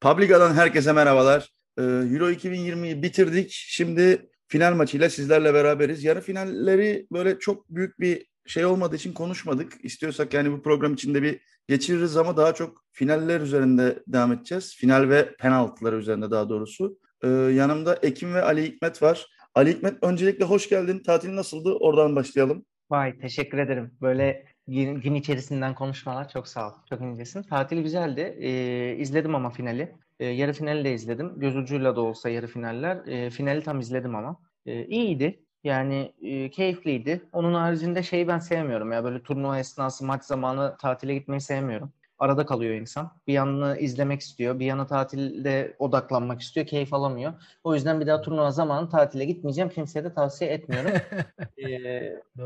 Publica'dan 0.00 0.54
herkese 0.54 0.92
merhabalar. 0.92 1.50
Ee, 1.78 1.82
Euro 1.82 2.30
2020'yi 2.30 3.02
bitirdik. 3.02 3.50
Şimdi 3.50 4.30
final 4.48 4.74
maçıyla 4.74 5.10
sizlerle 5.10 5.54
beraberiz. 5.54 6.04
Yarı 6.04 6.20
finalleri 6.20 7.06
böyle 7.12 7.38
çok 7.38 7.70
büyük 7.70 8.00
bir 8.00 8.26
şey 8.46 8.64
olmadığı 8.64 8.96
için 8.96 9.12
konuşmadık. 9.12 9.72
İstiyorsak 9.82 10.34
yani 10.34 10.52
bu 10.52 10.62
program 10.62 10.94
içinde 10.94 11.22
bir 11.22 11.40
geçiririz 11.68 12.16
ama 12.16 12.36
daha 12.36 12.54
çok 12.54 12.84
finaller 12.92 13.40
üzerinde 13.40 14.02
devam 14.06 14.32
edeceğiz. 14.32 14.76
Final 14.76 15.08
ve 15.08 15.36
penaltılar 15.36 15.92
üzerinde 15.92 16.30
daha 16.30 16.48
doğrusu. 16.48 16.98
Ee, 17.24 17.28
yanımda 17.28 17.94
Ekim 18.02 18.34
ve 18.34 18.42
Ali 18.42 18.62
Hikmet 18.62 19.02
var. 19.02 19.26
Ali 19.54 19.70
Hikmet 19.70 19.94
öncelikle 20.02 20.44
hoş 20.44 20.68
geldin. 20.68 21.02
Tatil 21.06 21.36
nasıldı? 21.36 21.72
Oradan 21.72 22.16
başlayalım. 22.16 22.64
Vay 22.90 23.18
teşekkür 23.18 23.58
ederim. 23.58 23.90
Böyle 24.00 24.44
gün, 24.70 25.00
gün 25.00 25.14
içerisinden 25.14 25.74
konuşmalar 25.74 26.28
çok 26.28 26.48
sağ 26.48 26.68
ol. 26.68 26.72
Çok 26.88 27.00
incesin. 27.00 27.42
Tatil 27.42 27.82
güzeldi. 27.82 28.20
Ee, 28.40 28.96
izledim 28.98 29.34
ama 29.34 29.50
finali. 29.50 29.94
Ee, 30.20 30.26
yarı 30.26 30.52
finali 30.52 30.84
de 30.84 30.94
izledim. 30.94 31.40
Göz 31.40 31.56
ucuyla 31.56 31.96
da 31.96 32.00
olsa 32.00 32.28
yarı 32.28 32.46
finaller. 32.46 33.06
Ee, 33.06 33.30
finali 33.30 33.62
tam 33.62 33.80
izledim 33.80 34.14
ama. 34.14 34.36
Ee, 34.66 34.86
iyiydi. 34.86 35.44
Yani 35.64 36.12
e, 36.22 36.50
keyifliydi. 36.50 37.22
Onun 37.32 37.54
haricinde 37.54 38.02
şeyi 38.02 38.28
ben 38.28 38.38
sevmiyorum 38.38 38.92
ya 38.92 39.04
böyle 39.04 39.22
turnuva 39.22 39.58
esnası 39.58 40.06
maç 40.06 40.24
zamanı 40.24 40.76
tatile 40.80 41.14
gitmeyi 41.14 41.40
sevmiyorum 41.40 41.92
arada 42.20 42.46
kalıyor 42.46 42.74
insan. 42.74 43.10
Bir 43.26 43.32
yanını 43.32 43.78
izlemek 43.78 44.20
istiyor, 44.20 44.58
bir 44.58 44.66
yana 44.66 44.86
tatilde 44.86 45.76
odaklanmak 45.78 46.40
istiyor, 46.40 46.66
keyif 46.66 46.94
alamıyor. 46.94 47.32
O 47.64 47.74
yüzden 47.74 48.00
bir 48.00 48.06
daha 48.06 48.20
turnuva 48.20 48.50
zamanı 48.50 48.88
tatile 48.90 49.24
gitmeyeceğim. 49.24 49.70
Kimseye 49.70 50.04
de 50.04 50.14
tavsiye 50.14 50.50
etmiyorum. 50.50 50.90
ee, 51.58 51.66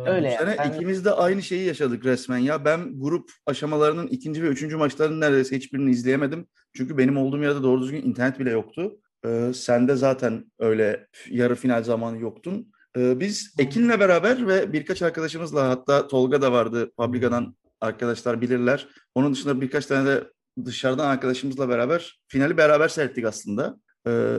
öyle 0.06 0.30
yani. 0.30 0.38
Sene 0.38 0.56
ben... 0.58 0.72
ikimiz 0.72 1.04
de 1.04 1.10
aynı 1.10 1.42
şeyi 1.42 1.66
yaşadık 1.66 2.04
resmen 2.04 2.38
ya. 2.38 2.64
Ben 2.64 3.00
grup 3.00 3.30
aşamalarının 3.46 4.06
ikinci 4.06 4.42
ve 4.42 4.46
üçüncü 4.46 4.76
maçlarının 4.76 5.20
neredeyse 5.20 5.56
hiçbirini 5.56 5.90
izleyemedim. 5.90 6.46
Çünkü 6.76 6.98
benim 6.98 7.16
olduğum 7.16 7.42
yerde 7.42 7.62
doğru 7.62 7.82
düzgün 7.82 8.02
internet 8.02 8.38
bile 8.38 8.50
yoktu. 8.50 8.98
Ee, 9.26 9.52
sen 9.54 9.88
de 9.88 9.96
zaten 9.96 10.52
öyle 10.58 11.06
yarı 11.30 11.54
final 11.54 11.82
zamanı 11.82 12.18
yoktun. 12.18 12.72
Ee, 12.96 13.20
biz 13.20 13.54
Ekin'le 13.58 14.00
beraber 14.00 14.48
ve 14.48 14.72
birkaç 14.72 15.02
arkadaşımızla 15.02 15.68
hatta 15.68 16.08
Tolga 16.08 16.42
da 16.42 16.52
vardı 16.52 16.92
Publica'dan 16.96 17.54
arkadaşlar 17.84 18.40
bilirler. 18.40 18.88
Onun 19.14 19.32
dışında 19.32 19.60
birkaç 19.60 19.86
tane 19.86 20.06
de 20.06 20.24
dışarıdan 20.64 21.08
arkadaşımızla 21.08 21.68
beraber 21.68 22.20
finali 22.28 22.56
beraber 22.56 22.88
seyrettik 22.88 23.24
aslında. 23.24 23.76
Ee, 24.06 24.38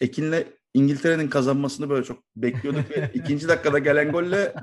Ekin'le 0.00 0.44
İngiltere'nin 0.74 1.28
kazanmasını 1.28 1.90
böyle 1.90 2.04
çok 2.04 2.18
bekliyorduk 2.36 2.90
ve 2.90 3.10
ikinci 3.14 3.48
dakikada 3.48 3.78
gelen 3.78 4.12
golle 4.12 4.54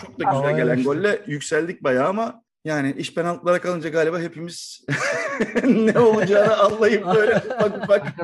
çok 0.00 0.20
da 0.20 0.30
güzel 0.30 0.56
gelen 0.56 0.82
golle 0.82 1.22
yükseldik 1.26 1.82
bayağı 1.82 2.08
ama 2.08 2.44
yani 2.64 2.92
iş 2.92 3.14
penaltılara 3.14 3.60
kalınca 3.60 3.88
galiba 3.88 4.20
hepimiz 4.20 4.84
ne 5.64 5.98
olacağını 5.98 6.56
anlayıp 6.56 7.06
böyle 7.06 7.36
ufak 7.46 7.84
ufak. 7.84 8.14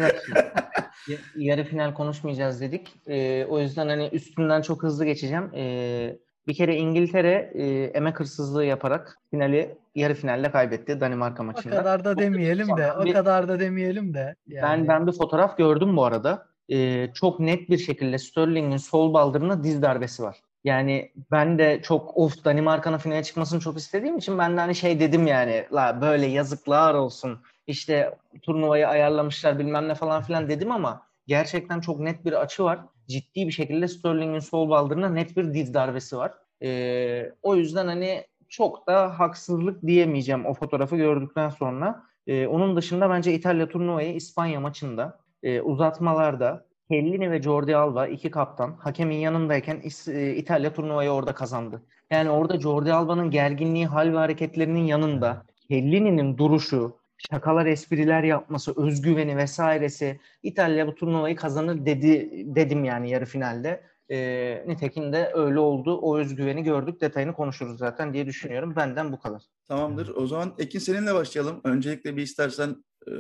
Yarı 1.36 1.64
final 1.64 1.94
konuşmayacağız 1.94 2.60
dedik. 2.60 2.94
Ee, 3.06 3.44
o 3.48 3.60
yüzden 3.60 3.88
hani 3.88 4.08
üstünden 4.12 4.62
çok 4.62 4.82
hızlı 4.82 5.04
geçeceğim. 5.04 5.50
Ee, 5.54 6.18
bir 6.50 6.54
kere 6.54 6.76
İngiltere 6.76 7.50
e, 7.54 7.84
emek 7.84 8.20
hırsızlığı 8.20 8.64
yaparak 8.64 9.18
finali 9.30 9.78
yarı 9.94 10.14
finalle 10.14 10.50
kaybetti 10.50 11.00
Danimarka 11.00 11.42
maçında. 11.42 11.74
O 11.74 11.78
kadar 11.78 12.04
da 12.04 12.18
demeyelim 12.18 12.76
de, 12.76 12.92
o 12.92 13.12
kadar 13.12 13.48
da 13.48 13.60
demeyelim 13.60 14.14
de. 14.14 14.34
Yani. 14.46 14.62
Ben 14.62 14.88
ben 14.88 15.06
bir 15.06 15.12
fotoğraf 15.12 15.58
gördüm 15.58 15.96
bu 15.96 16.04
arada. 16.04 16.46
E, 16.68 17.08
çok 17.12 17.40
net 17.40 17.70
bir 17.70 17.78
şekilde 17.78 18.18
Sterling'in 18.18 18.76
sol 18.76 19.14
baldırına 19.14 19.64
diz 19.64 19.82
darbesi 19.82 20.22
var. 20.22 20.40
Yani 20.64 21.12
ben 21.30 21.58
de 21.58 21.80
çok 21.82 22.16
of 22.16 22.44
Danimarka'nın 22.44 22.98
finale 22.98 23.22
çıkmasını 23.22 23.60
çok 23.60 23.78
istediğim 23.78 24.18
için 24.18 24.38
ben 24.38 24.56
de 24.56 24.60
hani 24.60 24.74
şey 24.74 25.00
dedim 25.00 25.26
yani 25.26 25.64
la 25.72 26.00
böyle 26.00 26.26
yazıklar 26.26 26.94
olsun. 26.94 27.38
İşte 27.66 28.14
turnuvayı 28.42 28.88
ayarlamışlar 28.88 29.58
bilmem 29.58 29.88
ne 29.88 29.94
falan 29.94 30.22
filan 30.22 30.48
dedim 30.48 30.72
ama 30.72 31.02
gerçekten 31.26 31.80
çok 31.80 32.00
net 32.00 32.24
bir 32.24 32.32
açı 32.32 32.64
var 32.64 32.80
ciddi 33.10 33.46
bir 33.46 33.52
şekilde 33.52 33.88
Sterling'in 33.88 34.38
sol 34.38 34.70
baldırına 34.70 35.08
net 35.08 35.36
bir 35.36 35.54
diz 35.54 35.74
darbesi 35.74 36.16
var. 36.16 36.32
E, 36.62 37.32
o 37.42 37.56
yüzden 37.56 37.86
hani 37.86 38.24
çok 38.48 38.86
da 38.86 39.18
haksızlık 39.18 39.86
diyemeyeceğim 39.86 40.46
o 40.46 40.54
fotoğrafı 40.54 40.96
gördükten 40.96 41.48
sonra. 41.48 42.02
E, 42.26 42.46
onun 42.46 42.76
dışında 42.76 43.10
bence 43.10 43.34
İtalya 43.34 43.68
turnuvayı 43.68 44.14
İspanya 44.14 44.60
maçında 44.60 45.20
e, 45.42 45.60
uzatmalarda 45.60 46.66
Kellini 46.90 47.30
ve 47.30 47.42
Jordi 47.42 47.76
Alba 47.76 48.06
iki 48.06 48.30
kaptan 48.30 48.76
hakemin 48.80 49.16
yanındayken 49.16 49.82
e, 50.08 50.34
İtalya 50.34 50.72
turnuvayı 50.72 51.10
orada 51.10 51.34
kazandı. 51.34 51.82
Yani 52.10 52.30
orada 52.30 52.60
Jordi 52.60 52.92
Alba'nın 52.92 53.30
gerginliği, 53.30 53.86
hal 53.86 54.12
ve 54.12 54.16
hareketlerinin 54.16 54.84
yanında 54.84 55.42
Kellini'nin 55.68 56.38
duruşu, 56.38 56.99
şakalar, 57.30 57.66
espriler 57.66 58.22
yapması, 58.22 58.74
özgüveni 58.76 59.36
vesairesi 59.36 60.20
İtalya 60.42 60.86
bu 60.86 60.94
turnuvayı 60.94 61.36
kazanır 61.36 61.86
dedi 61.86 62.30
dedim 62.56 62.84
yani 62.84 63.10
yarı 63.10 63.24
finalde. 63.24 63.90
E, 64.10 64.64
nitekim 64.66 65.12
de 65.12 65.30
öyle 65.34 65.58
oldu. 65.58 65.96
O 65.96 66.18
özgüveni 66.18 66.62
gördük. 66.62 67.00
Detayını 67.00 67.32
konuşuruz 67.32 67.78
zaten 67.78 68.14
diye 68.14 68.26
düşünüyorum. 68.26 68.76
Benden 68.76 69.12
bu 69.12 69.18
kadar. 69.18 69.42
Tamamdır. 69.68 70.08
O 70.08 70.26
zaman 70.26 70.54
Ekin 70.58 70.78
seninle 70.78 71.14
başlayalım. 71.14 71.60
Öncelikle 71.64 72.16
bir 72.16 72.22
istersen 72.22 72.76
e, 73.06 73.12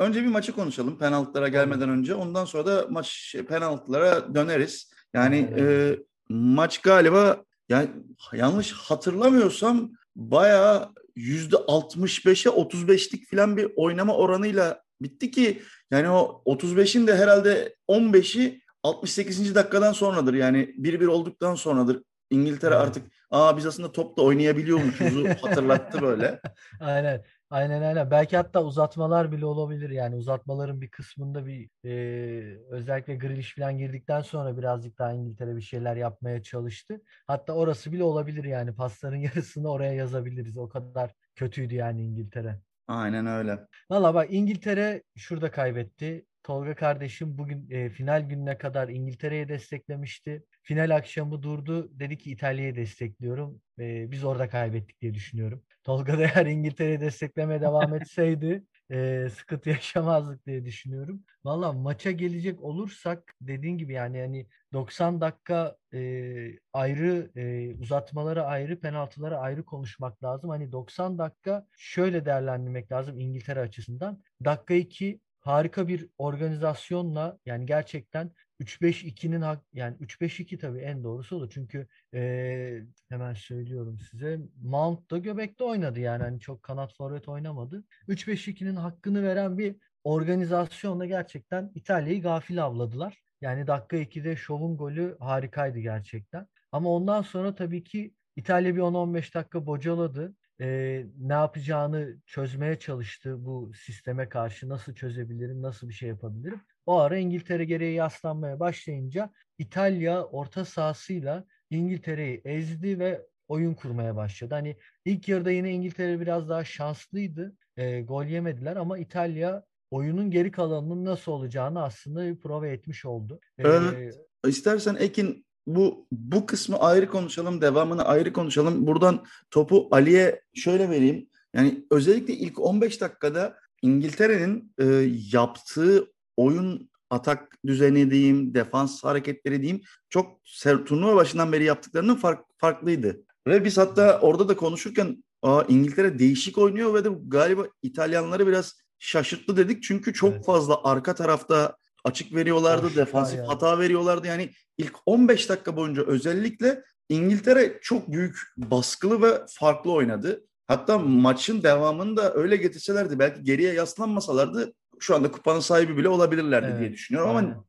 önce 0.00 0.22
bir 0.22 0.28
maçı 0.28 0.52
konuşalım 0.52 0.98
penaltılara 0.98 1.48
gelmeden 1.48 1.88
önce. 1.88 2.14
Ondan 2.14 2.44
sonra 2.44 2.66
da 2.66 2.86
maç 2.90 3.34
penaltılara 3.48 4.34
döneriz. 4.34 4.92
Yani 5.14 5.36
e, 5.58 5.96
maç 6.28 6.78
galiba 6.78 7.44
yani 7.68 7.88
yanlış 8.32 8.72
hatırlamıyorsam 8.72 9.90
bayağı 10.16 10.88
65'e 11.16 12.50
35'lik 12.50 13.30
falan 13.30 13.56
bir 13.56 13.68
oynama 13.76 14.16
oranıyla 14.16 14.82
bitti 15.00 15.30
ki 15.30 15.62
yani 15.90 16.10
o 16.10 16.42
35'in 16.46 17.06
de 17.06 17.16
herhalde 17.16 17.76
15'i 17.88 18.62
68. 18.82 19.54
dakikadan 19.54 19.92
sonradır. 19.92 20.34
Yani 20.34 20.74
1-1 20.78 21.06
olduktan 21.06 21.54
sonradır. 21.54 22.02
İngiltere 22.30 22.74
evet. 22.74 22.84
artık 22.84 23.06
aa 23.30 23.56
biz 23.56 23.66
aslında 23.66 23.92
top 23.92 24.16
da 24.16 24.22
oynayabiliyormuşuzu 24.22 25.28
hatırlattı 25.42 26.02
böyle. 26.02 26.40
Aynen. 26.80 27.24
Aynen 27.54 27.82
aynen. 27.82 28.10
Belki 28.10 28.36
hatta 28.36 28.64
uzatmalar 28.64 29.32
bile 29.32 29.46
olabilir 29.46 29.90
yani 29.90 30.16
uzatmaların 30.16 30.80
bir 30.80 30.88
kısmında 30.90 31.46
bir 31.46 31.70
e, 31.84 32.58
özellikle 32.70 33.16
Grealish 33.16 33.54
falan 33.54 33.78
girdikten 33.78 34.20
sonra 34.20 34.56
birazcık 34.56 34.98
daha 34.98 35.12
İngiltere 35.12 35.56
bir 35.56 35.60
şeyler 35.60 35.96
yapmaya 35.96 36.42
çalıştı. 36.42 37.02
Hatta 37.26 37.52
orası 37.52 37.92
bile 37.92 38.04
olabilir 38.04 38.44
yani 38.44 38.74
pasların 38.74 39.16
yarısını 39.34 39.70
oraya 39.70 39.92
yazabiliriz. 39.92 40.58
O 40.58 40.68
kadar 40.68 41.10
kötüydü 41.34 41.74
yani 41.74 42.02
İngiltere. 42.02 42.60
Aynen 42.88 43.26
öyle. 43.26 43.58
Valla 43.90 44.14
bak 44.14 44.26
İngiltere 44.30 45.02
şurada 45.16 45.50
kaybetti. 45.50 46.26
Tolga 46.42 46.74
kardeşim 46.74 47.38
bugün 47.38 47.70
e, 47.70 47.90
final 47.90 48.20
gününe 48.20 48.58
kadar 48.58 48.88
İngiltere'ye 48.88 49.48
desteklemişti. 49.48 50.44
Final 50.64 50.96
akşamı 50.96 51.42
durdu. 51.42 51.98
Dedi 52.00 52.18
ki 52.18 52.30
İtalya'yı 52.30 52.76
destekliyorum. 52.76 53.62
E, 53.78 54.10
biz 54.10 54.24
orada 54.24 54.48
kaybettik 54.48 55.00
diye 55.00 55.14
düşünüyorum. 55.14 55.62
Tolga 55.84 56.18
da 56.18 56.22
eğer 56.34 56.46
İngiltere'yi 56.46 57.00
desteklemeye 57.00 57.60
devam 57.60 57.94
etseydi 57.94 58.64
e, 58.90 59.28
sıkıntı 59.36 59.70
yaşamazdık 59.70 60.46
diye 60.46 60.64
düşünüyorum. 60.64 61.22
Valla 61.44 61.72
maça 61.72 62.10
gelecek 62.10 62.62
olursak 62.62 63.34
dediğin 63.40 63.78
gibi 63.78 63.92
yani 63.92 64.18
yani 64.18 64.46
90 64.72 65.20
dakika 65.20 65.76
e, 65.94 66.58
ayrı 66.72 67.30
e, 67.36 67.74
uzatmaları 67.74 68.44
ayrı 68.44 68.80
penaltıları 68.80 69.38
ayrı 69.38 69.64
konuşmak 69.64 70.24
lazım. 70.24 70.50
Hani 70.50 70.72
90 70.72 71.18
dakika 71.18 71.66
şöyle 71.76 72.24
değerlendirmek 72.26 72.92
lazım 72.92 73.20
İngiltere 73.20 73.60
açısından. 73.60 74.22
Dakika 74.44 74.74
2 74.74 75.20
harika 75.40 75.88
bir 75.88 76.08
organizasyonla 76.18 77.38
yani 77.46 77.66
gerçekten 77.66 78.30
3-5-2'nin 78.60 79.44
yani 79.72 79.96
3-5-2 80.00 80.58
tabii 80.58 80.78
en 80.80 81.04
doğrusu 81.04 81.36
olur. 81.36 81.50
Çünkü 81.50 81.86
e, 82.14 82.82
hemen 83.08 83.34
söylüyorum 83.34 83.98
size 84.10 84.40
Mount 84.62 85.10
da 85.10 85.18
göbekte 85.18 85.64
oynadı 85.64 86.00
yani 86.00 86.22
hani 86.22 86.40
çok 86.40 86.62
kanat 86.62 86.94
forvet 86.96 87.28
oynamadı. 87.28 87.84
3-5-2'nin 88.08 88.76
hakkını 88.76 89.22
veren 89.22 89.58
bir 89.58 89.76
organizasyonla 90.04 91.06
gerçekten 91.06 91.72
İtalya'yı 91.74 92.22
gafil 92.22 92.64
avladılar. 92.64 93.22
Yani 93.40 93.66
dakika 93.66 93.96
2'de 93.96 94.36
şovun 94.36 94.76
golü 94.76 95.16
harikaydı 95.20 95.78
gerçekten. 95.78 96.46
Ama 96.72 96.90
ondan 96.90 97.22
sonra 97.22 97.54
tabii 97.54 97.84
ki 97.84 98.14
İtalya 98.36 98.74
bir 98.76 98.80
10-15 98.80 99.34
dakika 99.34 99.66
bocaladı 99.66 100.34
e, 100.60 101.06
ne 101.18 101.32
yapacağını 101.32 102.16
çözmeye 102.26 102.78
çalıştı 102.78 103.44
bu 103.44 103.72
sisteme 103.74 104.28
karşı. 104.28 104.68
Nasıl 104.68 104.94
çözebilirim, 104.94 105.62
nasıl 105.62 105.88
bir 105.88 105.94
şey 105.94 106.08
yapabilirim. 106.08 106.60
O 106.86 106.98
ara 106.98 107.18
İngiltere 107.18 107.64
gereği 107.64 107.94
yaslanmaya 107.94 108.60
başlayınca 108.60 109.30
İtalya 109.58 110.24
orta 110.24 110.64
sahasıyla 110.64 111.44
İngiltere'yi 111.70 112.42
ezdi 112.44 112.98
ve 112.98 113.26
oyun 113.48 113.74
kurmaya 113.74 114.16
başladı. 114.16 114.54
Hani 114.54 114.76
ilk 115.04 115.28
yarıda 115.28 115.50
yine 115.50 115.72
İngiltere 115.72 116.20
biraz 116.20 116.48
daha 116.48 116.64
şanslıydı. 116.64 117.56
E, 117.76 118.02
gol 118.02 118.24
yemediler 118.24 118.76
ama 118.76 118.98
İtalya 118.98 119.64
oyunun 119.90 120.30
geri 120.30 120.50
kalanının 120.50 121.04
nasıl 121.04 121.32
olacağını 121.32 121.82
aslında 121.82 122.24
bir 122.24 122.40
prova 122.40 122.66
etmiş 122.66 123.04
oldu. 123.04 123.40
Ee, 123.58 124.10
İstersen 124.46 124.94
Ekin 124.94 125.46
bu 125.66 126.06
bu 126.12 126.46
kısmı 126.46 126.80
ayrı 126.80 127.08
konuşalım, 127.08 127.60
devamını 127.60 128.04
ayrı 128.04 128.32
konuşalım. 128.32 128.86
Buradan 128.86 129.24
topu 129.50 129.88
Ali'ye 129.90 130.42
şöyle 130.54 130.90
vereyim. 130.90 131.28
Yani 131.54 131.84
özellikle 131.90 132.34
ilk 132.34 132.60
15 132.60 133.00
dakikada 133.00 133.56
İngiltere'nin 133.82 134.72
e, 134.78 134.84
yaptığı 135.32 136.13
oyun 136.36 136.90
atak 137.10 137.58
düzeni 137.66 138.10
diyeyim, 138.10 138.54
defans 138.54 139.04
hareketleri 139.04 139.62
diyeyim 139.62 139.80
çok 140.08 140.40
turnuva 140.60 141.16
başından 141.16 141.52
beri 141.52 141.64
yaptıklarının 141.64 142.14
fark, 142.14 142.44
farklıydı. 142.58 143.24
Ve 143.46 143.64
biz 143.64 143.78
hatta 143.78 144.20
orada 144.20 144.48
da 144.48 144.56
konuşurken 144.56 145.24
Aa, 145.44 145.62
İngiltere 145.68 146.18
değişik 146.18 146.58
oynuyor 146.58 146.94
ve 146.94 147.04
de 147.04 147.08
galiba 147.26 147.62
İtalyanları 147.82 148.46
biraz 148.46 148.74
şaşırttı 148.98 149.56
dedik. 149.56 149.82
Çünkü 149.82 150.12
çok 150.12 150.32
evet. 150.32 150.44
fazla 150.44 150.84
arka 150.84 151.14
tarafta 151.14 151.76
açık 152.04 152.34
veriyorlardı, 152.34 152.86
Hoş, 152.86 152.96
defansif 152.96 153.38
yani. 153.38 153.46
hata 153.46 153.78
veriyorlardı. 153.78 154.26
Yani 154.26 154.50
ilk 154.78 154.92
15 155.06 155.48
dakika 155.48 155.76
boyunca 155.76 156.02
özellikle 156.02 156.82
İngiltere 157.08 157.78
çok 157.82 158.12
büyük 158.12 158.38
baskılı 158.56 159.22
ve 159.22 159.42
farklı 159.48 159.92
oynadı. 159.92 160.44
Hatta 160.66 160.98
maçın 160.98 161.62
devamını 161.62 162.16
da 162.16 162.34
öyle 162.34 162.56
getirselerdi 162.56 163.18
belki 163.18 163.42
geriye 163.42 163.72
yaslanmasalardı 163.72 164.74
şu 165.00 165.14
anda 165.14 165.30
kupanın 165.30 165.60
sahibi 165.60 165.96
bile 165.96 166.08
olabilirlerdi 166.08 166.66
evet. 166.70 166.80
diye 166.80 166.92
düşünüyorum 166.92 167.36
Aynen. 167.36 167.48
ama 167.48 167.64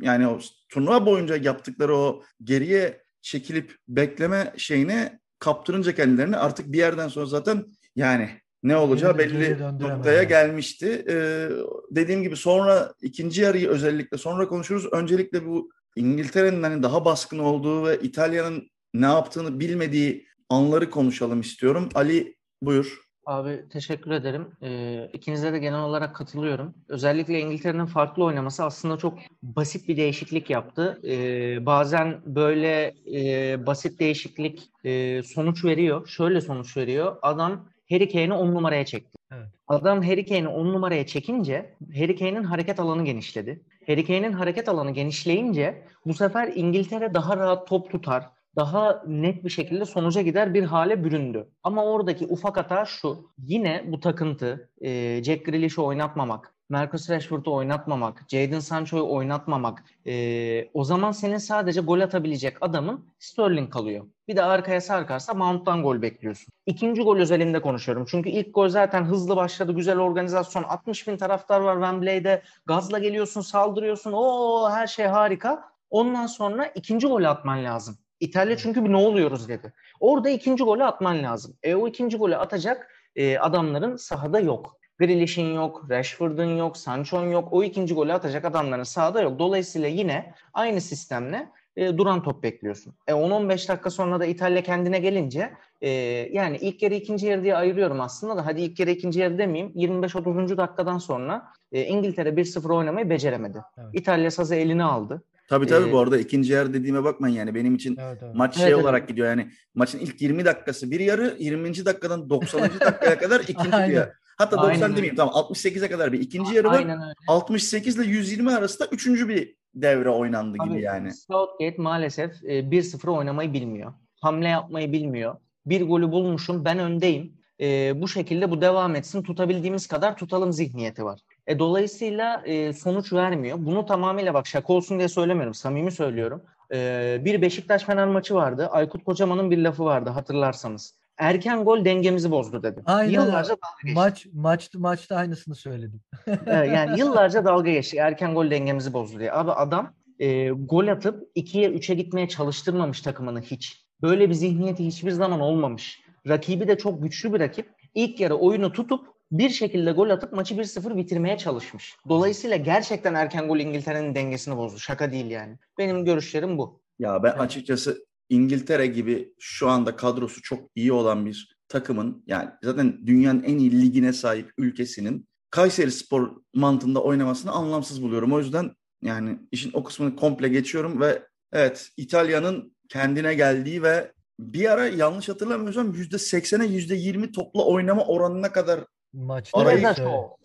yani 0.00 0.28
o 0.28 0.38
turnuva 0.68 1.06
boyunca 1.06 1.36
yaptıkları 1.36 1.96
o 1.96 2.22
geriye 2.44 3.02
çekilip 3.22 3.76
bekleme 3.88 4.52
şeyine 4.56 5.20
kaptırınca 5.38 5.94
kendilerini 5.94 6.36
artık 6.36 6.72
bir 6.72 6.78
yerden 6.78 7.08
sonra 7.08 7.26
zaten 7.26 7.64
yani 7.96 8.30
ne 8.62 8.76
olacağı 8.76 9.18
belli 9.18 9.58
noktaya 9.80 10.22
gelmişti. 10.22 11.04
Ee, 11.08 11.48
dediğim 11.90 12.22
gibi 12.22 12.36
sonra 12.36 12.94
ikinci 13.02 13.42
yarıyı 13.42 13.68
özellikle 13.68 14.18
sonra 14.18 14.48
konuşuruz. 14.48 14.92
Öncelikle 14.92 15.46
bu 15.46 15.70
İngiltere'nin 15.96 16.62
hani 16.62 16.82
daha 16.82 17.04
baskın 17.04 17.38
olduğu 17.38 17.86
ve 17.86 17.98
İtalya'nın 17.98 18.68
ne 18.94 19.06
yaptığını 19.06 19.60
bilmediği 19.60 20.26
anları 20.48 20.90
konuşalım 20.90 21.40
istiyorum. 21.40 21.88
Ali 21.94 22.36
buyur. 22.62 23.03
Abi 23.26 23.64
teşekkür 23.70 24.10
ederim. 24.10 24.48
Ee, 24.62 25.10
ikinize 25.12 25.52
de 25.52 25.58
genel 25.58 25.80
olarak 25.80 26.16
katılıyorum. 26.16 26.74
Özellikle 26.88 27.40
İngiltere'nin 27.40 27.86
farklı 27.86 28.24
oynaması 28.24 28.64
aslında 28.64 28.96
çok 28.96 29.18
basit 29.42 29.88
bir 29.88 29.96
değişiklik 29.96 30.50
yaptı. 30.50 31.00
Ee, 31.04 31.66
bazen 31.66 32.20
böyle 32.26 32.94
e, 33.14 33.66
basit 33.66 34.00
değişiklik 34.00 34.70
e, 34.84 35.22
sonuç 35.22 35.64
veriyor. 35.64 36.06
Şöyle 36.08 36.40
sonuç 36.40 36.76
veriyor. 36.76 37.16
Adam 37.22 37.68
Harry 37.90 38.08
Kane'i 38.08 38.32
10 38.32 38.54
numaraya 38.54 38.84
çekti. 38.84 39.18
Evet. 39.32 39.48
Adam 39.68 40.02
Harry 40.02 40.26
Kane'i 40.26 40.48
10 40.48 40.66
numaraya 40.72 41.06
çekince 41.06 41.74
Harry 41.94 42.16
Kane'in 42.16 42.44
hareket 42.44 42.80
alanı 42.80 43.04
genişledi. 43.04 43.62
Harry 43.86 44.06
Kane'in 44.06 44.32
hareket 44.32 44.68
alanı 44.68 44.90
genişleyince 44.90 45.84
bu 46.06 46.14
sefer 46.14 46.52
İngiltere 46.54 47.14
daha 47.14 47.36
rahat 47.36 47.68
top 47.68 47.90
tutar, 47.90 48.30
daha 48.56 49.02
net 49.06 49.44
bir 49.44 49.50
şekilde 49.50 49.84
sonuca 49.84 50.22
gider 50.22 50.54
bir 50.54 50.64
hale 50.64 51.04
büründü. 51.04 51.48
Ama 51.62 51.84
oradaki 51.84 52.26
ufak 52.26 52.56
hata 52.56 52.84
şu. 52.84 53.30
Yine 53.38 53.84
bu 53.86 54.00
takıntı 54.00 54.70
e, 54.80 55.22
Jack 55.24 55.44
Grealish'i 55.44 55.80
oynatmamak, 55.80 56.54
Marcus 56.68 57.10
Rashford'u 57.10 57.54
oynatmamak, 57.54 58.24
Jadon 58.28 58.58
Sancho'yu 58.58 59.08
oynatmamak 59.08 59.84
e, 60.06 60.68
o 60.74 60.84
zaman 60.84 61.12
senin 61.12 61.36
sadece 61.36 61.80
gol 61.80 62.00
atabilecek 62.00 62.56
adamın 62.60 63.04
Sterling 63.18 63.72
kalıyor. 63.72 64.06
Bir 64.28 64.36
de 64.36 64.42
arkaya 64.42 64.80
sarkarsa 64.80 65.34
Mount'tan 65.34 65.82
gol 65.82 66.02
bekliyorsun. 66.02 66.46
İkinci 66.66 67.02
gol 67.02 67.18
özelinde 67.18 67.60
konuşuyorum. 67.60 68.04
Çünkü 68.08 68.28
ilk 68.28 68.54
gol 68.54 68.68
zaten 68.68 69.04
hızlı 69.04 69.36
başladı. 69.36 69.72
Güzel 69.72 69.98
organizasyon. 69.98 70.62
60 70.62 71.08
bin 71.08 71.16
taraftar 71.16 71.60
var 71.60 71.74
Wembley'de. 71.74 72.42
Gazla 72.66 72.98
geliyorsun, 72.98 73.40
saldırıyorsun. 73.40 74.12
O 74.12 74.70
her 74.70 74.86
şey 74.86 75.06
harika. 75.06 75.64
Ondan 75.90 76.26
sonra 76.26 76.66
ikinci 76.66 77.06
golü 77.06 77.28
atman 77.28 77.64
lazım. 77.64 77.98
İtalya 78.20 78.56
çünkü 78.56 78.84
bir 78.84 78.92
ne 78.92 78.96
oluyoruz 78.96 79.48
dedi. 79.48 79.72
Orada 80.00 80.30
ikinci 80.30 80.64
golü 80.64 80.84
atman 80.84 81.22
lazım. 81.22 81.56
E 81.62 81.74
o 81.74 81.88
ikinci 81.88 82.16
golü 82.16 82.36
atacak 82.36 82.90
e, 83.16 83.38
adamların 83.38 83.96
sahada 83.96 84.40
yok. 84.40 84.76
Grealish'in 84.98 85.54
yok, 85.54 85.86
Rashford'un 85.90 86.56
yok, 86.56 86.76
Sancho'nun 86.76 87.30
yok. 87.30 87.48
O 87.52 87.64
ikinci 87.64 87.94
golü 87.94 88.12
atacak 88.12 88.44
adamların 88.44 88.82
sahada 88.82 89.22
yok. 89.22 89.38
Dolayısıyla 89.38 89.88
yine 89.88 90.34
aynı 90.52 90.80
sistemle 90.80 91.48
e, 91.76 91.98
duran 91.98 92.22
top 92.22 92.42
bekliyorsun. 92.42 92.94
E 93.08 93.12
10-15 93.12 93.68
dakika 93.68 93.90
sonra 93.90 94.20
da 94.20 94.26
İtalya 94.26 94.62
kendine 94.62 94.98
gelince 94.98 95.52
e, 95.80 95.88
yani 96.32 96.56
ilk 96.56 96.82
yarı 96.82 96.94
ikinci 96.94 97.26
yarı 97.26 97.42
diye 97.42 97.56
ayırıyorum 97.56 98.00
aslında 98.00 98.36
da 98.36 98.46
hadi 98.46 98.60
ilk 98.60 98.80
yarı 98.80 98.90
ikinci 98.90 99.20
yarı 99.20 99.38
demeyeyim 99.38 99.72
25-30. 99.76 100.56
dakikadan 100.56 100.98
sonra 100.98 101.44
e, 101.72 101.84
İngiltere 101.84 102.28
1-0 102.28 102.74
oynamayı 102.74 103.10
beceremedi. 103.10 103.62
Evet. 103.78 103.88
İtalya 103.92 104.30
sazı 104.30 104.54
eline 104.54 104.84
aldı. 104.84 105.22
Tabii 105.48 105.66
tabii 105.66 105.88
ee, 105.88 105.92
bu 105.92 105.98
arada 105.98 106.18
ikinci 106.18 106.52
yarı 106.52 106.74
dediğime 106.74 107.04
bakmayın 107.04 107.36
yani 107.36 107.54
benim 107.54 107.74
için 107.74 107.96
evet, 108.00 108.18
evet. 108.22 108.34
maç 108.34 108.56
şey 108.56 108.72
evet, 108.72 108.84
olarak 108.84 109.00
evet. 109.00 109.08
gidiyor 109.08 109.28
yani 109.28 109.50
maçın 109.74 109.98
ilk 109.98 110.22
20 110.22 110.44
dakikası 110.44 110.90
bir 110.90 111.00
yarı 111.00 111.36
20. 111.38 111.84
dakikadan 111.84 112.30
90. 112.30 112.62
dakikaya 112.62 113.18
kadar 113.18 113.40
ikinci 113.48 113.72
bir 113.72 113.92
yarı. 113.92 114.12
Hatta 114.36 114.56
90 114.56 114.68
Aynen 114.68 114.90
demeyeyim 114.90 115.16
tamam 115.16 115.34
68'e 115.34 115.88
kadar 115.88 116.12
bir 116.12 116.20
ikinci 116.20 116.54
yarı 116.54 116.68
var. 116.68 116.84
68 117.28 117.98
ile 117.98 118.06
120 118.06 118.54
arasında 118.54 118.88
üçüncü 118.92 119.28
bir 119.28 119.56
devre 119.74 120.10
oynandı 120.10 120.56
Abi, 120.60 120.68
gibi 120.68 120.82
yani. 120.82 121.12
Southgate 121.14 121.82
maalesef 121.82 122.42
1-0 122.42 123.06
e, 123.06 123.10
oynamayı 123.10 123.52
bilmiyor. 123.52 123.92
Hamle 124.20 124.48
yapmayı 124.48 124.92
bilmiyor. 124.92 125.36
Bir 125.66 125.82
golü 125.82 126.12
bulmuşum 126.12 126.64
ben 126.64 126.78
öndeyim. 126.78 127.36
E, 127.60 128.00
bu 128.00 128.08
şekilde 128.08 128.50
bu 128.50 128.60
devam 128.60 128.94
etsin 128.96 129.22
tutabildiğimiz 129.22 129.86
kadar 129.86 130.16
tutalım 130.16 130.52
zihniyeti 130.52 131.04
var. 131.04 131.20
E, 131.46 131.58
dolayısıyla 131.58 132.42
e, 132.44 132.72
sonuç 132.72 133.12
vermiyor. 133.12 133.58
Bunu 133.60 133.86
tamamıyla 133.86 134.34
bak 134.34 134.46
şaka 134.46 134.72
olsun 134.72 134.98
diye 134.98 135.08
söylemiyorum. 135.08 135.54
Samimi 135.54 135.92
söylüyorum. 135.92 136.42
E, 136.72 137.20
bir 137.24 137.42
Beşiktaş 137.42 137.84
Fener 137.84 138.06
maçı 138.06 138.34
vardı. 138.34 138.68
Aykut 138.70 139.04
Kocaman'ın 139.04 139.50
bir 139.50 139.58
lafı 139.58 139.84
vardı 139.84 140.10
hatırlarsanız. 140.10 140.94
Erken 141.18 141.64
gol 141.64 141.84
dengemizi 141.84 142.30
bozdu 142.30 142.62
dedi. 142.62 142.82
Aynen. 142.86 143.10
Yıllarca 143.12 143.48
dalga 143.48 143.82
geçti. 143.84 143.94
Maç, 143.94 144.26
maç, 144.32 144.74
maçta 144.74 145.16
aynısını 145.16 145.54
söyledim. 145.54 146.00
evet, 146.26 146.72
yani 146.72 146.98
yıllarca 147.00 147.44
dalga 147.44 147.70
geçti. 147.70 147.96
Erken 147.96 148.34
gol 148.34 148.50
dengemizi 148.50 148.92
bozdu 148.92 149.18
diye. 149.18 149.32
Abi 149.32 149.52
adam 149.52 149.94
e, 150.18 150.48
gol 150.48 150.86
atıp 150.86 151.30
2'ye 151.36 151.70
3'e 151.70 151.94
gitmeye 151.94 152.28
çalıştırmamış 152.28 153.00
takımını 153.00 153.40
hiç. 153.40 153.84
Böyle 154.02 154.28
bir 154.28 154.34
zihniyeti 154.34 154.86
hiçbir 154.86 155.10
zaman 155.10 155.40
olmamış. 155.40 156.04
Rakibi 156.28 156.68
de 156.68 156.78
çok 156.78 157.02
güçlü 157.02 157.32
bir 157.32 157.40
rakip. 157.40 157.70
İlk 157.94 158.20
yarı 158.20 158.34
oyunu 158.34 158.72
tutup 158.72 159.13
bir 159.38 159.50
şekilde 159.50 159.92
gol 159.92 160.10
atıp 160.10 160.32
maçı 160.32 160.54
1-0 160.54 160.96
bitirmeye 160.96 161.38
çalışmış. 161.38 161.96
Dolayısıyla 162.08 162.56
gerçekten 162.56 163.14
erken 163.14 163.48
gol 163.48 163.58
İngiltere'nin 163.58 164.14
dengesini 164.14 164.56
bozdu. 164.56 164.78
Şaka 164.78 165.12
değil 165.12 165.26
yani. 165.26 165.58
Benim 165.78 166.04
görüşlerim 166.04 166.58
bu. 166.58 166.80
Ya 166.98 167.22
ben 167.22 167.32
açıkçası 167.32 168.06
İngiltere 168.28 168.86
gibi 168.86 169.34
şu 169.38 169.68
anda 169.68 169.96
kadrosu 169.96 170.42
çok 170.42 170.70
iyi 170.74 170.92
olan 170.92 171.26
bir 171.26 171.56
takımın 171.68 172.24
yani 172.26 172.50
zaten 172.62 173.06
dünyanın 173.06 173.42
en 173.42 173.58
iyi 173.58 173.82
ligine 173.82 174.12
sahip 174.12 174.52
ülkesinin 174.58 175.28
Kayseri 175.50 175.90
Spor 175.92 176.30
mantığında 176.54 177.02
oynamasını 177.02 177.52
anlamsız 177.52 178.02
buluyorum. 178.02 178.32
O 178.32 178.38
yüzden 178.38 178.70
yani 179.02 179.38
işin 179.52 179.70
o 179.74 179.84
kısmını 179.84 180.16
komple 180.16 180.48
geçiyorum 180.48 181.00
ve 181.00 181.22
evet 181.52 181.88
İtalya'nın 181.96 182.76
kendine 182.88 183.34
geldiği 183.34 183.82
ve 183.82 184.12
bir 184.40 184.70
ara 184.70 184.86
yanlış 184.86 185.28
hatırlamıyorsam 185.28 185.94
%80'e 185.94 186.66
%20 186.66 187.32
topla 187.32 187.64
oynama 187.64 188.04
oranına 188.04 188.52
kadar 188.52 188.84
Maçta 189.14 189.60
Arayı 189.60 189.86
evet, 189.86 189.96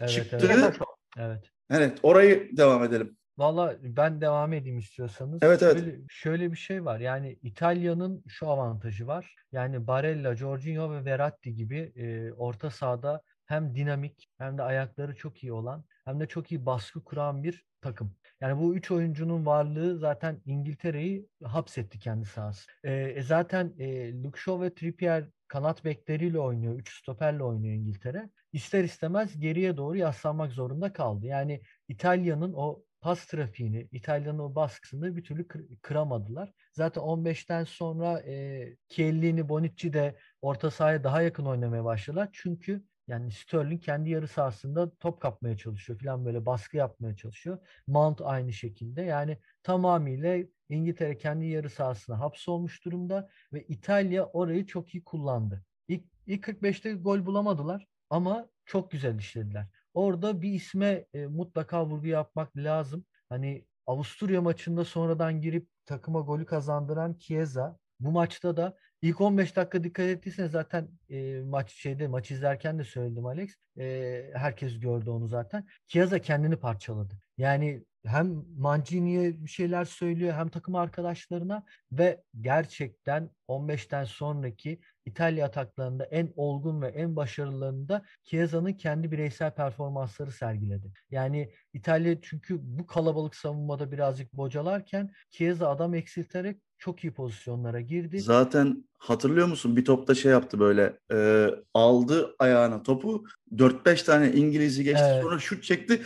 çıktı. 0.09 0.37
Evet, 0.41 0.77
evet. 1.17 1.51
evet. 1.69 1.99
orayı 2.03 2.57
devam 2.57 2.83
edelim. 2.83 3.17
Valla 3.37 3.75
ben 3.81 4.21
devam 4.21 4.53
edeyim 4.53 4.77
istiyorsanız. 4.77 5.39
Evet 5.43 5.63
evet. 5.63 5.79
Şöyle, 5.79 5.97
şöyle 6.09 6.51
bir 6.51 6.57
şey 6.57 6.85
var. 6.85 6.99
Yani 6.99 7.39
İtalya'nın 7.43 8.23
şu 8.27 8.47
avantajı 8.49 9.07
var. 9.07 9.35
Yani 9.51 9.87
Barella, 9.87 10.35
Jorginho 10.35 10.91
ve 10.91 11.05
Verratti 11.05 11.55
gibi 11.55 11.93
e, 11.95 12.31
orta 12.31 12.69
sahada 12.69 13.21
hem 13.45 13.75
dinamik 13.75 14.29
hem 14.37 14.57
de 14.57 14.63
ayakları 14.63 15.15
çok 15.15 15.43
iyi 15.43 15.53
olan 15.53 15.83
hem 16.05 16.19
de 16.19 16.27
çok 16.27 16.51
iyi 16.51 16.65
baskı 16.65 17.03
kuran 17.03 17.43
bir 17.43 17.65
takım. 17.81 18.15
Yani 18.41 18.61
bu 18.61 18.75
üç 18.75 18.91
oyuncunun 18.91 19.45
varlığı 19.45 19.99
zaten 19.99 20.41
İngiltere'yi 20.45 21.27
hapsetti 21.43 21.99
kendi 21.99 22.25
sahası. 22.25 22.71
E, 22.83 22.93
e, 22.93 23.23
zaten 23.23 23.73
e, 23.79 24.13
Luke 24.23 24.39
Shaw 24.39 24.65
ve 24.65 24.73
Trippier 24.73 25.23
kanat 25.47 25.85
bekleriyle 25.85 26.39
oynuyor. 26.39 26.79
Üç 26.79 26.99
stoperle 26.99 27.43
oynuyor 27.43 27.75
İngiltere. 27.75 28.29
İster 28.53 28.83
istemez 28.83 29.39
geriye 29.39 29.77
doğru 29.77 29.97
yaslanmak 29.97 30.51
zorunda 30.51 30.93
kaldı. 30.93 31.25
Yani 31.25 31.61
İtalya'nın 31.87 32.53
o 32.53 32.83
pas 33.01 33.25
trafiğini, 33.27 33.87
İtalya'nın 33.91 34.39
o 34.39 34.55
baskısını 34.55 35.15
bir 35.17 35.23
türlü 35.23 35.47
kıramadılar. 35.81 36.53
Zaten 36.73 37.01
15'ten 37.01 37.63
sonra 37.63 38.19
e, 38.19 38.65
Chiellini, 38.89 39.49
Bonucci 39.49 39.93
de 39.93 40.17
orta 40.41 40.71
sahaya 40.71 41.03
daha 41.03 41.21
yakın 41.21 41.45
oynamaya 41.45 41.85
başladılar. 41.85 42.29
Çünkü 42.31 42.83
yani 43.07 43.31
Sterling 43.31 43.83
kendi 43.83 44.09
yarı 44.09 44.27
sahasında 44.27 44.95
top 44.95 45.21
kapmaya 45.21 45.57
çalışıyor 45.57 45.99
falan 45.99 46.25
böyle 46.25 46.45
baskı 46.45 46.77
yapmaya 46.77 47.15
çalışıyor. 47.15 47.57
Mount 47.87 48.21
aynı 48.21 48.53
şekilde. 48.53 49.01
Yani 49.01 49.37
tamamıyla 49.63 50.37
İngiltere 50.69 51.17
kendi 51.17 51.45
yarı 51.45 51.69
sahasına 51.69 52.19
hapsolmuş 52.19 52.85
durumda 52.85 53.29
ve 53.53 53.63
İtalya 53.63 54.25
orayı 54.25 54.65
çok 54.65 54.95
iyi 54.95 55.03
kullandı. 55.03 55.63
İlk, 55.87 56.03
ilk 56.27 56.43
45'te 56.43 56.93
gol 56.93 57.25
bulamadılar 57.25 57.87
ama 58.09 58.49
çok 58.65 58.91
güzel 58.91 59.19
işlediler. 59.19 59.65
Orada 59.93 60.41
bir 60.41 60.53
isme 60.53 61.05
e, 61.13 61.25
mutlaka 61.25 61.85
vurgu 61.85 62.07
yapmak 62.07 62.57
lazım. 62.57 63.05
Hani 63.29 63.65
Avusturya 63.87 64.41
maçında 64.41 64.85
sonradan 64.85 65.41
girip 65.41 65.67
takıma 65.85 66.19
golü 66.19 66.45
kazandıran 66.45 67.15
Chiesa 67.19 67.77
bu 67.99 68.11
maçta 68.11 68.57
da 68.57 68.77
İlk 69.01 69.21
15 69.21 69.55
dakika 69.55 69.83
dikkat 69.83 70.05
ettiyseniz 70.05 70.51
zaten 70.51 70.87
e, 71.09 71.41
maç 71.41 71.71
şeyde 71.71 72.07
maç 72.07 72.31
izlerken 72.31 72.79
de 72.79 72.83
söyledim 72.83 73.25
Alex. 73.25 73.55
E, 73.79 74.31
herkes 74.33 74.79
gördü 74.79 75.09
onu 75.09 75.27
zaten. 75.27 75.67
Chiesa 75.87 76.19
kendini 76.19 76.55
parçaladı. 76.55 77.13
Yani 77.37 77.83
hem 78.05 78.43
Mancini'ye 78.57 79.45
bir 79.45 79.49
şeyler 79.49 79.85
söylüyor 79.85 80.33
hem 80.33 80.49
takım 80.49 80.75
arkadaşlarına 80.75 81.63
ve 81.91 82.23
gerçekten 82.41 83.29
15'ten 83.47 84.03
sonraki 84.03 84.79
İtalya 85.05 85.45
ataklarında 85.45 86.05
en 86.05 86.33
olgun 86.35 86.81
ve 86.81 86.87
en 86.87 87.15
başarılılarında 87.15 88.03
Chiesa'nın 88.23 88.73
kendi 88.73 89.11
bireysel 89.11 89.51
performansları 89.51 90.31
sergiledi. 90.31 90.91
Yani 91.11 91.53
İtalya 91.73 92.21
çünkü 92.21 92.57
bu 92.61 92.87
kalabalık 92.87 93.35
savunmada 93.35 93.91
birazcık 93.91 94.33
bocalarken 94.33 95.11
Chiesa 95.31 95.69
adam 95.69 95.95
eksilterek 95.95 96.57
çok 96.79 97.03
iyi 97.03 97.13
pozisyonlara 97.13 97.81
girdi. 97.81 98.19
Zaten 98.19 98.83
hatırlıyor 98.97 99.47
musun 99.47 99.75
bir 99.75 99.85
topta 99.85 100.15
şey 100.15 100.31
yaptı 100.31 100.59
böyle 100.59 100.93
e, 101.11 101.47
aldı 101.73 102.35
ayağına 102.39 102.83
topu 102.83 103.23
4-5 103.55 104.05
tane 104.05 104.31
İngiliz'i 104.31 104.83
geçti 104.83 105.05
evet. 105.09 105.23
sonra 105.23 105.39
şut 105.39 105.63
çekti. 105.63 106.01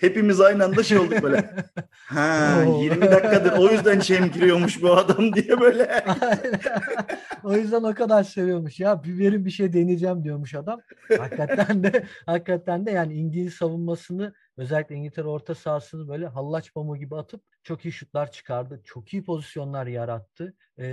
Hepimiz 0.00 0.40
aynı 0.40 0.64
anda 0.64 0.82
şey 0.82 0.98
olduk 0.98 1.22
böyle. 1.22 1.54
ha 1.90 2.64
20 2.82 3.00
dakikadır 3.00 3.52
o 3.58 3.72
yüzden 3.72 4.00
çemkiriyormuş 4.00 4.82
bu 4.82 4.92
adam 4.96 5.32
diye 5.34 5.60
böyle. 5.60 6.04
o 7.44 7.54
yüzden 7.54 7.82
o 7.82 7.94
kadar 7.94 8.22
seviyormuş 8.22 8.80
ya 8.80 9.04
bir 9.04 9.18
verin 9.18 9.44
bir 9.44 9.50
şey 9.50 9.72
deneyeceğim 9.72 10.24
diyormuş 10.24 10.54
adam. 10.54 10.80
Hakikaten 11.18 11.82
de 11.82 12.04
hakikaten 12.26 12.86
de 12.86 12.90
yani 12.90 13.14
İngiliz 13.14 13.54
savunmasını 13.54 14.34
özellikle 14.58 14.94
İngiltere 14.94 15.26
orta 15.26 15.54
sahasını 15.54 16.08
böyle 16.08 16.26
hallaç 16.26 16.74
pamuğu 16.74 16.96
gibi 16.96 17.16
atıp 17.16 17.42
çok 17.62 17.84
iyi 17.84 17.92
şutlar 17.92 18.32
çıkardı. 18.32 18.80
Çok 18.84 19.12
iyi 19.14 19.24
pozisyonlar 19.24 19.86
yarattı. 19.86 20.54
Ee, 20.78 20.86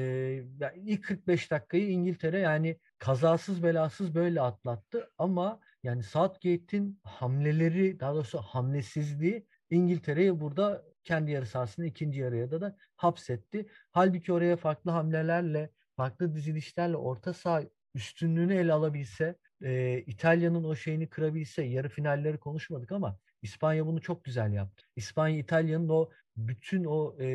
yani 0.59 0.79
ilk 0.85 1.03
45 1.03 1.51
dakikayı 1.51 1.89
İngiltere 1.89 2.39
yani 2.39 2.79
kazasız 2.99 3.63
belasız 3.63 4.15
böyle 4.15 4.41
atlattı 4.41 5.11
ama 5.17 5.59
yani 5.83 6.03
Southgate'in 6.03 6.99
hamleleri 7.03 7.99
daha 7.99 8.13
doğrusu 8.13 8.37
hamlesizliği 8.37 9.47
İngiltere'yi 9.69 10.39
burada 10.39 10.83
kendi 11.03 11.31
yarı 11.31 11.45
sahasını 11.45 11.85
ikinci 11.85 12.19
yarıya 12.19 12.51
da, 12.51 12.61
da 12.61 12.77
hapsetti. 12.95 13.67
Halbuki 13.91 14.33
oraya 14.33 14.57
farklı 14.57 14.91
hamlelerle, 14.91 15.69
farklı 15.97 16.35
dizilişlerle 16.35 16.97
orta 16.97 17.33
saha 17.33 17.63
üstünlüğünü 17.95 18.55
ele 18.55 18.73
alabilse, 18.73 19.35
e, 19.61 19.99
İtalya'nın 20.07 20.63
o 20.63 20.75
şeyini 20.75 21.09
kırabilse, 21.09 21.63
yarı 21.63 21.89
finalleri 21.89 22.37
konuşmadık 22.37 22.91
ama 22.91 23.19
İspanya 23.45 23.85
bunu 23.85 24.01
çok 24.01 24.25
güzel 24.25 24.53
yaptı. 24.53 24.85
İspanya 24.95 25.37
İtalya'nın 25.37 25.89
o 25.89 26.09
bütün 26.37 26.83
o 26.85 27.15
e, 27.19 27.27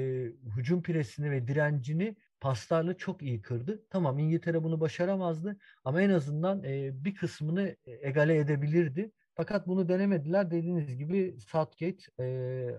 hücum 0.56 0.82
presini 0.82 1.30
ve 1.30 1.48
direncini 1.48 2.16
paslarla 2.40 2.96
çok 2.96 3.22
iyi 3.22 3.42
kırdı. 3.42 3.82
Tamam 3.90 4.18
İngiltere 4.18 4.62
bunu 4.64 4.80
başaramazdı 4.80 5.56
ama 5.84 6.02
en 6.02 6.10
azından 6.10 6.64
e, 6.64 7.04
bir 7.04 7.14
kısmını 7.14 7.76
egale 7.86 8.36
edebilirdi. 8.36 9.12
Fakat 9.34 9.66
bunu 9.66 9.88
denemediler. 9.88 10.50
Dediğiniz 10.50 10.96
gibi 10.96 11.36
Southgate, 11.40 12.04
e, 12.20 12.24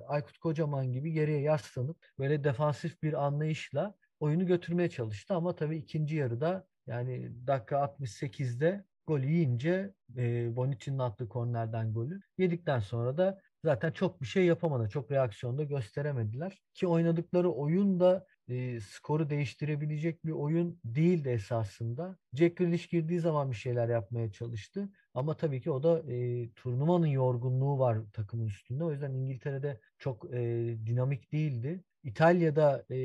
Aykut 0.08 0.38
Kocaman 0.38 0.92
gibi 0.92 1.12
geriye 1.12 1.42
yaslanıp 1.42 1.98
böyle 2.20 2.44
defansif 2.44 3.04
bir 3.04 3.26
anlayışla 3.26 3.96
oyunu 4.20 4.46
götürmeye 4.46 4.90
çalıştı. 4.90 5.34
Ama 5.34 5.56
tabii 5.56 5.78
ikinci 5.78 6.16
yarıda 6.16 6.66
yani 6.88 7.32
dakika 7.48 7.76
68'de 7.76 8.86
gol 9.12 9.20
yiyince 9.20 9.94
e, 10.18 10.56
Bonucci'nin 10.56 11.00
attığı 11.00 11.30
kornerden 11.30 11.94
golü 11.94 12.22
yedikten 12.38 12.80
sonra 12.80 13.18
da 13.18 13.42
zaten 13.66 13.92
çok 13.92 14.22
bir 14.22 14.26
şey 14.26 14.46
yapamadı. 14.46 14.90
Çok 14.90 15.12
reaksiyonda 15.12 15.64
gösteremediler. 15.64 16.62
Ki 16.74 16.88
oynadıkları 16.88 17.52
oyun 17.52 18.00
da 18.00 18.26
e, 18.48 18.80
skoru 18.80 19.30
değiştirebilecek 19.30 20.26
bir 20.26 20.32
oyun 20.32 20.80
değildi 20.86 21.30
esasında. 21.30 22.18
Jack 22.34 22.58
Grealish 22.58 22.88
girdiği 22.88 23.20
zaman 23.20 23.52
bir 23.52 23.56
şeyler 23.56 23.90
yapmaya 23.90 24.32
çalıştı. 24.32 24.90
Ama 25.14 25.38
tabii 25.38 25.62
ki 25.62 25.72
o 25.72 25.84
da 25.84 26.14
e, 26.14 26.50
turnuvanın 26.56 27.08
yorgunluğu 27.08 27.80
var 27.80 27.98
takımın 28.14 28.48
üstünde. 28.48 28.84
O 28.84 28.92
yüzden 28.92 29.14
İngiltere'de 29.14 29.80
çok 29.98 30.34
e, 30.34 30.40
dinamik 30.86 31.32
değildi. 31.32 31.84
İtalya'da 32.04 32.86
e, 32.92 32.98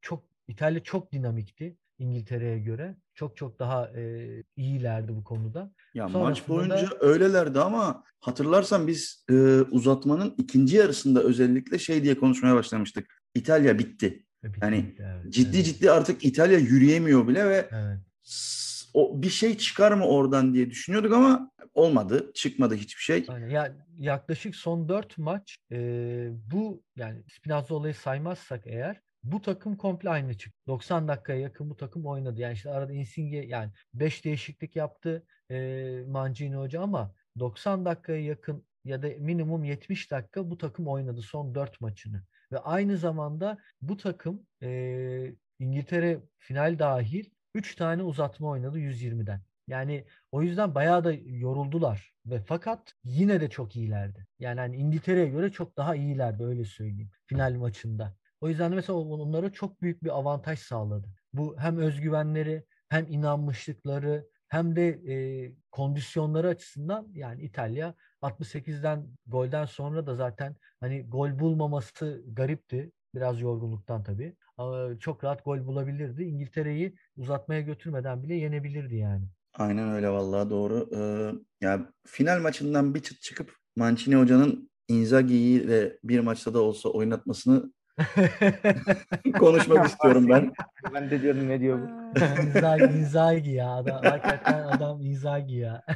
çok 0.00 0.24
İtalya 0.48 0.82
çok 0.82 1.12
dinamikti. 1.12 1.76
İngiltere'ye 1.98 2.58
göre. 2.58 2.96
Çok 3.14 3.36
çok 3.36 3.58
daha 3.58 3.88
e, 3.88 4.28
iyilerdi 4.56 5.16
bu 5.16 5.24
konuda. 5.24 5.72
Ya 5.94 6.08
Sonrasında 6.08 6.28
maç 6.28 6.48
boyunca 6.48 6.90
da... 6.90 6.96
öylelerdi 7.00 7.60
ama 7.60 8.04
hatırlarsan 8.20 8.86
biz 8.86 9.24
e, 9.30 9.34
uzatmanın 9.60 10.34
ikinci 10.38 10.76
yarısında 10.76 11.22
özellikle 11.22 11.78
şey 11.78 12.02
diye 12.02 12.18
konuşmaya 12.18 12.54
başlamıştık. 12.54 13.22
İtalya 13.34 13.78
bitti. 13.78 14.24
E, 14.44 14.48
bitti 14.48 14.58
yani 14.62 14.76
bitti, 14.76 15.02
evet, 15.06 15.32
ciddi 15.32 15.56
evet. 15.56 15.66
ciddi 15.66 15.90
artık 15.90 16.24
İtalya 16.24 16.58
yürüyemiyor 16.58 17.28
bile 17.28 17.46
ve 17.46 17.68
evet. 17.70 17.98
o 18.94 19.22
bir 19.22 19.30
şey 19.30 19.58
çıkar 19.58 19.92
mı 19.92 20.06
oradan 20.06 20.54
diye 20.54 20.70
düşünüyorduk 20.70 21.12
ama 21.12 21.50
olmadı. 21.74 22.30
Çıkmadı 22.34 22.74
hiçbir 22.74 23.02
şey. 23.02 23.24
Aynen. 23.28 23.48
Ya 23.48 23.76
yaklaşık 23.98 24.56
son 24.56 24.88
dört 24.88 25.18
maç 25.18 25.56
e, 25.72 25.78
bu 26.52 26.82
yani 26.96 27.22
Spinazza 27.28 27.74
olayı 27.74 27.94
saymazsak 27.94 28.66
eğer 28.66 29.00
bu 29.24 29.42
takım 29.42 29.76
komple 29.76 30.10
aynı 30.10 30.34
çıktı. 30.34 30.58
90 30.66 31.08
dakikaya 31.08 31.40
yakın 31.40 31.70
bu 31.70 31.76
takım 31.76 32.06
oynadı. 32.06 32.40
Yani 32.40 32.52
işte 32.54 32.70
arada 32.70 32.92
Insigne 32.92 33.36
yani 33.36 33.72
5 33.94 34.24
değişiklik 34.24 34.76
yaptı 34.76 35.26
e, 35.50 35.56
Mancini 36.08 36.56
Hoca 36.56 36.82
ama 36.82 37.14
90 37.38 37.84
dakikaya 37.84 38.20
yakın 38.24 38.66
ya 38.84 39.02
da 39.02 39.08
minimum 39.18 39.64
70 39.64 40.10
dakika 40.10 40.50
bu 40.50 40.58
takım 40.58 40.88
oynadı 40.88 41.22
son 41.22 41.54
4 41.54 41.80
maçını. 41.80 42.22
Ve 42.52 42.58
aynı 42.58 42.96
zamanda 42.96 43.58
bu 43.82 43.96
takım 43.96 44.46
e, 44.62 45.34
İngiltere 45.58 46.20
final 46.38 46.78
dahil 46.78 47.30
3 47.54 47.76
tane 47.76 48.02
uzatma 48.02 48.48
oynadı 48.48 48.78
120'den. 48.78 49.40
Yani 49.68 50.04
o 50.32 50.42
yüzden 50.42 50.74
bayağı 50.74 51.04
da 51.04 51.12
yoruldular 51.12 52.14
ve 52.26 52.40
fakat 52.40 52.94
yine 53.04 53.40
de 53.40 53.50
çok 53.50 53.76
iyilerdi. 53.76 54.26
Yani 54.38 54.60
hani 54.60 54.76
İngiltere'ye 54.76 55.26
göre 55.28 55.52
çok 55.52 55.76
daha 55.76 55.94
iyilerdi 55.94 56.44
öyle 56.44 56.64
söyleyeyim 56.64 57.10
final 57.26 57.54
maçında. 57.54 58.16
O 58.44 58.48
yüzden 58.48 58.72
de 58.72 58.74
mesela 58.74 58.98
onlara 58.98 59.52
çok 59.52 59.82
büyük 59.82 60.04
bir 60.04 60.18
avantaj 60.18 60.58
sağladı. 60.58 61.08
Bu 61.32 61.56
hem 61.58 61.78
özgüvenleri 61.78 62.64
hem 62.88 63.06
inanmışlıkları 63.08 64.26
hem 64.48 64.76
de 64.76 64.88
e, 64.88 65.16
kondisyonları 65.70 66.48
açısından 66.48 67.08
yani 67.12 67.42
İtalya 67.42 67.94
68'den 68.22 69.06
golden 69.26 69.64
sonra 69.64 70.06
da 70.06 70.14
zaten 70.14 70.56
hani 70.80 71.06
gol 71.08 71.38
bulmaması 71.38 72.22
garipti. 72.32 72.92
Biraz 73.14 73.40
yorgunluktan 73.40 74.04
tabii. 74.04 74.36
Ama 74.56 74.98
çok 74.98 75.24
rahat 75.24 75.44
gol 75.44 75.66
bulabilirdi. 75.66 76.22
İngiltere'yi 76.24 76.94
uzatmaya 77.16 77.60
götürmeden 77.60 78.22
bile 78.22 78.34
yenebilirdi 78.34 78.96
yani. 78.96 79.24
Aynen 79.54 79.88
öyle 79.88 80.08
vallahi 80.10 80.50
doğru. 80.50 80.88
Ee, 80.96 81.32
ya 81.66 81.92
final 82.06 82.40
maçından 82.40 82.94
bir 82.94 83.00
çıt 83.00 83.20
çıkıp 83.20 83.56
Mancini 83.76 84.16
hocanın 84.16 84.70
Inzaghi'yi 84.88 85.68
de 85.68 85.98
bir 86.04 86.20
maçta 86.20 86.54
da 86.54 86.60
olsa 86.60 86.88
oynatmasını 86.88 87.73
Konuşmak 89.38 89.86
istiyorum 89.86 90.28
ben. 90.28 90.52
Ben 90.94 91.10
de 91.10 91.22
diyorum 91.22 91.48
ne 91.48 91.60
diyor 91.60 91.78
bu? 91.78 91.84
Inzaghi, 92.42 92.98
Inzaghi 92.98 93.50
ya. 93.50 93.70
Adam, 93.70 94.00
hakikaten 94.02 94.62
adam 94.62 95.00
Inzaghi 95.00 95.56
ya. 95.56 95.82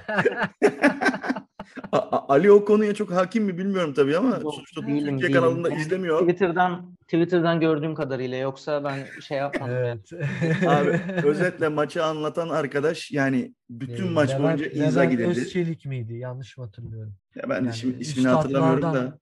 Ali 2.29 2.53
o 2.53 2.65
konuya 2.65 2.95
çok 2.95 3.13
hakim 3.13 3.45
mi 3.45 3.59
bilmiyorum 3.59 3.95
tabii 3.95 4.17
ama 4.17 4.29
Yok, 4.29 4.55
sonuçta 4.55 4.87
değilim, 4.87 4.99
Türkiye 4.99 5.29
değilim. 5.29 5.33
kanalında 5.33 5.69
yani 5.69 5.81
izlemiyor. 5.81 6.21
Twitter'dan 6.21 6.97
Twitter'dan 7.03 7.61
gördüğüm 7.61 7.95
kadarıyla 7.95 8.37
yoksa 8.37 8.85
ben 8.85 9.21
şey 9.21 9.39
yapmadım. 9.39 9.75
Evet. 9.77 10.11
Abi 10.67 11.01
özetle 11.27 11.69
maçı 11.69 12.05
anlatan 12.05 12.49
arkadaş 12.49 13.11
yani 13.11 13.55
bütün 13.71 14.07
ee, 14.07 14.11
maç 14.11 14.31
Levent, 14.31 14.45
boyunca 14.45 14.85
Inzaghi 14.85 15.19
dedi. 15.19 15.29
Özçelik 15.29 15.87
miydi? 15.87 16.15
Yanlış 16.15 16.59
mı 16.59 16.65
hatırlıyorum? 16.65 17.15
Ya 17.37 17.43
ben 17.49 17.55
yani, 17.55 17.69
ismini, 17.69 18.01
ismini 18.01 18.29
hatırlamıyorum 18.29 18.83
da. 18.83 19.19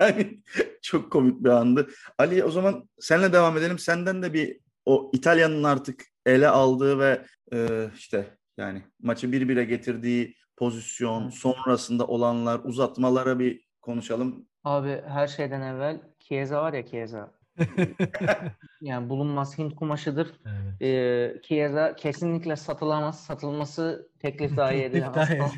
Yani 0.00 0.40
çok 0.82 1.12
komik 1.12 1.44
bir 1.44 1.48
andı. 1.48 1.88
Ali 2.18 2.44
o 2.44 2.50
zaman 2.50 2.88
senle 3.00 3.32
devam 3.32 3.56
edelim. 3.56 3.78
Senden 3.78 4.22
de 4.22 4.32
bir 4.32 4.60
o 4.86 5.10
İtalya'nın 5.14 5.64
artık 5.64 6.04
ele 6.26 6.48
aldığı 6.48 6.98
ve 6.98 7.24
e, 7.52 7.90
işte 7.94 8.36
yani 8.56 8.82
maçı 9.02 9.32
bir 9.32 9.48
bire 9.48 9.64
getirdiği 9.64 10.34
pozisyon, 10.56 11.30
sonrasında 11.30 12.06
olanlar, 12.06 12.60
uzatmalara 12.64 13.38
bir 13.38 13.64
konuşalım. 13.80 14.46
Abi 14.64 15.02
her 15.06 15.26
şeyden 15.26 15.60
evvel 15.60 16.00
Chiesa 16.18 16.62
var 16.62 16.72
ya 16.72 16.86
Chiesa. 16.86 17.38
yani 18.80 19.08
bulunmaz 19.08 19.58
Hint 19.58 19.74
kumaşıdır. 19.74 20.32
Evet. 20.46 20.82
Ee, 20.82 21.40
Chiesa 21.42 21.96
kesinlikle 21.96 22.56
satılamaz. 22.56 23.24
Satılması 23.24 24.10
teklif 24.18 24.56
dahi 24.56 24.76
edilemez. 24.82 25.30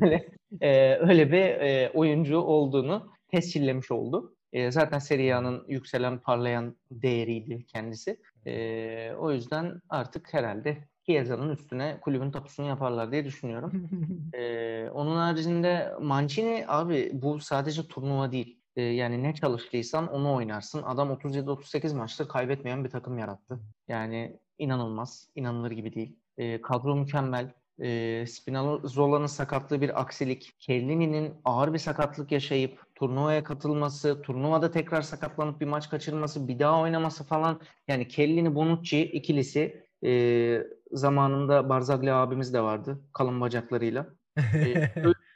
öyle, 0.00 0.28
e, 0.60 0.96
öyle 0.96 1.32
bir 1.32 1.44
e, 1.44 1.90
oyuncu 1.94 2.38
olduğunu 2.38 3.13
tescillemiş 3.34 3.90
oldu. 3.90 4.36
E, 4.52 4.70
zaten 4.70 4.98
Serie 4.98 5.32
A'nın 5.32 5.64
yükselen, 5.68 6.18
parlayan 6.18 6.76
değeriydi 6.90 7.66
kendisi. 7.66 8.20
E, 8.46 9.12
o 9.18 9.32
yüzden 9.32 9.80
artık 9.88 10.34
herhalde 10.34 10.88
Chiesa'nın 11.06 11.50
üstüne 11.50 11.98
kulübün 12.00 12.30
tapusunu 12.30 12.66
yaparlar 12.66 13.12
diye 13.12 13.24
düşünüyorum. 13.24 13.90
e, 14.34 14.88
onun 14.90 15.16
haricinde 15.16 15.92
Mancini 16.00 16.64
abi 16.68 17.10
bu 17.12 17.40
sadece 17.40 17.88
turnuva 17.88 18.32
değil. 18.32 18.60
E, 18.76 18.82
yani 18.82 19.22
ne 19.22 19.34
çalıştıysan 19.34 20.12
onu 20.12 20.34
oynarsın. 20.34 20.82
Adam 20.82 21.10
37-38 21.10 21.94
maçtır 21.94 22.28
kaybetmeyen 22.28 22.84
bir 22.84 22.90
takım 22.90 23.18
yarattı. 23.18 23.60
Yani 23.88 24.38
inanılmaz. 24.58 25.28
inanılır 25.34 25.70
gibi 25.70 25.94
değil. 25.94 26.16
E, 26.38 26.62
kadro 26.62 26.96
mükemmel. 26.96 27.52
E, 27.82 28.26
Spinazzola'nın 28.26 29.26
sakatlığı 29.26 29.80
bir 29.80 30.00
aksilik. 30.00 30.56
Kellini'nin 30.58 31.34
ağır 31.44 31.72
bir 31.72 31.78
sakatlık 31.78 32.32
yaşayıp 32.32 32.94
turnuvaya 32.94 33.44
katılması, 33.44 34.22
turnuvada 34.22 34.70
tekrar 34.70 35.02
sakatlanıp 35.02 35.60
bir 35.60 35.66
maç 35.66 35.90
kaçırması, 35.90 36.48
bir 36.48 36.58
daha 36.58 36.80
oynaması 36.80 37.24
falan. 37.24 37.60
Yani 37.88 38.08
Kellini 38.08 38.54
Bonucci 38.54 39.02
ikilisi 39.02 39.84
e, 40.04 40.62
zamanında 40.92 41.68
Barzagli 41.68 42.12
abimiz 42.12 42.54
de 42.54 42.60
vardı 42.60 43.00
kalın 43.12 43.40
bacaklarıyla. 43.40 44.06
E, 44.54 44.90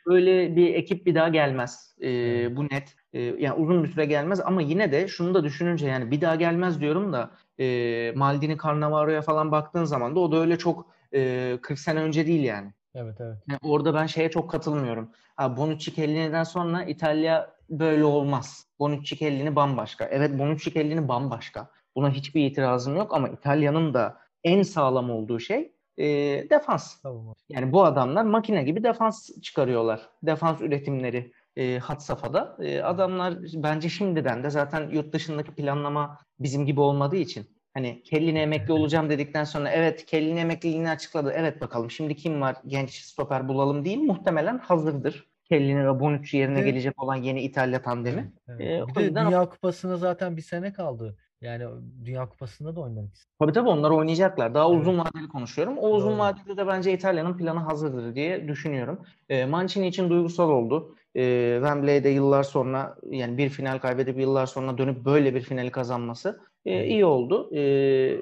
böyle 0.07 0.57
bir 0.57 0.75
ekip 0.75 1.07
bir 1.07 1.14
daha 1.14 1.28
gelmez. 1.28 1.97
E, 2.02 2.57
bu 2.57 2.64
net. 2.64 2.97
E, 3.12 3.21
yani 3.21 3.52
uzun 3.52 3.85
bir 3.85 3.88
süre 3.88 4.04
gelmez 4.04 4.40
ama 4.40 4.62
yine 4.62 4.92
de 4.92 5.09
şunu 5.09 5.35
da 5.35 5.45
düşününce 5.45 5.87
yani 5.87 6.11
bir 6.11 6.21
daha 6.21 6.35
gelmez 6.35 6.80
diyorum 6.80 7.12
da 7.12 7.30
e, 7.61 8.12
Maldini 8.17 8.59
Cannavaro'ya 8.62 9.23
falan 9.23 9.53
baktığın 9.53 9.85
zaman 9.85 10.17
da 10.17 10.21
o 10.21 10.33
da 10.33 10.37
öyle 10.37 10.59
çok 10.59 10.87
e, 11.15 11.59
40 11.62 11.79
sene 11.79 12.00
önce 12.00 12.27
değil 12.27 12.45
yani. 12.45 12.73
Evet 12.95 13.17
evet. 13.21 13.37
Yani 13.49 13.59
orada 13.62 13.95
ben 13.95 14.07
şeye 14.07 14.31
çok 14.31 14.50
katılmıyorum. 14.50 15.11
Ha, 15.37 15.57
Bonucci 15.57 15.95
Kellini'den 15.95 16.45
sonra 16.45 16.85
İtalya 16.85 17.55
böyle 17.71 18.05
olmaz. 18.05 18.67
Bonucci 18.79 19.17
Kellini 19.17 19.57
bambaşka. 19.57 20.05
Evet 20.05 20.38
Bonucci 20.38 20.73
Kellini 20.73 21.09
bambaşka. 21.09 21.71
Buna 21.97 22.11
hiçbir 22.11 22.47
itirazım 22.47 22.97
yok 22.97 23.15
ama 23.15 23.29
İtalya'nın 23.29 23.95
da 23.95 24.19
en 24.45 24.62
sağlam 24.62 25.11
olduğu 25.11 25.41
şey 25.41 25.73
e, 25.99 26.07
defans. 26.50 27.00
Tamam. 27.03 27.35
Yani 27.49 27.73
bu 27.73 27.85
adamlar 27.85 28.25
makine 28.25 28.62
gibi 28.62 28.85
defans 28.85 29.41
çıkarıyorlar. 29.43 30.09
Defans 30.23 30.61
üretimleri 30.61 31.33
e, 31.59 31.79
hat 31.79 32.03
safhada. 32.03 32.57
E, 32.61 32.83
adamlar 32.83 33.35
bence 33.55 33.88
şimdiden 33.88 34.45
de 34.45 34.50
zaten 34.50 34.91
yurt 34.91 35.12
dışındaki 35.12 35.55
planlama 35.55 36.19
bizim 36.41 36.67
gibi 36.67 36.81
olmadığı 36.81 37.17
için 37.17 37.47
hani 37.75 38.03
Kelly'ne 38.03 38.43
emekli 38.43 38.73
olacağım 38.73 39.11
dedikten 39.11 39.45
sonra 39.45 39.71
evet 39.71 40.07
Kelly'nin 40.07 40.37
emekliliğini 40.37 40.91
açıkladı. 40.91 41.33
Evet 41.37 41.61
bakalım 41.61 41.91
şimdi 41.91 42.17
kim 42.17 42.41
var 42.41 42.57
genç 42.67 42.91
stoper 42.91 43.49
bulalım 43.49 43.85
değil 43.85 43.99
muhtemelen 43.99 44.59
hazırdır. 44.59 45.29
Kellini 45.49 45.87
ve 45.87 46.00
Bonucci 46.00 46.37
yerine 46.37 46.59
evet. 46.59 46.67
gelecek 46.67 47.03
olan 47.03 47.17
yeni 47.17 47.43
İtalya 47.43 47.83
tandemi. 47.83 48.33
Evet. 48.49 48.61
Ee, 48.61 48.88
bir 48.88 48.95
de 48.95 49.03
yüzden... 49.03 49.27
Dünya 49.27 49.49
Kupası'na 49.49 49.97
zaten 49.97 50.37
bir 50.37 50.43
sene 50.43 50.73
kaldı. 50.73 51.17
Yani 51.41 51.65
Dünya 52.05 52.29
Kupası'nda 52.29 52.77
da 52.77 52.81
oynamak 52.81 53.11
Tabii 53.41 53.53
tabii 53.53 53.69
onlar 53.69 53.91
oynayacaklar. 53.91 54.55
Daha 54.55 54.69
evet. 54.69 54.81
uzun 54.81 54.99
vadeli 54.99 55.29
konuşuyorum. 55.29 55.79
O 55.79 55.91
uzun 55.91 56.11
Doğru. 56.11 56.19
vadede 56.19 56.57
de 56.57 56.67
bence 56.67 56.93
İtalya'nın 56.93 57.37
planı 57.37 57.59
hazırdır 57.59 58.15
diye 58.15 58.49
düşünüyorum. 58.49 59.03
E, 59.29 59.45
Mancini 59.45 59.87
için 59.87 60.11
duygusal 60.11 60.50
oldu. 60.50 60.97
E, 61.19 61.55
Wembley'de 61.61 62.09
yıllar 62.09 62.43
sonra 62.43 62.97
yani 63.11 63.39
bir 63.39 63.49
final 63.49 63.79
kaybedip 63.79 64.19
yıllar 64.19 64.47
sonra 64.47 64.79
dönüp 64.79 65.05
böyle 65.05 65.35
bir 65.35 65.41
finali 65.41 65.71
kazanması 65.71 66.41
e, 66.65 66.85
iyi 66.85 67.05
oldu. 67.05 67.55
E, 67.55 67.61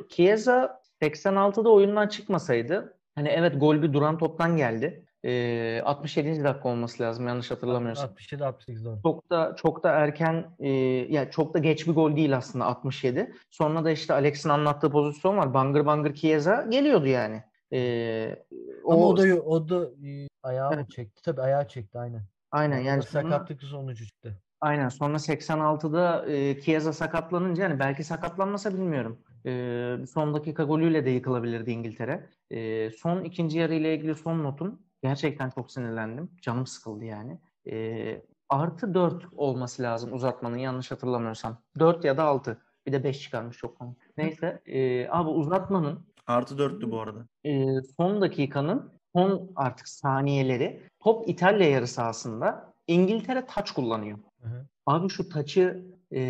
Chiesa 0.08 0.80
86'da 1.02 1.70
oyundan 1.70 2.08
çıkmasaydı 2.08 2.96
hani 3.14 3.28
evet 3.28 3.60
gol 3.60 3.82
bir 3.82 3.92
duran 3.92 4.18
toptan 4.18 4.56
geldi. 4.56 5.04
E, 5.24 5.82
67. 5.84 6.44
dakika 6.44 6.68
olması 6.68 7.02
lazım 7.02 7.28
yanlış 7.28 7.50
hatırlamıyorsam. 7.50 8.08
67 8.08 8.44
68 8.44 8.84
doğru. 8.84 8.98
Çok 9.02 9.30
da 9.30 9.56
çok 9.56 9.82
da 9.82 9.90
erken 9.90 10.44
e, 10.58 10.70
yani 11.10 11.30
çok 11.30 11.54
da 11.54 11.58
geç 11.58 11.86
bir 11.86 11.92
gol 11.92 12.16
değil 12.16 12.36
aslında 12.36 12.64
67. 12.64 13.34
Sonra 13.50 13.84
da 13.84 13.90
işte 13.90 14.14
Alex'in 14.14 14.48
anlattığı 14.48 14.90
pozisyon 14.90 15.36
var. 15.36 15.54
Bangır 15.54 15.86
bangır 15.86 16.14
Chiesa 16.14 16.62
geliyordu 16.62 17.06
yani. 17.06 17.42
E, 17.72 18.44
o, 18.84 18.92
Ama 18.92 19.06
o 19.06 19.16
da 19.16 19.22
o 19.42 19.68
da 19.68 19.84
e, 19.84 20.28
ayağı 20.42 20.74
evet. 20.74 20.90
çekti. 20.90 21.22
Tabii 21.22 21.40
ayağı 21.40 21.68
çekti 21.68 21.98
aynen. 21.98 22.22
Aynen 22.56 22.78
yani, 22.78 23.02
sakatlık 23.02 23.62
sonucu 23.62 24.06
çıktı. 24.06 24.42
Aynen 24.60 24.88
sonra 24.88 25.16
86'da 25.16 26.26
e, 26.26 26.60
Chiesa 26.60 26.92
sakatlanınca 26.92 27.62
yani 27.62 27.78
belki 27.78 28.04
sakatlanmasa 28.04 28.74
bilmiyorum. 28.74 29.18
E, 29.46 30.06
son 30.12 30.34
dakika 30.34 30.62
golüyle 30.62 31.04
de 31.04 31.10
yıkılabilirdi 31.10 31.70
İngiltere. 31.70 32.26
E, 32.50 32.90
son 32.90 33.24
ikinci 33.24 33.58
yarı 33.58 33.74
ile 33.74 33.94
ilgili 33.94 34.14
son 34.14 34.44
notum 34.44 34.82
gerçekten 35.02 35.50
çok 35.50 35.70
sinirlendim. 35.70 36.30
Canım 36.42 36.66
sıkıldı 36.66 37.04
yani. 37.04 37.40
E, 37.70 38.22
artı 38.48 38.94
4 38.94 39.24
olması 39.32 39.82
lazım 39.82 40.12
uzatmanın 40.12 40.58
yanlış 40.58 40.90
hatırlamıyorsam. 40.90 41.62
4 41.78 42.04
ya 42.04 42.16
da 42.16 42.24
6. 42.24 42.62
Bir 42.86 42.92
de 42.92 43.04
5 43.04 43.20
çıkarmış 43.20 43.56
çok 43.56 43.78
komik. 43.78 43.98
Neyse 44.16 44.62
e, 44.66 45.08
abi 45.08 45.28
uzatmanın 45.28 46.06
Artı 46.26 46.54
4'tü 46.54 46.90
bu 46.90 47.00
arada. 47.00 47.26
E, 47.44 47.66
son 47.96 48.20
dakikanın 48.20 48.92
son 49.16 49.50
artık 49.56 49.88
saniyeleri 49.88 50.82
top 51.06 51.28
İtalya 51.28 51.70
yarı 51.70 51.86
sahasında 51.86 52.72
İngiltere 52.86 53.46
taç 53.46 53.70
kullanıyor. 53.70 54.18
Hı 54.42 54.66
Abi 54.86 55.08
şu 55.08 55.28
taçı 55.28 55.84
e, 56.12 56.20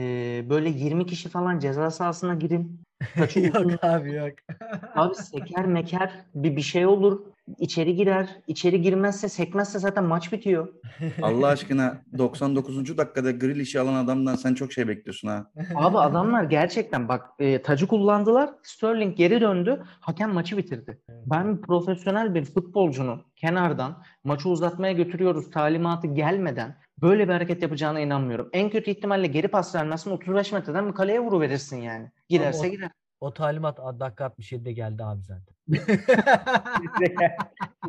böyle 0.50 0.68
20 0.68 1.06
kişi 1.06 1.28
falan 1.28 1.58
ceza 1.58 1.90
sahasına 1.90 2.34
girin. 2.34 2.80
Taçı 3.14 3.40
yok 3.54 3.84
abi 3.84 4.12
yok. 4.14 4.32
abi 4.94 5.14
seker 5.14 5.66
meker 5.66 6.24
bir 6.34 6.56
bir 6.56 6.62
şey 6.62 6.86
olur. 6.86 7.20
İçeri 7.58 7.94
girer. 7.94 8.28
İçeri 8.46 8.82
girmezse 8.82 9.28
sekmezse 9.28 9.78
zaten 9.78 10.04
maç 10.04 10.32
bitiyor. 10.32 10.68
Allah 11.22 11.46
aşkına 11.46 12.02
99. 12.18 12.98
dakikada 12.98 13.30
grill 13.30 13.60
işi 13.60 13.80
alan 13.80 13.94
adamdan 13.94 14.36
sen 14.36 14.54
çok 14.54 14.72
şey 14.72 14.88
bekliyorsun 14.88 15.28
ha. 15.28 15.50
Abi 15.74 15.98
adamlar 15.98 16.44
gerçekten 16.44 17.08
bak 17.08 17.30
e, 17.38 17.62
tacı 17.62 17.86
kullandılar. 17.86 18.50
Sterling 18.62 19.16
geri 19.16 19.40
döndü. 19.40 19.82
Hakem 20.00 20.32
maçı 20.32 20.56
bitirdi. 20.56 21.00
Ben 21.08 21.60
profesyonel 21.60 22.34
bir 22.34 22.44
futbolcunun 22.44 23.22
kenardan 23.36 24.02
maçı 24.24 24.48
uzatmaya 24.48 24.92
götürüyoruz 24.92 25.50
talimatı 25.50 26.06
gelmeden 26.06 26.76
böyle 27.02 27.28
bir 27.28 27.32
hareket 27.32 27.62
yapacağına 27.62 28.00
inanmıyorum. 28.00 28.48
En 28.52 28.70
kötü 28.70 28.90
ihtimalle 28.90 29.26
geri 29.26 29.48
pas 29.48 29.74
vermezsin 29.74 30.10
35 30.10 30.52
metreden 30.52 30.88
bir 30.88 30.94
kaleye 30.94 31.20
vuru 31.20 31.40
verirsin 31.40 31.76
yani. 31.76 32.10
Girerse 32.28 32.68
o, 32.68 32.70
girer. 32.70 32.90
O 33.20 33.34
talimat 33.34 33.78
dakika 34.00 34.26
67'de 34.26 34.72
geldi 34.72 35.04
abi 35.04 35.22
zaten. 35.22 35.55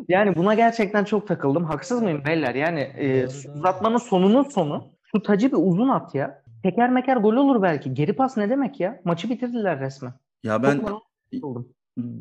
yani 0.08 0.36
buna 0.36 0.54
gerçekten 0.54 1.04
çok 1.04 1.28
takıldım. 1.28 1.66
Haksız 1.66 2.02
mıyım 2.02 2.22
beyler? 2.26 2.56
Yani 2.56 2.80
e, 2.80 3.26
uzatmanın 3.56 3.98
sonunun 3.98 4.44
sonu 4.44 4.98
şu 5.12 5.24
tacı 5.24 5.52
bir 5.52 5.58
uzun 5.60 5.90
at 5.90 6.16
ya. 6.16 6.44
Teker 6.64 6.90
meker 6.90 7.18
gol 7.18 7.34
olur 7.34 7.62
belki. 7.62 7.94
Geri 7.94 8.14
pas 8.14 8.38
ne 8.38 8.50
demek 8.50 8.80
ya? 8.80 9.02
Maçı 9.06 9.30
bitirdiler 9.30 9.80
resmen. 9.80 10.14
Ya 10.44 10.64
ben 10.64 10.82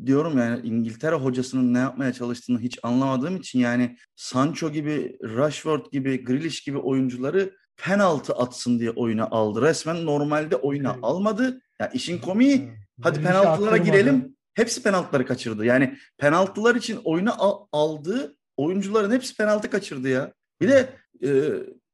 diyorum 0.05 0.37
yani 0.37 0.59
İngiltere 0.67 1.15
hocasının 1.15 1.73
ne 1.73 1.79
yapmaya 1.79 2.13
çalıştığını 2.13 2.59
hiç 2.59 2.79
anlamadığım 2.83 3.37
için 3.37 3.59
yani 3.59 3.97
Sancho 4.15 4.69
gibi, 4.69 5.17
Rashford 5.23 5.85
gibi, 5.91 6.23
Grealish 6.23 6.61
gibi 6.61 6.77
oyuncuları 6.77 7.51
penaltı 7.77 8.33
atsın 8.33 8.79
diye 8.79 8.89
oyuna 8.89 9.25
aldı. 9.25 9.61
Resmen 9.61 10.05
normalde 10.05 10.55
oyuna 10.55 10.95
almadı. 11.01 11.43
Ya 11.43 11.59
yani 11.79 11.91
işin 11.93 12.17
komiği 12.17 12.69
hadi 13.01 13.21
penaltılara 13.21 13.77
girelim. 13.77 14.36
Hepsi 14.57 14.83
penaltıları 14.83 15.25
kaçırdı. 15.25 15.65
Yani 15.65 15.97
penaltılar 16.17 16.75
için 16.75 16.99
oyuna 17.03 17.35
al- 17.37 17.67
aldığı 17.71 18.37
oyuncuların 18.57 19.11
hepsi 19.11 19.37
penaltı 19.37 19.69
kaçırdı 19.69 20.09
ya. 20.09 20.33
Bir 20.61 20.67
de 20.69 20.89
e, 21.23 21.29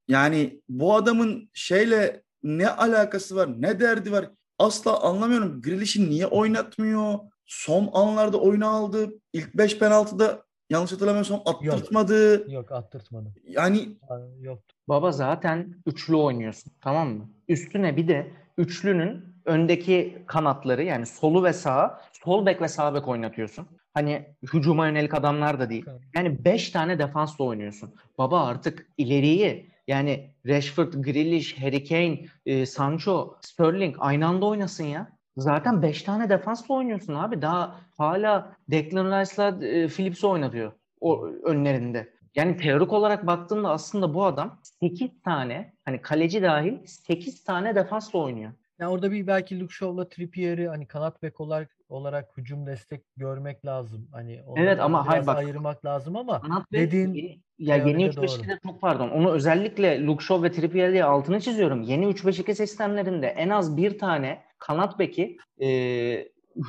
yani 0.07 0.61
bu 0.69 0.95
adamın 0.95 1.49
şeyle 1.53 2.23
ne 2.43 2.69
alakası 2.69 3.35
var, 3.35 3.61
ne 3.61 3.79
derdi 3.79 4.11
var 4.11 4.29
asla 4.59 5.01
anlamıyorum. 5.01 5.61
Grealish'i 5.61 6.09
niye 6.09 6.27
oynatmıyor? 6.27 7.19
son 7.45 7.89
anlarda 7.93 8.37
oyunu 8.37 8.67
aldı. 8.67 9.09
İlk 9.33 9.57
5 9.57 9.79
penaltıda 9.79 10.43
yanlış 10.69 10.91
hatırlamıyorsam 10.91 11.41
attırtmadı. 11.45 12.33
Yok, 12.33 12.51
yok 12.51 12.71
attırtmadı. 12.71 13.33
Yani 13.43 13.97
yok. 14.39 14.59
Baba 14.87 15.11
zaten 15.11 15.75
üçlü 15.85 16.15
oynuyorsun 16.15 16.73
tamam 16.81 17.09
mı? 17.09 17.29
Üstüne 17.47 17.97
bir 17.97 18.07
de 18.07 18.31
üçlünün 18.57 19.25
öndeki 19.45 20.23
kanatları 20.27 20.83
yani 20.83 21.05
solu 21.05 21.43
ve 21.43 21.53
sağı 21.53 21.91
sol 22.23 22.45
bek 22.45 22.61
ve 22.61 22.67
sağ 22.67 22.93
bek 22.93 23.07
oynatıyorsun. 23.07 23.67
Hani 23.93 24.35
hücuma 24.53 24.87
yönelik 24.87 25.13
adamlar 25.13 25.59
da 25.59 25.69
değil. 25.69 25.85
Yani 26.15 26.45
5 26.45 26.69
tane 26.69 26.99
defansla 26.99 27.45
oynuyorsun. 27.45 27.95
Baba 28.17 28.45
artık 28.45 28.87
ileriyi 28.97 29.69
yani 29.87 30.29
Rashford, 30.47 30.93
Grealish, 30.93 31.61
Harry 31.61 31.83
Kane, 31.83 32.25
e, 32.45 32.65
Sancho, 32.65 33.37
Sterling 33.41 33.95
aynı 33.99 34.27
anda 34.27 34.45
oynasın 34.45 34.83
ya. 34.83 35.07
Zaten 35.37 35.81
5 35.81 36.03
tane 36.03 36.29
defansla 36.29 36.75
oynuyorsun 36.75 37.13
abi. 37.13 37.41
Daha 37.41 37.79
hala 37.97 38.55
Declan 38.71 39.21
Rice'la 39.21 39.65
e, 39.65 39.87
Phillips 39.87 40.23
oynatıyor 40.23 40.71
o 41.01 41.27
önlerinde. 41.27 42.13
Yani 42.35 42.57
teorik 42.57 42.93
olarak 42.93 43.27
baktığımda 43.27 43.69
aslında 43.69 44.13
bu 44.13 44.25
adam 44.25 44.59
8 44.81 45.21
tane 45.21 45.73
hani 45.85 46.01
kaleci 46.01 46.43
dahil 46.43 46.85
8 46.85 47.43
tane 47.43 47.75
defansla 47.75 48.19
oynuyor. 48.19 48.51
Yani 48.79 48.91
orada 48.91 49.11
bir 49.11 49.27
belki 49.27 49.59
Luke 49.59 49.73
Shaw'la 49.73 50.09
Trippier'i 50.09 50.67
hani 50.67 50.87
kanat 50.87 51.23
bek 51.23 51.41
olarak 51.41 51.77
olarak 51.93 52.37
hücum 52.37 52.65
destek 52.65 53.01
görmek 53.17 53.65
lazım. 53.65 54.07
Hani 54.11 54.41
evet 54.55 54.79
ama 54.79 55.07
hayır 55.07 55.27
bak 55.27 55.37
ayırmak 55.37 55.85
lazım 55.85 56.15
ama 56.15 56.41
kanat 56.41 56.71
dediğin 56.71 57.15
bek, 57.15 57.39
ya 57.57 57.75
yeni 57.75 58.05
3-5-2'de 58.05 58.59
çok 58.63 58.81
pardon. 58.81 59.09
Onu 59.09 59.31
özellikle 59.31 60.05
Luke 60.05 60.25
Shaw 60.25 60.47
ve 60.47 60.51
Trippier 60.51 60.91
diye 60.91 61.03
altını 61.03 61.41
çiziyorum. 61.41 61.81
Yeni 61.81 62.05
3-5-2 62.05 62.55
sistemlerinde 62.55 63.27
en 63.27 63.49
az 63.49 63.77
bir 63.77 63.99
tane 63.99 64.43
kanat 64.59 64.99
beki 64.99 65.37
e, 65.61 65.67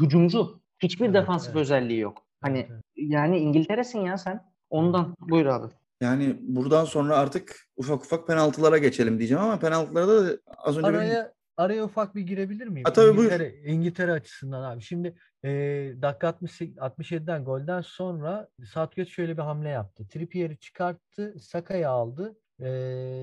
hücumcu. 0.01 0.61
Hiçbir 0.83 1.05
evet, 1.05 1.15
defansif 1.15 1.51
evet. 1.51 1.61
özelliği 1.61 2.01
yok. 2.01 2.27
Hani 2.41 2.59
evet, 2.71 2.83
yani 2.97 3.39
İngiltere'sin 3.39 3.99
ya 3.99 4.19
sen. 4.19 4.45
Ondan. 4.71 5.15
Buyur 5.21 5.47
abi. 5.47 5.67
Yani 6.01 6.37
buradan 6.41 6.85
sonra 6.85 7.17
artık 7.17 7.69
ufak 7.77 8.05
ufak 8.05 8.27
penaltılara 8.27 8.79
geçelim 8.79 9.19
diyeceğim 9.19 9.43
ama 9.43 9.59
penaltılarda 9.59 10.27
da 10.27 10.39
az 10.57 10.79
önce 10.79 10.89
araya 10.89 11.15
benim... 11.15 11.34
araya 11.57 11.85
ufak 11.85 12.15
bir 12.15 12.21
girebilir 12.21 12.67
miyim? 12.67 12.85
Ha, 12.85 12.93
tabii 12.93 13.21
İngiltere, 13.21 13.53
buyur. 13.53 13.65
İngiltere 13.65 14.13
açısından 14.13 14.63
abi. 14.63 14.83
Şimdi 14.83 15.15
e, 15.45 15.49
dakika 16.03 16.29
60, 16.29 16.61
67'den 16.61 17.45
golden 17.45 17.81
sonra 17.81 18.49
Southgate 18.65 19.11
şöyle 19.11 19.37
bir 19.37 19.43
hamle 19.43 19.69
yaptı. 19.69 20.09
Trippier'i 20.09 20.59
çıkarttı, 20.59 21.35
Saka'yı 21.41 21.89
aldı. 21.89 22.37
Ee, 22.61 22.69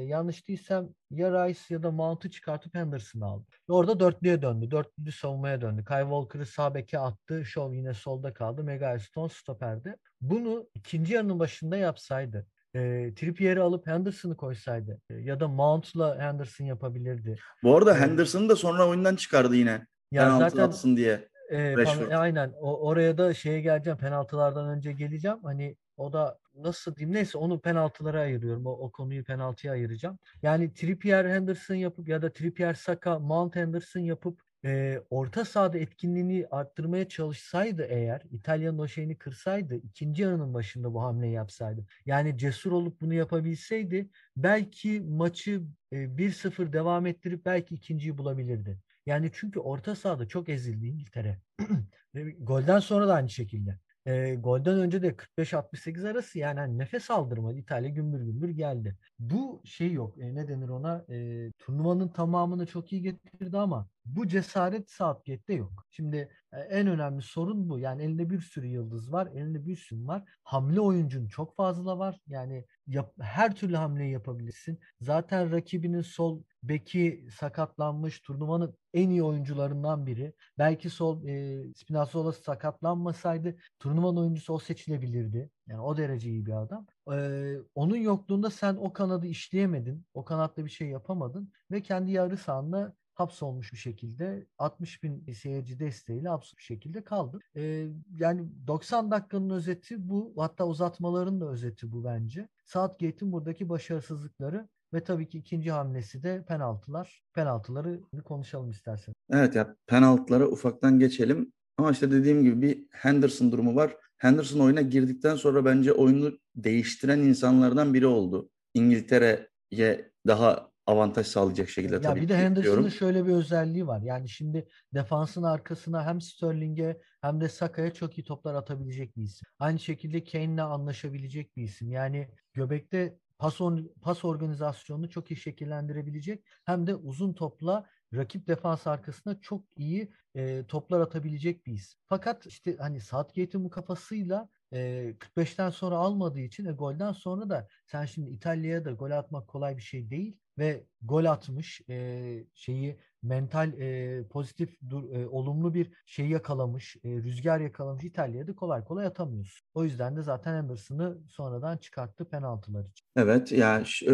yanlış 0.08 0.48
değilsem 0.48 0.90
ya 1.12 1.48
Rice 1.48 1.60
ya 1.70 1.84
da 1.84 1.92
Mount'u 1.92 2.30
çıkartıp 2.30 2.76
Henderson'ı 2.76 3.26
aldı. 3.26 3.46
Ve 3.70 3.74
orada 3.74 4.00
dörtlüye 4.00 4.42
döndü. 4.42 4.72
Dörtlü 4.72 5.12
savunmaya 5.12 5.62
döndü. 5.62 5.86
Kyle 5.86 6.02
Walker'ı 6.02 6.46
sağ 6.46 6.76
beke 6.76 7.00
attı. 7.00 7.46
Shaw 7.46 7.76
yine 7.76 7.94
solda 7.94 8.34
kaldı. 8.34 8.64
Mega 8.64 9.00
Stone 9.00 9.30
stoperde. 9.30 9.98
Bunu 10.22 10.70
ikinci 10.76 11.14
yarının 11.14 11.40
başında 11.40 11.78
yapsaydı 11.78 12.48
e, 12.76 13.14
Trippier'i 13.16 13.62
alıp 13.62 13.88
Henderson'ı 13.88 14.38
koysaydı 14.38 15.02
e, 15.10 15.14
ya 15.14 15.40
da 15.40 15.48
Mount'la 15.48 16.20
Henderson 16.20 16.66
yapabilirdi. 16.66 17.36
Bu 17.64 17.78
arada 17.78 17.96
Henderson'ı 17.96 18.50
da 18.50 18.56
sonra 18.56 18.88
oyundan 18.88 19.16
çıkardı 19.16 19.56
yine. 19.56 19.88
Ya 20.12 20.24
penaltı 20.24 20.50
zaten, 20.50 20.64
atsın 20.64 20.98
diye. 20.98 21.30
E, 21.50 21.74
pan, 21.74 22.10
aynen. 22.10 22.54
O, 22.62 22.88
oraya 22.88 23.18
da 23.18 23.34
şeye 23.34 23.62
geleceğim. 23.62 23.98
Penaltılardan 23.98 24.70
önce 24.70 24.92
geleceğim. 24.92 25.38
Hani 25.44 25.76
o 25.98 26.14
da 26.14 26.38
nasıl 26.56 26.96
diyeyim 26.96 27.16
neyse 27.16 27.38
onu 27.38 27.60
penaltılara 27.60 28.20
ayırıyorum. 28.20 28.66
O, 28.66 28.72
o 28.72 28.92
konuyu 28.92 29.24
penaltıya 29.24 29.74
ayıracağım. 29.74 30.20
Yani 30.42 30.74
Trippier 30.74 31.26
Henderson 31.26 31.76
yapıp 31.76 32.08
ya 32.08 32.22
da 32.22 32.34
Trippier 32.34 32.74
Saka 32.74 33.20
Mount 33.20 33.56
Henderson 33.56 34.02
yapıp 34.02 34.40
e, 34.66 35.02
orta 35.10 35.46
sahada 35.46 35.78
etkinliğini 35.78 36.48
arttırmaya 36.52 37.10
çalışsaydı 37.10 37.84
eğer 37.90 38.22
İtalya'nın 38.32 38.78
o 38.78 38.88
şeyini 38.88 39.18
kırsaydı 39.18 39.76
ikinci 39.76 40.22
yarının 40.22 40.54
başında 40.54 40.94
bu 40.94 41.04
hamleyi 41.04 41.34
yapsaydı 41.34 41.86
yani 42.06 42.38
cesur 42.38 42.72
olup 42.72 43.02
bunu 43.02 43.14
yapabilseydi 43.14 44.10
belki 44.38 45.02
maçı 45.02 45.62
e, 45.92 46.18
1-0 46.18 46.74
devam 46.74 47.06
ettirip 47.06 47.46
belki 47.46 47.76
ikinciyi 47.76 48.18
bulabilirdi. 48.18 48.80
Yani 49.06 49.32
çünkü 49.34 49.60
orta 49.60 49.96
sahada 49.96 50.28
çok 50.28 50.50
ezildi 50.50 50.88
İngiltere. 50.88 51.40
Golden 52.40 52.80
sonra 52.80 53.08
da 53.08 53.14
aynı 53.14 53.30
şekilde. 53.30 53.80
E, 54.06 54.36
golden 54.36 54.80
önce 54.80 55.02
de 55.02 55.16
45-68 55.16 56.10
arası 56.10 56.40
yani 56.40 56.60
hani 56.60 56.78
nefes 56.78 57.12
aldırmadı. 57.12 57.58
İtalya 57.58 57.90
gümbür 57.90 58.22
gümbür 58.22 58.50
geldi. 58.50 58.98
Bu 59.20 59.62
şey 59.66 59.92
yok. 59.92 60.18
E, 60.18 60.36
ne 60.36 60.48
denir 60.48 60.70
ona? 60.70 61.06
E, 61.10 61.52
turnuvanın 61.58 62.08
tamamını 62.08 62.66
çok 62.66 62.94
iyi 62.94 63.02
getirdi 63.02 63.58
ama 63.58 63.90
bu 64.06 64.28
cesaret 64.28 64.92
Southgate'de 64.92 65.54
yok. 65.54 65.86
Şimdi 65.92 66.30
e, 66.54 66.60
en 66.60 66.88
önemli 66.88 67.22
sorun 67.22 67.70
bu. 67.70 67.80
Yani 67.80 68.04
elinde 68.04 68.30
bir 68.30 68.40
sürü 68.40 68.68
yıldız 68.68 69.12
var. 69.12 69.28
Elinde 69.28 69.66
bir 69.66 69.76
sürü 69.76 70.08
var. 70.08 70.24
Hamle 70.44 70.80
oyuncun 70.80 71.28
çok 71.28 71.56
fazla 71.56 72.00
var. 72.00 72.20
Yani 72.28 72.66
yap, 72.88 73.14
her 73.20 73.56
türlü 73.56 73.76
hamleyi 73.76 74.12
yapabilirsin. 74.12 74.80
Zaten 75.02 75.52
rakibinin 75.52 76.02
sol 76.02 76.44
beki 76.64 77.28
sakatlanmış. 77.40 78.20
Turnuvanın 78.20 78.78
en 78.94 79.10
iyi 79.10 79.24
oyuncularından 79.24 80.06
biri. 80.06 80.34
Belki 80.58 80.90
sol 80.90 81.26
e, 81.28 81.64
Spinazzola 81.74 82.32
sakatlanmasaydı 82.32 83.56
turnuvanın 83.80 84.18
oyuncusu 84.18 84.54
o 84.54 84.60
seçilebilirdi. 84.60 85.50
Yani 85.68 85.82
o 85.82 85.98
derece 85.98 86.30
iyi 86.30 86.46
bir 86.46 86.62
adam. 86.62 86.88
Ee, 87.12 87.56
onun 87.76 87.96
yokluğunda 87.96 88.50
sen 88.50 88.76
o 88.76 88.94
kanadı 88.94 89.28
işleyemedin. 89.28 90.06
O 90.14 90.26
kanatta 90.26 90.66
bir 90.66 90.70
şey 90.70 90.88
yapamadın. 90.88 91.52
Ve 91.72 91.82
kendi 91.82 92.12
yarı 92.12 92.38
sahanla 92.38 92.94
hapsolmuş 93.22 93.74
bir 93.74 93.78
şekilde 93.78 94.46
60 94.58 95.04
bin 95.04 95.34
seyirci 95.34 95.80
desteğiyle 95.80 96.30
hapsolmuş 96.30 96.58
bir 96.58 96.64
şekilde 96.64 97.04
kaldı. 97.04 97.40
Ee, 97.56 97.88
yani 98.20 98.50
90 98.68 99.12
dakikanın 99.12 99.50
özeti 99.50 100.10
bu. 100.10 100.34
Hatta 100.38 100.68
uzatmaların 100.68 101.42
da 101.42 101.50
özeti 101.50 101.92
bu 101.92 102.04
bence. 102.04 102.48
Southgate'in 102.66 103.32
buradaki 103.32 103.70
başarısızlıkları 103.70 104.70
ve 104.94 105.04
tabii 105.04 105.30
ki 105.30 105.38
ikinci 105.38 105.72
hamlesi 105.72 106.24
de 106.24 106.46
penaltılar. 106.48 107.24
Penaltıları 107.34 108.02
konuşalım 108.26 108.70
istersen. 108.70 109.14
Evet 109.30 109.56
ya 109.56 109.76
penaltılara 109.88 110.48
ufaktan 110.48 111.00
geçelim. 111.00 111.54
Ama 111.78 111.92
işte 111.92 112.12
dediğim 112.12 112.44
gibi 112.44 112.62
bir 112.62 112.86
Henderson 112.92 113.52
durumu 113.52 113.76
var. 113.76 113.98
Henderson 114.18 114.60
oyuna 114.60 114.82
girdikten 114.82 115.36
sonra 115.36 115.66
bence 115.66 115.94
oyunu 115.94 116.40
değiştiren 116.56 117.20
insanlardan 117.20 117.94
biri 117.94 118.06
oldu. 118.08 118.50
İngiltere'ye 118.74 120.12
daha 120.28 120.71
avantaj 120.86 121.28
sağlayacak 121.28 121.70
şekilde 121.70 121.96
ya 121.96 122.02
tabii 122.02 122.22
bir 122.22 122.30
de 122.30 122.38
Henderson'ın 122.38 122.90
şöyle 122.90 123.26
bir 123.26 123.34
özelliği 123.34 123.88
var. 123.88 124.02
Yani 124.02 124.30
şimdi 124.30 124.68
defansın 124.94 125.44
arkasına 125.44 126.06
hem 126.06 126.22
Sterling'e 126.22 126.98
hem 127.22 127.42
de 127.42 127.50
Saka'ya 127.50 127.94
çok 127.94 128.18
iyi 128.18 128.24
toplar 128.24 128.56
atabilecek 128.56 129.18
bir 129.18 129.24
isim. 129.24 129.48
Aynı 129.60 129.80
şekilde 129.80 130.24
Kane'le 130.24 130.62
anlaşabilecek 130.62 131.58
bir 131.58 131.64
isim. 131.64 131.92
Yani 131.92 132.30
göbekte 132.54 133.18
pas, 133.38 133.62
on, 133.62 133.92
pas 134.02 134.26
organizasyonunu 134.26 135.10
çok 135.10 135.32
iyi 135.32 135.38
şekillendirebilecek 135.38 136.44
hem 136.66 136.88
de 136.88 136.96
uzun 136.96 137.34
topla 137.34 137.86
rakip 138.14 138.48
defans 138.48 138.88
arkasına 138.88 139.42
çok 139.42 139.66
iyi 139.76 140.12
e, 140.36 140.66
toplar 140.68 141.00
atabilecek 141.00 141.66
bir 141.66 141.74
isim. 141.74 142.00
Fakat 142.10 142.46
işte 142.46 142.78
hani 142.78 143.02
Southgate'in 143.02 143.64
bu 143.64 143.70
kafasıyla 143.70 144.50
e, 144.74 144.78
45'ten 145.20 145.70
sonra 145.70 145.96
almadığı 145.96 146.40
için 146.40 146.66
e, 146.66 146.72
golden 146.72 147.12
sonra 147.12 147.50
da 147.50 147.68
sen 147.86 148.06
şimdi 148.06 148.30
İtalya'ya 148.30 148.86
da 148.86 148.92
gol 148.92 149.12
atmak 149.12 149.48
kolay 149.48 149.78
bir 149.78 149.82
şey 149.82 150.10
değil 150.10 150.38
ve 150.58 150.84
gol 151.02 151.26
atmış 151.26 151.82
e, 151.90 152.46
şeyi 152.56 152.98
mental 153.24 153.74
e, 153.74 154.24
pozitif 154.30 154.78
dur, 154.90 155.04
e, 155.14 155.28
olumlu 155.28 155.74
bir 155.74 155.92
şey 156.06 156.28
yakalamış 156.28 156.98
e, 157.04 157.10
rüzgar 157.10 157.60
yakalamış 157.60 158.04
İtalya'da 158.04 158.56
kolay 158.56 158.84
kolay 158.84 159.06
atamıyorsun. 159.06 159.68
O 159.74 159.84
yüzden 159.84 160.16
de 160.16 160.22
zaten 160.22 160.56
Emerson'ı 160.56 161.18
sonradan 161.28 161.78
çıkarttı 161.78 162.26
penaltılar 162.26 162.86
için. 162.86 163.06
Evet 163.16 163.52
yani 163.52 163.86
e, 164.04 164.14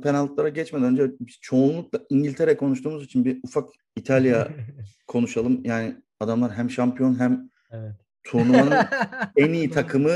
penaltılara 0.00 0.48
geçmeden 0.48 0.92
önce 0.98 1.12
çoğunlukla 1.40 2.00
İngiltere 2.10 2.56
konuştuğumuz 2.56 3.04
için 3.04 3.24
bir 3.24 3.40
ufak 3.44 3.68
İtalya 3.96 4.48
konuşalım. 5.06 5.60
Yani 5.64 5.96
adamlar 6.20 6.52
hem 6.52 6.70
şampiyon 6.70 7.18
hem 7.18 7.50
evet. 7.70 7.94
turnuvanın 8.24 8.86
en 9.36 9.52
iyi 9.52 9.70
takımı 9.70 10.12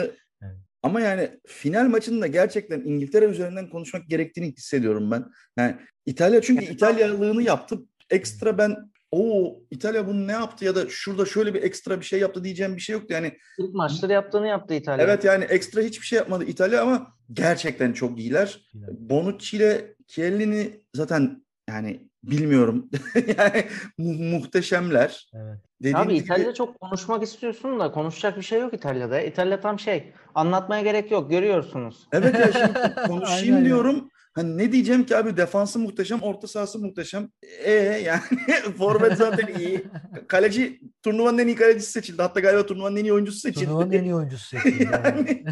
ama 0.83 1.01
yani 1.01 1.31
final 1.47 1.89
maçında 1.89 2.27
gerçekten 2.27 2.81
İngiltere 2.81 3.25
üzerinden 3.25 3.71
konuşmak 3.71 4.09
gerektiğini 4.09 4.53
hissediyorum 4.53 5.11
ben. 5.11 5.25
Yani 5.57 5.77
İtalya 6.07 6.43
çünkü 6.43 6.65
İtalyalığını 6.65 7.43
yaptı. 7.43 7.79
Ekstra 8.11 8.59
ben 8.59 8.77
o 9.11 9.57
İtalya 9.71 10.07
bunu 10.07 10.27
ne 10.27 10.33
yaptı 10.33 10.65
ya 10.65 10.75
da 10.75 10.89
şurada 10.89 11.25
şöyle 11.25 11.55
bir 11.55 11.63
ekstra 11.63 12.01
bir 12.01 12.05
şey 12.05 12.21
yaptı 12.21 12.45
diyeceğim 12.45 12.77
bir 12.77 12.81
şey 12.81 12.93
yoktu. 12.93 13.15
Yani 13.15 13.33
ilk 13.59 13.75
maçları 13.75 14.13
yaptığını 14.13 14.47
yaptı 14.47 14.75
İtalya. 14.75 15.05
Evet 15.05 15.25
yani 15.25 15.45
ekstra 15.45 15.81
hiçbir 15.81 16.07
şey 16.07 16.17
yapmadı 16.17 16.45
İtalya 16.45 16.83
ama 16.83 17.15
gerçekten 17.33 17.93
çok 17.93 18.19
iyiler. 18.19 18.69
Bonucci 18.99 19.57
ile 19.57 19.95
Chiellini 20.07 20.81
zaten 20.95 21.45
yani 21.69 22.08
bilmiyorum. 22.23 22.91
yani 23.39 23.65
mu- 23.99 24.39
muhteşemler. 24.39 25.29
Evet. 25.35 25.59
Dediğim 25.81 25.97
Abi 25.97 26.15
gibi... 26.15 26.25
İtalya'da 26.25 26.55
çok 26.55 26.81
konuşmak 26.81 27.23
istiyorsun 27.23 27.81
da 27.81 27.93
konuşacak 27.93 28.37
bir 28.37 28.43
şey 28.43 28.61
yok 28.61 28.75
İtalya'da. 28.75 29.21
İtalya 29.21 29.61
tam 29.61 29.79
şey 29.79 30.13
anlatmaya 30.35 30.83
gerek 30.83 31.11
yok 31.11 31.31
görüyorsunuz. 31.31 32.09
Evet 32.13 32.35
ya 32.35 32.53
şimdi 32.53 32.95
konuşayım 33.07 33.65
diyorum. 33.65 34.11
Hani 34.39 34.59
ne 34.59 34.73
diyeceğim 34.73 35.07
ki 35.07 35.17
abi 35.17 35.37
defansı 35.37 35.79
muhteşem, 35.79 36.23
orta 36.23 36.47
sahası 36.47 36.79
muhteşem. 36.79 37.29
E 37.65 37.73
yani 37.73 38.21
forvet 38.79 39.19
zaten 39.19 39.55
iyi. 39.59 39.85
Kaleci 40.29 40.81
turnuvanın 41.03 41.39
en 41.39 41.47
iyi 41.47 41.57
kalecisi 41.57 41.93
seçildi. 41.93 42.23
Hatta 42.23 42.41
galiba 42.41 42.67
turnuvanın 42.67 42.97
en 42.97 43.05
iyi 43.05 43.13
oyuncusu 43.13 43.39
seçildi. 43.39 43.65
Turnuvanın 43.65 43.93
en 43.93 44.05
iyi 44.05 44.15
oyuncusu 44.15 44.47
seçildi. 44.47 44.83
yani. 44.93 45.45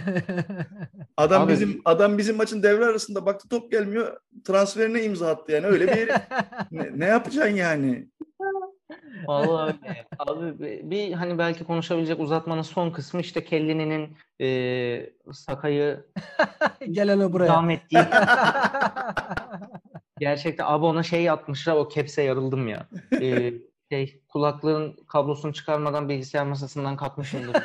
adam 1.16 1.42
abi, 1.42 1.53
bizim 1.53 1.81
adam 1.85 2.18
bizim 2.18 2.37
maçın 2.37 2.62
devre 2.62 2.85
arasında 2.85 3.27
baktı 3.27 3.49
top 3.49 3.72
gelmiyor. 3.72 4.16
Transferine 4.44 5.03
imza 5.03 5.29
attı 5.31 5.53
yani. 5.53 5.66
Öyle 5.66 5.87
bir 5.87 6.09
ne, 6.70 6.90
ne 6.99 7.05
yapacaksın 7.05 7.57
yani? 7.57 8.09
Vallahi 9.27 9.77
abi 10.18 10.59
bir, 10.90 11.12
hani 11.12 11.38
belki 11.38 11.64
konuşabilecek 11.64 12.20
uzatmanın 12.20 12.62
son 12.62 12.90
kısmı 12.90 13.20
işte 13.20 13.44
Kellini'nin 13.44 14.16
e, 14.40 15.11
Sakay'ı 15.33 16.07
gel 16.90 17.09
hele 17.09 17.33
buraya. 17.33 17.46
devam 17.46 17.70
ettiği. 17.70 17.99
Gerçekten 20.18 20.64
abi 20.66 20.85
ona 20.85 21.03
şey 21.03 21.22
yapmışlar 21.22 21.77
o 21.77 21.88
kepse 21.88 22.22
yarıldım 22.22 22.68
ya. 22.68 22.87
Ee, 23.20 23.53
şey 23.92 24.22
kulaklığın 24.29 24.96
kablosunu 25.09 25.53
çıkarmadan 25.53 26.09
bilgisayar 26.09 26.46
masasından 26.46 26.96
kalkmışımdır. 26.96 27.57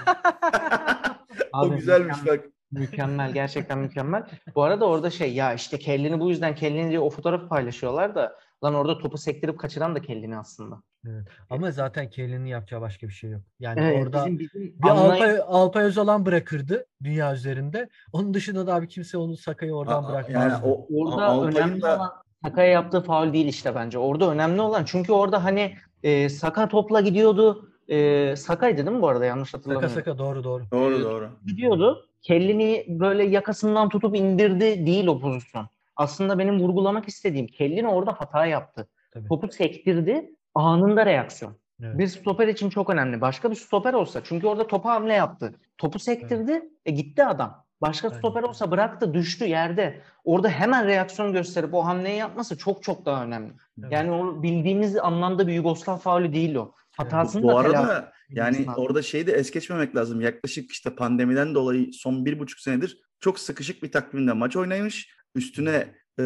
abi, 1.54 1.74
o 1.74 1.76
güzelmiş 1.76 2.18
mükemmel, 2.18 2.38
bak. 2.38 2.50
Mükemmel 2.72 3.32
gerçekten 3.34 3.80
mükemmel. 3.80 4.24
Bu 4.56 4.64
arada 4.64 4.86
orada 4.86 5.10
şey 5.10 5.34
ya 5.34 5.54
işte 5.54 5.80
Kellini 5.80 6.20
bu 6.20 6.30
yüzden 6.30 6.56
Kellini 6.56 6.90
diye 6.90 7.00
o 7.00 7.10
fotoğrafı 7.10 7.48
paylaşıyorlar 7.48 8.16
da 8.16 8.40
lan 8.64 8.74
orada 8.74 8.98
topu 8.98 9.18
sektirip 9.18 9.60
kaçıran 9.60 9.96
da 9.96 10.02
Kellini 10.02 10.38
aslında. 10.38 10.82
Evet. 11.08 11.28
Ama 11.50 11.72
zaten 11.72 12.10
Kelly'nin 12.10 12.46
yapacağı 12.46 12.82
başka 12.82 13.08
bir 13.08 13.14
şey 13.14 13.30
yok. 13.30 13.42
Yani 13.60 13.80
evet, 13.80 14.04
orada 14.04 14.26
bizim, 14.26 14.40
bizim 14.40 14.62
bir 14.62 14.88
anlay- 14.88 15.12
Alpay, 15.12 15.40
Alpay 15.48 15.84
Özalan 15.84 16.26
bırakırdı 16.26 16.86
dünya 17.04 17.34
üzerinde. 17.34 17.90
Onun 18.14 18.34
dışında 18.34 18.68
da 18.68 18.76
abi 18.76 18.88
kimse 18.88 19.18
onu 19.18 19.38
Saka'yı 19.38 19.74
oradan 19.74 20.08
bırakmaz. 20.08 20.34
Yani 20.34 20.54
o, 20.66 20.88
orada 20.96 21.26
Alpay'ın 21.26 21.56
önemli 21.56 21.82
da... 21.82 21.96
olan 21.96 22.12
Saka'ya 22.46 22.68
yaptığı 22.68 23.02
faul 23.02 23.34
değil 23.34 23.48
işte 23.48 23.76
bence. 23.76 23.98
Orada 23.98 24.32
önemli 24.32 24.62
olan 24.62 24.84
çünkü 24.86 25.12
orada 25.12 25.44
hani 25.44 25.76
e, 26.04 26.30
Saka 26.30 26.68
topla 26.68 27.02
gidiyordu. 27.02 27.70
E, 27.88 28.36
Saka'ydı 28.36 28.86
değil 28.86 28.98
mi 28.98 29.02
bu 29.02 29.08
arada 29.08 29.26
yanlış 29.26 29.54
hatırlamıyorum. 29.54 29.90
Saka 29.90 30.12
Saka 30.12 30.18
doğru 30.18 30.44
doğru. 30.44 30.64
Doğru 30.72 31.04
doğru. 31.04 31.30
Gidiyordu. 31.46 32.08
Kellini 32.22 32.86
böyle 32.90 33.24
yakasından 33.24 33.90
tutup 33.90 34.16
indirdi 34.16 34.86
değil 34.86 35.08
o 35.08 35.20
pozisyon. 35.20 35.68
Aslında 35.96 36.40
benim 36.40 36.60
vurgulamak 36.60 37.08
istediğim 37.08 37.48
Kellini 37.48 37.88
orada 37.88 38.14
hata 38.14 38.46
yaptı. 38.46 38.88
Tabii. 39.14 39.28
Topu 39.28 39.48
sektirdi. 39.48 40.36
Anında 40.56 41.06
reaksiyon. 41.06 41.58
Evet. 41.84 41.98
Bir 41.98 42.08
stoper 42.08 42.48
için 42.48 42.70
çok 42.70 42.90
önemli. 42.90 43.22
Başka 43.22 43.52
bir 43.52 43.56
stoper 43.56 43.94
olsa 43.94 44.22
çünkü 44.24 44.48
orada 44.48 44.68
topa 44.68 44.94
hamle 44.94 45.14
yaptı. 45.14 45.56
Topu 45.78 46.00
sektirdi. 46.00 46.52
Evet. 46.52 46.64
E 46.86 46.92
gitti 46.92 47.26
adam. 47.26 47.66
Başka 47.82 48.08
evet. 48.08 48.18
stoper 48.18 48.44
olsa 48.44 48.72
bıraktı, 48.72 49.14
düştü 49.14 49.46
yerde. 49.46 50.02
Orada 50.24 50.50
hemen 50.50 50.88
reaksiyon 50.88 51.34
gösterip 51.34 51.74
o 51.74 51.86
hamleyi 51.86 52.18
yapması 52.18 52.58
çok 52.58 52.84
çok 52.84 53.06
daha 53.06 53.24
önemli. 53.24 53.54
Evet. 53.80 53.92
Yani 53.92 54.12
o 54.12 54.44
bildiğimiz 54.44 54.98
anlamda 54.98 55.48
bir 55.48 55.54
Yugoslav 55.54 55.98
faulü 55.98 56.34
değil 56.34 56.56
o. 56.56 56.74
Hatasını 56.92 57.44
Bu 57.44 57.48
da 57.48 57.56
arada 57.56 58.12
yani 58.30 58.58
insan. 58.58 58.80
orada 58.80 59.02
şeyi 59.02 59.28
de 59.28 59.32
es 59.32 59.52
geçmemek 59.52 59.96
lazım. 59.96 60.22
Yaklaşık 60.22 60.72
işte 60.72 60.96
pandemiden 60.96 61.56
dolayı 61.56 61.94
son 61.94 62.26
bir 62.26 62.40
buçuk 62.40 62.60
senedir 62.60 62.98
çok 63.20 63.40
sıkışık 63.40 63.84
bir 63.84 63.92
takvimde 63.92 64.34
maç 64.34 64.56
oynamış. 64.56 65.16
Üstüne 65.36 65.96
e, 66.20 66.24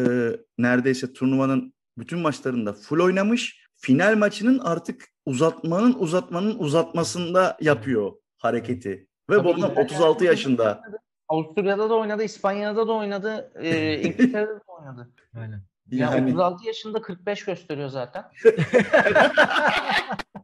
neredeyse 0.58 1.12
turnuvanın 1.12 1.74
bütün 1.98 2.18
maçlarında 2.18 2.72
full 2.72 3.00
oynamış. 3.00 3.66
Final 3.76 4.16
maçının 4.16 4.58
artık 4.58 5.08
uzatmanın 5.26 5.94
uzatmanın 5.98 6.58
uzatmasında 6.58 7.56
yapıyor 7.60 8.12
hareketi. 8.38 9.08
Ve 9.30 9.44
bu 9.44 9.54
adam 9.54 9.76
36 9.76 10.24
yaşında. 10.24 10.82
Avusturya'da 11.28 11.90
da 11.90 11.94
oynadı, 11.94 12.22
İspanya'da 12.22 12.88
da 12.88 12.92
oynadı, 12.92 13.52
e, 13.54 14.00
İngiltere'de 14.02 14.54
de 14.54 14.60
oynadı. 14.66 15.10
Aynen. 15.34 15.62
Yani, 15.90 16.14
yani 16.16 16.30
36 16.30 16.66
yaşında 16.66 17.02
45 17.02 17.44
gösteriyor 17.44 17.88
zaten. 17.88 18.24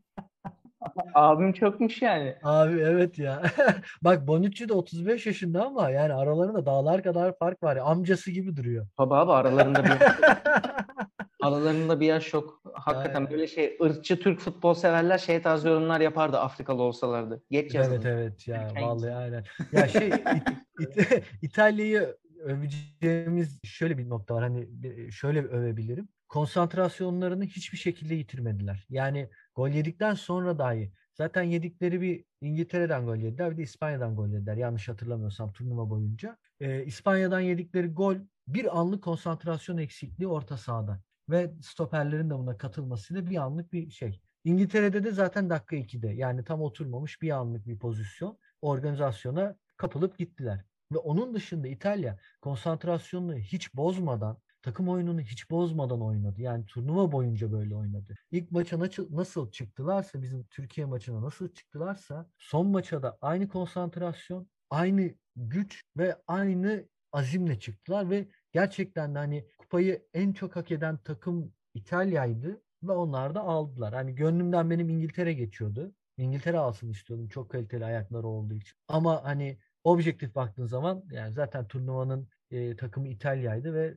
Abim 1.15 1.53
çökmüş 1.53 2.03
yani. 2.03 2.37
Abi 2.43 2.81
evet 2.81 3.19
ya. 3.19 3.43
Bak 4.03 4.27
Bonucci 4.27 4.69
de 4.69 4.73
35 4.73 5.27
yaşında 5.27 5.67
ama 5.67 5.91
yani 5.91 6.13
aralarında 6.13 6.67
dağlar 6.67 7.03
kadar 7.03 7.39
fark 7.39 7.63
var 7.63 7.77
ya. 7.77 7.85
Amcası 7.85 8.31
gibi 8.31 8.57
duruyor. 8.57 8.87
Tabii 8.97 9.15
abi 9.15 9.33
aralarında 9.33 9.85
bir 9.85 9.91
aralarında 11.43 12.01
bir 12.01 12.07
yaş 12.07 12.33
yok. 12.33 12.63
Hakikaten 12.75 13.21
yani. 13.21 13.31
böyle 13.31 13.47
şey 13.47 13.79
ırkçı 13.83 14.21
Türk 14.21 14.41
futbol 14.41 14.75
severler 14.75 15.19
şey 15.19 15.43
tarzı 15.43 15.69
yorumlar 15.69 16.01
yapardı 16.01 16.39
Afrikalı 16.39 16.83
olsalardı. 16.83 17.43
Geç 17.51 17.75
yazın. 17.75 17.93
Evet 17.93 18.07
evet 18.07 18.49
ya 18.49 18.69
Ülken 18.71 18.83
vallahi 18.83 19.15
aynen. 19.15 19.45
Ya 19.73 19.89
şey 19.89 20.09
it, 20.81 20.97
it, 20.97 21.25
İtalya'yı 21.43 22.17
öveceğimiz 22.43 23.61
şöyle 23.65 23.99
bir 23.99 24.09
nokta 24.09 24.35
var. 24.35 24.43
Hani 24.43 24.69
şöyle 25.13 25.43
övebilirim. 25.43 26.09
Konsantrasyonlarını 26.29 27.45
hiçbir 27.45 27.79
şekilde 27.79 28.15
yitirmediler. 28.15 28.87
Yani 28.89 29.29
gol 29.55 29.69
yedikten 29.69 30.15
sonra 30.15 30.59
dahi 30.59 30.93
zaten 31.15 31.43
yedikleri 31.43 32.01
bir 32.01 32.25
İngiltere'den 32.41 33.07
gol 33.07 33.17
yediler 33.17 33.51
bir 33.51 33.57
de 33.57 33.63
İspanya'dan 33.63 34.17
gol 34.17 34.29
yediler. 34.29 34.57
Yanlış 34.57 34.89
hatırlamıyorsam 34.89 35.53
turnuva 35.53 35.91
boyunca. 35.91 36.37
Ee, 36.61 36.85
İspanya'dan 36.85 37.41
yedikleri 37.41 37.89
gol 37.89 38.17
bir 38.49 38.81
anlık 38.81 39.05
konsantrasyon 39.05 39.79
eksikliği 39.79 40.29
orta 40.29 40.57
sahada 40.57 41.01
ve 41.31 41.53
stoperlerin 41.63 42.31
de 42.31 42.35
buna 42.39 42.57
katılmasıyla 42.57 43.27
bir 43.27 43.37
anlık 43.37 43.73
bir 43.73 43.91
şey. 43.91 44.21
İngiltere'de 44.45 45.05
de 45.05 45.11
zaten 45.11 45.51
dakika 45.51 45.77
2'de 45.77 46.09
yani 46.09 46.45
tam 46.45 46.63
oturmamış 46.63 47.23
bir 47.23 47.31
anlık 47.31 47.67
bir 47.67 47.79
pozisyon 47.79 48.39
organizasyona 48.63 49.57
kapılıp 49.77 50.19
gittiler. 50.19 50.65
Ve 50.93 50.99
onun 50.99 51.35
dışında 51.35 51.69
İtalya 51.69 52.19
konsantrasyonunu 52.41 53.39
hiç 53.39 53.75
bozmadan, 53.75 54.39
takım 54.63 54.89
oyununu 54.89 55.21
hiç 55.21 55.51
bozmadan 55.51 56.03
oynadı. 56.03 56.43
Yani 56.43 56.67
turnuva 56.67 57.13
boyunca 57.13 57.53
böyle 57.53 57.75
oynadı. 57.75 58.15
İlk 58.31 58.51
maça 58.51 58.79
nasıl 59.11 59.51
çıktılarsa, 59.51 60.23
bizim 60.23 60.45
Türkiye 60.45 60.87
maçına 60.87 61.23
nasıl 61.23 61.49
çıktılarsa 61.49 62.31
son 62.39 62.67
maça 62.67 63.03
da 63.03 63.19
aynı 63.21 63.49
konsantrasyon, 63.49 64.49
aynı 64.71 65.15
güç 65.37 65.83
ve 65.97 66.17
aynı 66.27 66.89
azimle 67.13 67.59
çıktılar 67.59 68.11
ve 68.11 68.29
gerçekten 68.53 69.15
de 69.15 69.19
hani 69.19 69.47
kupayı 69.59 70.07
en 70.15 70.33
çok 70.33 70.57
hak 70.57 70.71
eden 70.71 70.99
takım 70.99 71.53
İtalya'ydı 71.75 72.63
ve 72.83 72.93
onlar 72.93 73.35
da 73.35 73.41
aldılar. 73.41 73.95
Hani 73.95 74.15
gönlümden 74.15 74.71
benim 74.71 74.89
İngiltere 74.89 75.33
geçiyordu. 75.33 75.95
İngiltere 76.17 76.59
alsın 76.59 76.91
istiyordum 76.91 77.29
çok 77.29 77.51
kaliteli 77.51 77.85
ayakları 77.85 78.27
olduğu 78.27 78.55
için. 78.55 78.77
Ama 78.89 79.25
hani 79.25 79.59
objektif 79.85 80.35
baktığın 80.35 80.67
zaman 80.67 81.05
yani 81.11 81.33
zaten 81.33 81.69
turnuvanın 81.69 82.29
e, 82.51 82.77
takımı 82.77 83.09
İtalya'ydı 83.09 83.75
ve 83.75 83.95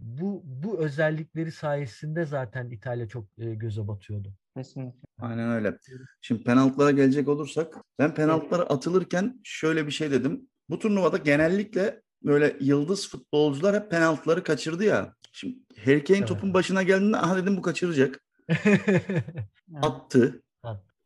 bu 0.00 0.42
bu 0.44 0.78
özellikleri 0.78 1.52
sayesinde 1.52 2.26
zaten 2.26 2.70
İtalya 2.70 3.08
çok 3.08 3.24
göze 3.36 3.88
batıyordu. 3.88 4.34
Kesinlikle. 4.56 5.00
Aynen 5.20 5.50
öyle. 5.50 5.78
Şimdi 6.20 6.44
penaltılara 6.44 6.90
gelecek 6.90 7.28
olursak 7.28 7.74
ben 7.98 8.14
penaltılara 8.14 8.62
atılırken 8.62 9.40
şöyle 9.44 9.86
bir 9.86 9.92
şey 9.92 10.10
dedim. 10.10 10.48
Bu 10.68 10.78
turnuvada 10.78 11.16
genellikle 11.16 12.02
böyle 12.22 12.56
yıldız 12.60 13.08
futbolcular 13.08 13.76
hep 13.76 13.90
penaltıları 13.90 14.44
kaçırdı 14.44 14.84
ya. 14.84 15.14
Şimdi 15.32 15.58
Harry 15.84 16.04
Kane 16.04 16.18
evet. 16.18 16.28
topun 16.28 16.54
başına 16.54 16.82
geldiğinde 16.82 17.16
aha 17.16 17.36
dedim 17.36 17.56
bu 17.56 17.62
kaçıracak. 17.62 18.20
Attı. 19.82 20.42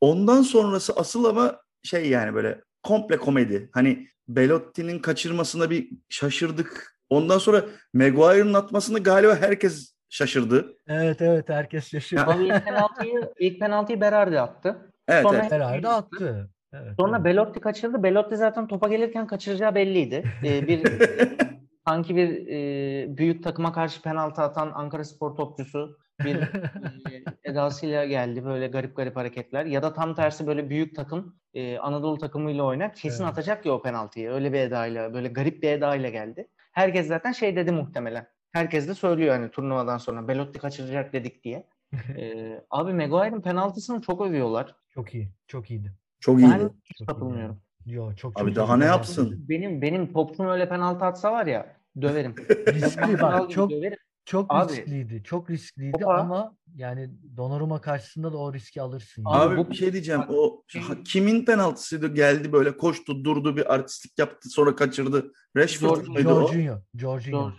Ondan 0.01 0.43
sonrası 0.43 0.93
asıl 0.93 1.25
ama 1.25 1.61
şey 1.83 2.09
yani 2.09 2.35
böyle 2.35 2.61
komple 2.83 3.17
komedi. 3.17 3.71
Hani 3.73 4.09
Belotti'nin 4.29 4.99
kaçırmasına 4.99 5.71
bir 5.71 5.91
şaşırdık. 6.09 6.96
Ondan 7.11 7.39
sonra 7.39 7.65
Maguire'ın 7.95 8.55
atmasını 8.55 9.03
galiba 9.03 9.37
herkes 9.37 9.97
şaşırdı. 10.09 10.77
Evet 10.89 11.23
evet 11.23 11.49
herkes 11.49 11.91
şaşırdı. 11.91 12.23
Ama 12.23 12.43
ilk 12.43 12.65
penaltıyı, 12.65 13.33
ilk 13.39 13.61
penaltıyı 13.61 14.01
Berardi 14.01 14.41
attı. 14.41 14.93
Evet, 15.09 15.23
Sonra 15.23 15.39
evet. 15.39 15.51
Berardi 15.51 15.89
attı. 15.89 16.51
Evet, 16.73 16.93
Sonra 17.01 17.17
evet. 17.17 17.25
Belotti 17.25 17.61
kaçırdı. 17.61 18.03
Belotti 18.03 18.37
zaten 18.37 18.67
topa 18.67 18.89
gelirken 18.89 19.27
kaçıracağı 19.27 19.75
belliydi. 19.75 20.25
Ee, 20.45 20.67
bir 20.67 20.83
sanki 21.87 22.17
bir 22.17 22.47
e, 22.47 23.19
büyük 23.19 23.45
takıma 23.45 23.73
karşı 23.73 24.03
penaltı 24.03 24.43
atan 24.43 24.73
Ankara 24.75 25.05
Spor 25.05 25.37
topçusu 25.37 25.99
bir 26.25 26.37
e, 26.37 27.25
edasıyla 27.45 28.05
geldi. 28.05 28.45
Böyle 28.45 28.67
garip 28.67 28.97
garip 28.97 29.17
hareketler. 29.17 29.65
Ya 29.65 29.83
da 29.83 29.93
tam 29.93 30.15
tersi 30.15 30.47
böyle 30.47 30.71
büyük 30.71 30.97
takım 30.97 31.37
e, 31.55 31.79
Anadolu 31.79 32.19
takımıyla 32.19 32.65
oynar. 32.65 32.95
Kesin 32.95 33.25
evet. 33.25 33.33
atacak 33.33 33.67
ya 33.67 33.73
o 33.73 33.83
penaltıyı. 33.83 34.31
Öyle 34.31 34.53
bir 34.53 34.59
edayla, 34.59 35.15
böyle 35.15 35.29
garip 35.29 35.63
bir 35.63 35.71
edayla 35.71 36.09
geldi. 36.09 36.49
Herkes 36.77 37.07
zaten 37.07 37.33
şey 37.33 37.57
dedi 37.57 37.73
muhtemelen. 37.73 38.27
Herkes 38.53 38.89
de 38.89 38.95
söylüyor 38.95 39.35
hani 39.35 39.51
turnuvadan 39.51 39.99
sonra 39.99 40.29
Belotti 40.29 40.59
kaçıracak 40.59 41.13
dedik 41.13 41.45
diye. 41.45 41.67
ee, 42.17 42.61
abi 42.71 42.93
Maguire'ın 42.93 43.41
penaltısını 43.41 44.01
çok 44.01 44.21
övüyorlar. 44.21 44.77
Çok 44.91 45.15
iyi. 45.15 45.29
Çok 45.47 45.71
iyiydi. 45.71 45.93
Çok 46.21 46.41
iyiydi. 46.41 46.51
Ben 46.51 46.71
hiç 46.85 47.07
katılmıyorum. 47.07 47.61
Yo, 47.87 48.15
çok, 48.15 48.41
Abi 48.41 48.55
çok 48.55 48.57
daha 48.57 48.77
ne 48.77 48.85
yapsın? 48.85 49.47
Benim 49.49 49.83
benim 49.83 50.13
topçum 50.13 50.49
öyle 50.49 50.69
penaltı 50.69 51.05
atsa 51.05 51.33
var 51.33 51.47
ya 51.47 51.77
döverim. 52.01 52.35
Riskli 52.49 53.21
bak 53.21 53.51
çok 53.51 53.71
döverim. 53.71 53.99
Çok 54.27 54.47
Abi, 54.49 54.73
riskliydi. 54.73 55.23
Çok 55.25 55.51
riskliydi 55.51 56.05
Opa. 56.05 56.15
ama 56.15 56.57
yani 56.77 57.11
Donnarumma 57.37 57.81
karşısında 57.81 58.33
da 58.33 58.39
o 58.39 58.55
riski 58.55 58.83
alırsın. 58.83 59.25
Yani. 59.27 59.37
Abi, 59.37 59.57
bu 59.57 59.71
bir 59.71 59.75
şey 59.75 59.93
diyeceğim. 59.93 60.23
O 60.29 60.63
kimin 61.05 61.45
penaltısıydı? 61.45 62.15
Geldi 62.15 62.53
böyle 62.53 62.77
koştu, 62.77 63.25
durdu, 63.25 63.57
bir 63.57 63.75
artistlik 63.75 64.19
yaptı, 64.19 64.49
sonra 64.51 64.77
kaçırdı. 64.77 65.33
Rashford 65.57 66.07
muydu 66.07 66.31
o? 66.31 66.47
Jorginho. 66.47 66.79
Jorginho. 66.95 67.53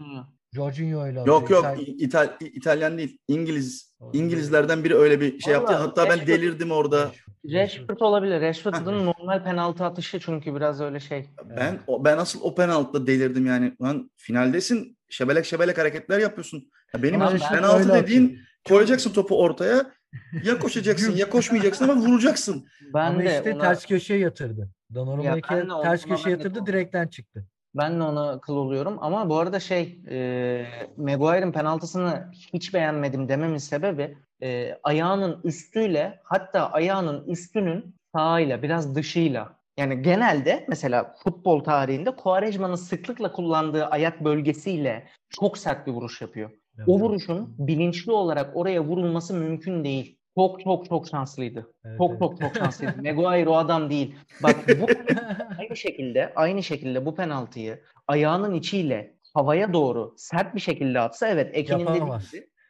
Jorginho 0.54 1.08
ile 1.08 1.24
Yok 1.26 1.50
yok 1.50 1.66
İtal 1.88 2.30
İtalyan 2.40 2.98
değil. 2.98 3.18
İngiliz. 3.28 3.94
İngilizlerden 4.14 4.84
biri 4.84 4.96
öyle 4.96 5.22
bir 5.22 5.40
şey 5.40 5.54
yaptı. 5.54 5.74
Hatta 5.74 6.04
ben 6.04 6.10
Rashford, 6.10 6.28
delirdim 6.28 6.72
orada. 6.72 7.12
Rashford 7.46 8.00
olabilir. 8.00 8.42
Rashford'un 8.42 9.06
normal 9.06 9.44
penaltı 9.44 9.86
atışı 9.86 10.20
çünkü 10.20 10.56
biraz 10.56 10.82
öyle 10.82 11.00
şey. 11.00 11.30
Ben 11.58 11.80
o, 11.88 12.06
ben 12.06 12.18
asıl 12.18 12.40
o 12.42 12.56
penaltıda 12.56 13.08
delirdim 13.08 13.46
yani. 13.46 13.76
Lan 13.82 14.12
finaldesin. 14.16 14.97
Şebelek 15.10 15.46
şebelek 15.46 15.78
hareketler 15.78 16.20
yapıyorsun. 16.20 16.70
Ya 16.93 17.04
benim 17.04 17.22
Ama 17.22 17.38
penaltı 17.38 17.93
dediğin 17.93 18.39
koyacaksın 18.67 19.13
topu 19.13 19.39
ortaya. 19.41 19.98
Ya 20.43 20.60
koşacaksın 20.60 21.15
ya 21.15 21.30
koşmayacaksın 21.30 21.89
ama 21.89 22.02
vuracaksın. 22.08 22.67
Ben 22.93 23.06
ama 23.06 23.20
de 23.20 23.38
işte 23.38 23.54
ona... 23.54 23.62
ters 23.62 23.86
köşeye 23.86 24.20
yatırdı. 24.20 24.70
Donnarumma'yı 24.93 25.41
ters 25.84 26.06
köşeye 26.06 26.30
yatırdı 26.32 26.65
direkten 26.65 27.08
çıktı. 27.08 27.46
Ben 27.76 28.00
de 28.00 28.04
ona 28.04 28.39
kıl 28.39 28.56
oluyorum. 28.56 28.98
Ama 29.02 29.30
bu 29.30 29.38
arada 29.39 29.60
şey 29.60 30.00
e, 30.10 30.65
Maguire'ın 30.98 31.52
penaltısını 31.52 32.32
hiç 32.54 32.74
beğenmedim 32.74 33.30
dememin 33.30 33.58
sebebi 33.58 34.17
e, 34.43 34.78
ayağının 34.84 35.41
üstüyle 35.43 36.20
hatta 36.24 36.72
ayağının 36.72 37.28
üstünün 37.28 37.96
sağıyla 38.15 38.63
biraz 38.63 38.96
dışıyla 38.96 39.57
yani 39.78 40.02
genelde 40.02 40.66
mesela 40.68 41.16
futbol 41.24 41.63
tarihinde 41.63 42.12
Quaresma'nın 42.12 42.76
sıklıkla 42.76 43.32
kullandığı 43.32 43.86
ayak 43.86 44.24
bölgesiyle 44.24 45.08
çok 45.30 45.58
sert 45.58 45.88
bir 45.88 45.92
vuruş 45.92 46.22
yapıyor. 46.22 46.52
Evet. 46.78 46.90
O 46.90 47.00
vuruşun 47.00 47.56
bilinçli 47.58 48.12
olarak 48.12 48.58
oraya 48.58 48.84
vurulması 48.84 49.34
mümkün 49.34 49.84
değil. 49.84 50.18
Çok 50.36 50.62
çok 50.62 50.90
çok 50.90 51.08
şanslıydı. 51.08 51.74
Evet, 51.86 51.98
çok 51.98 52.12
evet. 52.12 52.20
çok 52.20 52.42
çok 52.42 52.56
şanslıydı. 52.56 53.04
Maguire 53.04 53.50
o 53.50 53.56
adam 53.56 53.90
değil. 53.90 54.16
Bak 54.44 54.56
bu 54.82 54.86
aynı 55.60 55.76
şekilde 55.76 56.34
aynı 56.36 56.63
şekilde 56.63 57.06
bu 57.06 57.16
penaltıyı 57.16 57.84
ayağının 58.08 58.54
içiyle 58.54 59.18
havaya 59.34 59.74
doğru 59.74 60.13
sert 60.18 60.56
bir 60.56 60.60
şekilde 60.60 61.00
atsa 61.00 61.28
evet 61.28 61.52
Ekin'in 61.54 61.88
dediği 61.88 62.04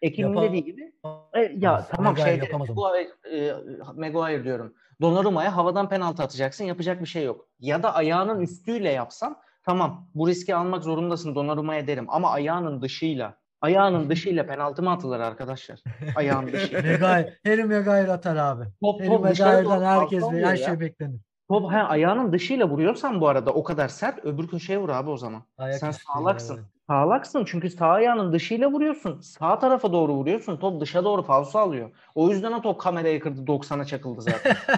gibi 0.01 0.11
Ekin'in 0.11 0.27
Yapam- 0.27 0.43
dediği 0.43 0.63
gibi 0.63 0.93
e, 1.33 1.39
ya 1.57 1.87
tamam 1.91 2.13
Maguire 2.13 2.29
şeyde 2.29 2.75
bu 2.75 2.97
e, 3.31 3.53
Maguire 3.95 4.43
diyorum. 4.43 4.73
Donnarumma'ya 5.01 5.55
havadan 5.55 5.89
penaltı 5.89 6.23
atacaksın. 6.23 6.65
Yapacak 6.65 7.01
bir 7.01 7.05
şey 7.05 7.23
yok. 7.23 7.47
Ya 7.59 7.83
da 7.83 7.95
ayağının 7.95 8.41
üstüyle 8.41 8.89
yapsan 8.89 9.37
Tamam 9.67 10.07
bu 10.15 10.27
riski 10.27 10.55
almak 10.55 10.83
zorundasın 10.83 11.35
Donnarumma 11.35 11.75
ederim 11.75 12.05
ama 12.07 12.31
ayağının 12.31 12.81
dışıyla 12.81 13.37
ayağının 13.61 14.09
dışıyla 14.09 14.45
penaltı 14.45 14.83
mı 14.83 14.91
atılır 14.91 15.19
arkadaşlar? 15.19 15.79
Ayağın 16.15 16.47
dışı. 16.47 16.73
Megay, 16.83 17.33
Harry 17.45 17.63
Maguire 17.63 18.11
atar 18.11 18.35
abi. 18.35 18.63
Top, 18.81 19.01
Harry 19.01 19.09
Maguire'dan 19.09 19.81
herkes 19.81 20.21
falso 20.21 20.37
her 20.37 20.57
şey 20.57 20.79
beklenir. 20.79 21.19
Top 21.49 21.71
he, 21.71 21.77
ayağının 21.77 22.33
dışıyla 22.33 22.69
vuruyorsan 22.69 23.21
bu 23.21 23.27
arada 23.27 23.53
o 23.53 23.63
kadar 23.63 23.87
sert 23.87 24.25
öbür 24.25 24.47
köşeye 24.47 24.79
vur 24.79 24.89
abi 24.89 25.09
o 25.09 25.17
zaman. 25.17 25.43
Ayak 25.57 25.79
Sen 25.79 25.91
sağlaksın. 25.91 26.59
Sağlaksın 26.89 27.45
çünkü 27.45 27.69
sağ 27.69 27.87
ayağının 27.87 28.33
dışıyla 28.33 28.71
vuruyorsun. 28.71 29.21
Sağ 29.21 29.59
tarafa 29.59 29.93
doğru 29.93 30.13
vuruyorsun. 30.13 30.57
Top 30.57 30.81
dışa 30.81 31.03
doğru 31.03 31.21
falso 31.23 31.59
alıyor. 31.59 31.91
O 32.15 32.29
yüzden 32.29 32.51
o 32.51 32.61
top 32.61 32.81
kamerayı 32.81 33.19
kırdı 33.19 33.47
90'a 33.47 33.85
çakıldı 33.85 34.21
zaten. 34.21 34.55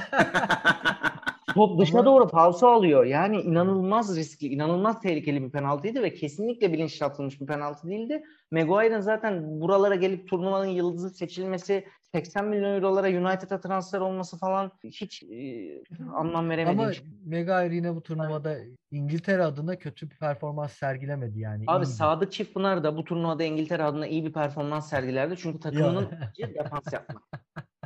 Top 1.56 1.80
dışa 1.80 1.98
Ama- 2.00 2.06
doğru 2.06 2.28
falso 2.28 2.67
alıyor. 2.67 3.06
Yani 3.06 3.41
inanılmaz 3.41 4.17
riskli, 4.17 4.48
inanılmaz 4.48 5.02
tehlikeli 5.02 5.43
bir 5.43 5.52
penaltıydı 5.52 6.04
ve 6.04 6.13
kesinlikle 6.13 6.74
bilinçli 6.74 7.06
atılmış 7.06 7.41
bir 7.41 7.45
penaltı 7.48 7.88
değildi. 7.88 8.24
Maguire'ın 8.52 9.00
zaten 9.02 9.62
buralara 9.62 9.95
gelip 9.95 10.28
turnuvanın 10.30 10.67
yıldızı 10.67 11.10
seçilmesi, 11.10 11.86
80 12.12 12.45
milyon 12.45 12.76
eurolara 12.76 13.08
United'a 13.08 13.60
transfer 13.62 14.00
olması 14.00 14.38
falan 14.38 14.72
hiç 14.84 15.24
e, 15.24 15.82
anlam 16.13 16.50
veremediğim 16.50 16.80
Ama. 16.80 16.91
Maguire 17.26 17.76
yine 17.76 17.95
bu 17.95 18.04
turnuvada 18.04 18.58
İngiltere 18.91 19.43
adına 19.43 19.76
kötü 19.76 20.10
bir 20.10 20.17
performans 20.17 20.74
sergilemedi 20.74 21.39
yani. 21.39 21.63
Abi 21.67 21.86
iyiydi. 21.86 21.93
Sadık 21.95 22.32
Çiftpınar 22.32 22.84
da 22.84 22.98
bu 22.98 23.04
turnuvada 23.04 23.43
İngiltere 23.43 23.84
adına 23.84 24.08
iyi 24.08 24.26
bir 24.26 24.34
performans 24.34 24.89
sergilerdi. 24.89 25.36
Çünkü 25.38 25.60
takımının 25.60 26.10
defans 26.56 26.93
yapmak. 26.93 27.24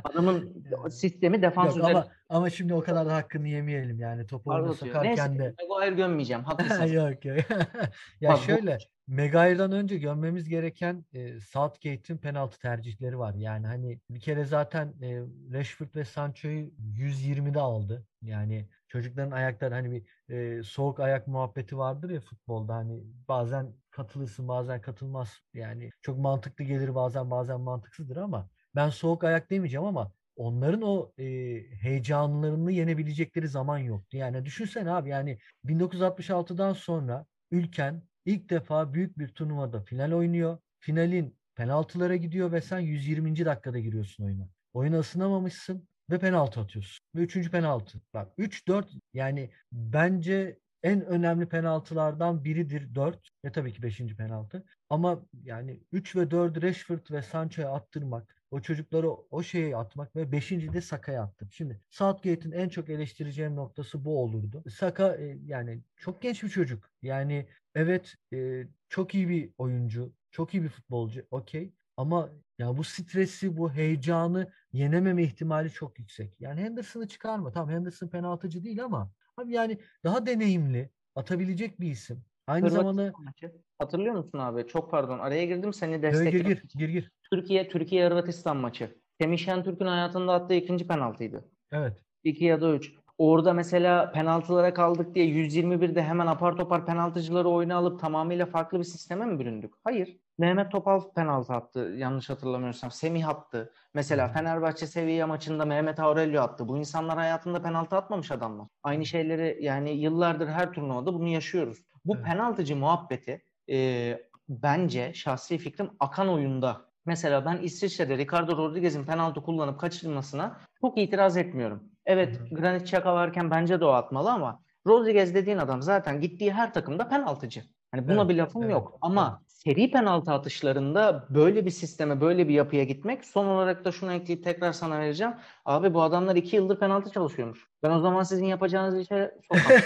Adamın 0.04 0.64
sistemi 0.90 1.42
defans 1.42 1.66
Yok 1.66 1.76
üzerine 1.76 1.98
ama 1.98 2.08
ama 2.28 2.50
şimdi 2.50 2.74
o 2.74 2.80
kadar 2.80 3.06
da 3.06 3.14
hakkını 3.14 3.48
yemeyelim 3.48 4.00
yani 4.00 4.26
topu 4.26 4.44
parlatıyor. 4.50 4.76
sokarken 4.76 5.32
Neyse 5.32 5.38
de. 5.38 5.54
Maguire 5.68 5.94
gömmeyeceğim. 5.94 6.42
Haklısın. 6.44 6.86
yok 6.86 7.24
yok. 7.24 7.38
ya 8.20 8.32
bu- 8.32 8.38
şöyle 8.38 8.78
Maguire'dan 9.06 9.72
önce 9.72 9.98
görmemiz 9.98 10.48
gereken 10.48 11.04
e, 11.12 11.40
Southgate'in 11.40 12.18
penaltı 12.18 12.58
tercihleri 12.58 13.18
var. 13.18 13.34
Yani 13.34 13.66
hani 13.66 14.00
bir 14.10 14.20
kere 14.20 14.44
zaten 14.44 14.94
e, 15.02 15.20
Rashford 15.52 15.94
ve 15.96 16.04
Sancho'yu 16.04 16.70
120'de 16.78 17.60
aldı. 17.60 18.06
Yani 18.22 18.68
çocukların 18.88 19.30
ayakları 19.30 19.74
hani 19.74 19.90
bir 19.90 20.34
e, 20.34 20.62
soğuk 20.62 21.00
ayak 21.00 21.26
muhabbeti 21.28 21.78
vardır 21.78 22.10
ya 22.10 22.20
futbolda 22.20 22.74
hani 22.74 23.04
bazen 23.28 23.72
katılırsın 23.90 24.48
bazen 24.48 24.80
katılmaz. 24.80 25.40
Yani 25.54 25.90
çok 26.02 26.18
mantıklı 26.18 26.64
gelir 26.64 26.94
bazen 26.94 27.30
bazen 27.30 27.60
mantıksızdır 27.60 28.16
ama 28.16 28.50
ben 28.74 28.88
soğuk 28.88 29.24
ayak 29.24 29.50
demeyeceğim 29.50 29.86
ama 29.86 30.12
onların 30.36 30.82
o 30.82 31.12
e, 31.18 31.24
heyecanlarını 31.70 32.72
yenebilecekleri 32.72 33.48
zaman 33.48 33.78
yoktu. 33.78 34.16
Yani 34.16 34.44
düşünsene 34.44 34.90
abi 34.90 35.08
yani 35.08 35.38
1966'dan 35.64 36.72
sonra 36.72 37.26
ülken 37.50 38.02
ilk 38.24 38.50
defa 38.50 38.94
büyük 38.94 39.18
bir 39.18 39.28
turnuvada 39.28 39.80
final 39.80 40.12
oynuyor. 40.12 40.58
Finalin 40.80 41.36
penaltılara 41.54 42.16
gidiyor 42.16 42.52
ve 42.52 42.60
sen 42.60 42.78
120. 42.78 43.44
dakikada 43.44 43.78
giriyorsun 43.78 44.24
oyuna. 44.24 44.48
Oyuna 44.72 44.98
ısınamamışsın 44.98 45.88
ve 46.10 46.18
penaltı 46.18 46.60
atıyorsun. 46.60 47.06
Ve 47.14 47.20
üçüncü 47.20 47.50
penaltı. 47.50 48.00
Bak 48.14 48.32
3-4 48.38 48.84
yani 49.14 49.50
bence 49.72 50.58
en 50.82 51.06
önemli 51.06 51.48
penaltılardan 51.48 52.44
biridir 52.44 52.94
4 52.94 53.30
ve 53.44 53.52
tabii 53.52 53.72
ki 53.72 53.82
5. 53.82 54.16
penaltı. 54.16 54.64
Ama 54.90 55.26
yani 55.44 55.80
3 55.92 56.16
ve 56.16 56.30
4 56.30 56.62
Rashford 56.62 57.10
ve 57.10 57.22
Sancho'ya 57.22 57.72
attırmak, 57.72 58.36
o 58.54 58.60
çocukları 58.60 59.10
o 59.10 59.42
şeye 59.42 59.76
atmak 59.76 60.16
ve 60.16 60.32
5. 60.32 60.50
de 60.50 60.80
Saka'ya 60.80 61.22
attım. 61.22 61.48
Şimdi 61.52 61.80
Southgate'in 61.90 62.52
en 62.52 62.68
çok 62.68 62.88
eleştireceğim 62.88 63.56
noktası 63.56 64.04
bu 64.04 64.22
olurdu. 64.22 64.64
Saka 64.70 65.14
e, 65.16 65.38
yani 65.46 65.80
çok 65.96 66.22
genç 66.22 66.42
bir 66.42 66.48
çocuk. 66.48 66.90
Yani 67.02 67.46
evet 67.74 68.14
e, 68.32 68.66
çok 68.88 69.14
iyi 69.14 69.28
bir 69.28 69.50
oyuncu, 69.58 70.12
çok 70.30 70.54
iyi 70.54 70.62
bir 70.62 70.68
futbolcu. 70.68 71.26
Okey. 71.30 71.72
Ama 71.96 72.30
ya 72.58 72.76
bu 72.76 72.84
stresi, 72.84 73.56
bu 73.56 73.72
heyecanı 73.72 74.52
yenememe 74.72 75.22
ihtimali 75.22 75.70
çok 75.70 75.98
yüksek. 75.98 76.40
Yani 76.40 76.60
Henderson'ı 76.60 77.08
çıkarma. 77.08 77.52
Tamam 77.52 77.70
Henderson 77.70 78.08
penaltıcı 78.08 78.64
değil 78.64 78.84
ama 78.84 79.12
abi 79.36 79.52
yani 79.52 79.78
daha 80.04 80.26
deneyimli, 80.26 80.90
atabilecek 81.14 81.80
bir 81.80 81.90
isim. 81.90 82.24
Aynı 82.46 82.66
Hırvatistan 82.66 82.92
zamanda 82.92 83.12
maçı. 83.18 83.52
Hatırlıyor 83.78 84.14
musun 84.14 84.38
abi? 84.38 84.66
Çok 84.66 84.90
pardon. 84.90 85.18
Araya 85.18 85.44
girdim 85.44 85.72
seni 85.72 86.02
desteklemek 86.02 86.62
gir 86.62 86.78
gir 86.78 86.88
gir. 86.88 87.12
Türkiye 87.34 87.68
Türkiye 87.68 88.06
Hırvatistan 88.06 88.56
maçı. 88.56 88.96
Semih 89.20 89.38
Şentürk'ün 89.38 89.86
hayatında 89.86 90.32
attığı 90.32 90.54
ikinci 90.54 90.86
penaltıydı. 90.86 91.50
Evet. 91.72 91.92
2 92.24 92.44
ya 92.44 92.60
da 92.60 92.70
3. 92.70 92.92
Orada 93.18 93.52
mesela 93.52 94.12
penaltılara 94.12 94.74
kaldık 94.74 95.14
diye 95.14 95.26
121'de 95.26 96.02
hemen 96.02 96.26
apar 96.26 96.56
topar 96.56 96.86
penaltıcıları 96.86 97.48
oyuna 97.48 97.76
alıp 97.76 98.00
tamamıyla 98.00 98.46
farklı 98.46 98.78
bir 98.78 98.84
sisteme 98.84 99.26
mi 99.26 99.38
büründük? 99.38 99.74
Hayır. 99.84 100.16
Mehmet 100.38 100.72
Topal 100.72 101.12
penaltı 101.12 101.52
attı 101.52 101.94
yanlış 101.98 102.30
hatırlamıyorsam. 102.30 102.90
Semih 102.90 103.28
attı. 103.28 103.72
Mesela 103.94 104.28
Fenerbahçe 104.28 104.86
seviye 104.86 105.24
maçında 105.24 105.64
Mehmet 105.64 106.00
Aurelio 106.00 106.42
attı. 106.42 106.68
Bu 106.68 106.78
insanlar 106.78 107.18
hayatında 107.18 107.62
penaltı 107.62 107.96
atmamış 107.96 108.30
adamlar. 108.30 108.66
Aynı 108.82 109.06
şeyleri 109.06 109.58
yani 109.60 109.90
yıllardır 109.90 110.48
her 110.48 110.72
turnuvada 110.72 111.14
bunu 111.14 111.28
yaşıyoruz. 111.28 111.78
Bu 112.04 112.16
Evet. 112.16 112.26
penaltıcı 112.26 112.76
muhabbeti 112.76 113.42
e, 113.70 114.18
bence 114.48 115.14
şahsi 115.14 115.58
fikrim 115.58 115.90
akan 116.00 116.28
oyunda. 116.28 116.93
Mesela 117.06 117.44
ben 117.44 117.58
İsviçre'de 117.58 118.18
Ricardo 118.18 118.56
Rodriguez'in 118.56 119.04
penaltı 119.04 119.42
kullanıp 119.42 119.80
kaçırmasına 119.80 120.60
çok 120.80 120.98
itiraz 120.98 121.36
etmiyorum. 121.36 121.82
Evet. 122.06 122.40
Granit 122.50 122.82
Xhaka 122.82 123.14
varken 123.14 123.50
bence 123.50 123.80
de 123.80 123.84
o 123.84 123.88
atmalı 123.88 124.32
ama 124.32 124.60
Rodriguez 124.86 125.34
dediğin 125.34 125.58
adam 125.58 125.82
zaten 125.82 126.20
gittiği 126.20 126.52
her 126.52 126.74
takımda 126.74 127.08
penaltıcı. 127.08 127.62
Hani 127.90 128.08
buna 128.08 128.20
Evet, 128.20 128.28
bir 128.28 128.36
lafım 128.36 128.62
evet, 128.62 128.72
yok. 128.72 128.98
Ama 129.00 129.42
seri 129.46 129.90
penaltı 129.90 130.32
atışlarında 130.32 131.26
böyle 131.30 131.66
bir 131.66 131.70
sisteme, 131.70 132.20
böyle 132.20 132.48
bir 132.48 132.54
yapıya 132.54 132.84
gitmek 132.84 133.24
son 133.24 133.46
olarak 133.46 133.84
da 133.84 133.92
şunu 133.92 134.12
ekleyip 134.12 134.44
tekrar 134.44 134.72
sana 134.72 134.98
vereceğim. 134.98 135.34
Abi 135.64 135.94
bu 135.94 136.02
adamlar 136.02 136.36
iki 136.36 136.56
yıldır 136.56 136.78
penaltı 136.78 137.10
çalışıyormuş. 137.10 137.66
Ben 137.82 137.90
o 137.90 138.00
zaman 138.00 138.22
sizin 138.22 138.44
yapacağınız 138.44 139.00
işe 139.00 139.34
sokmam. 139.42 139.78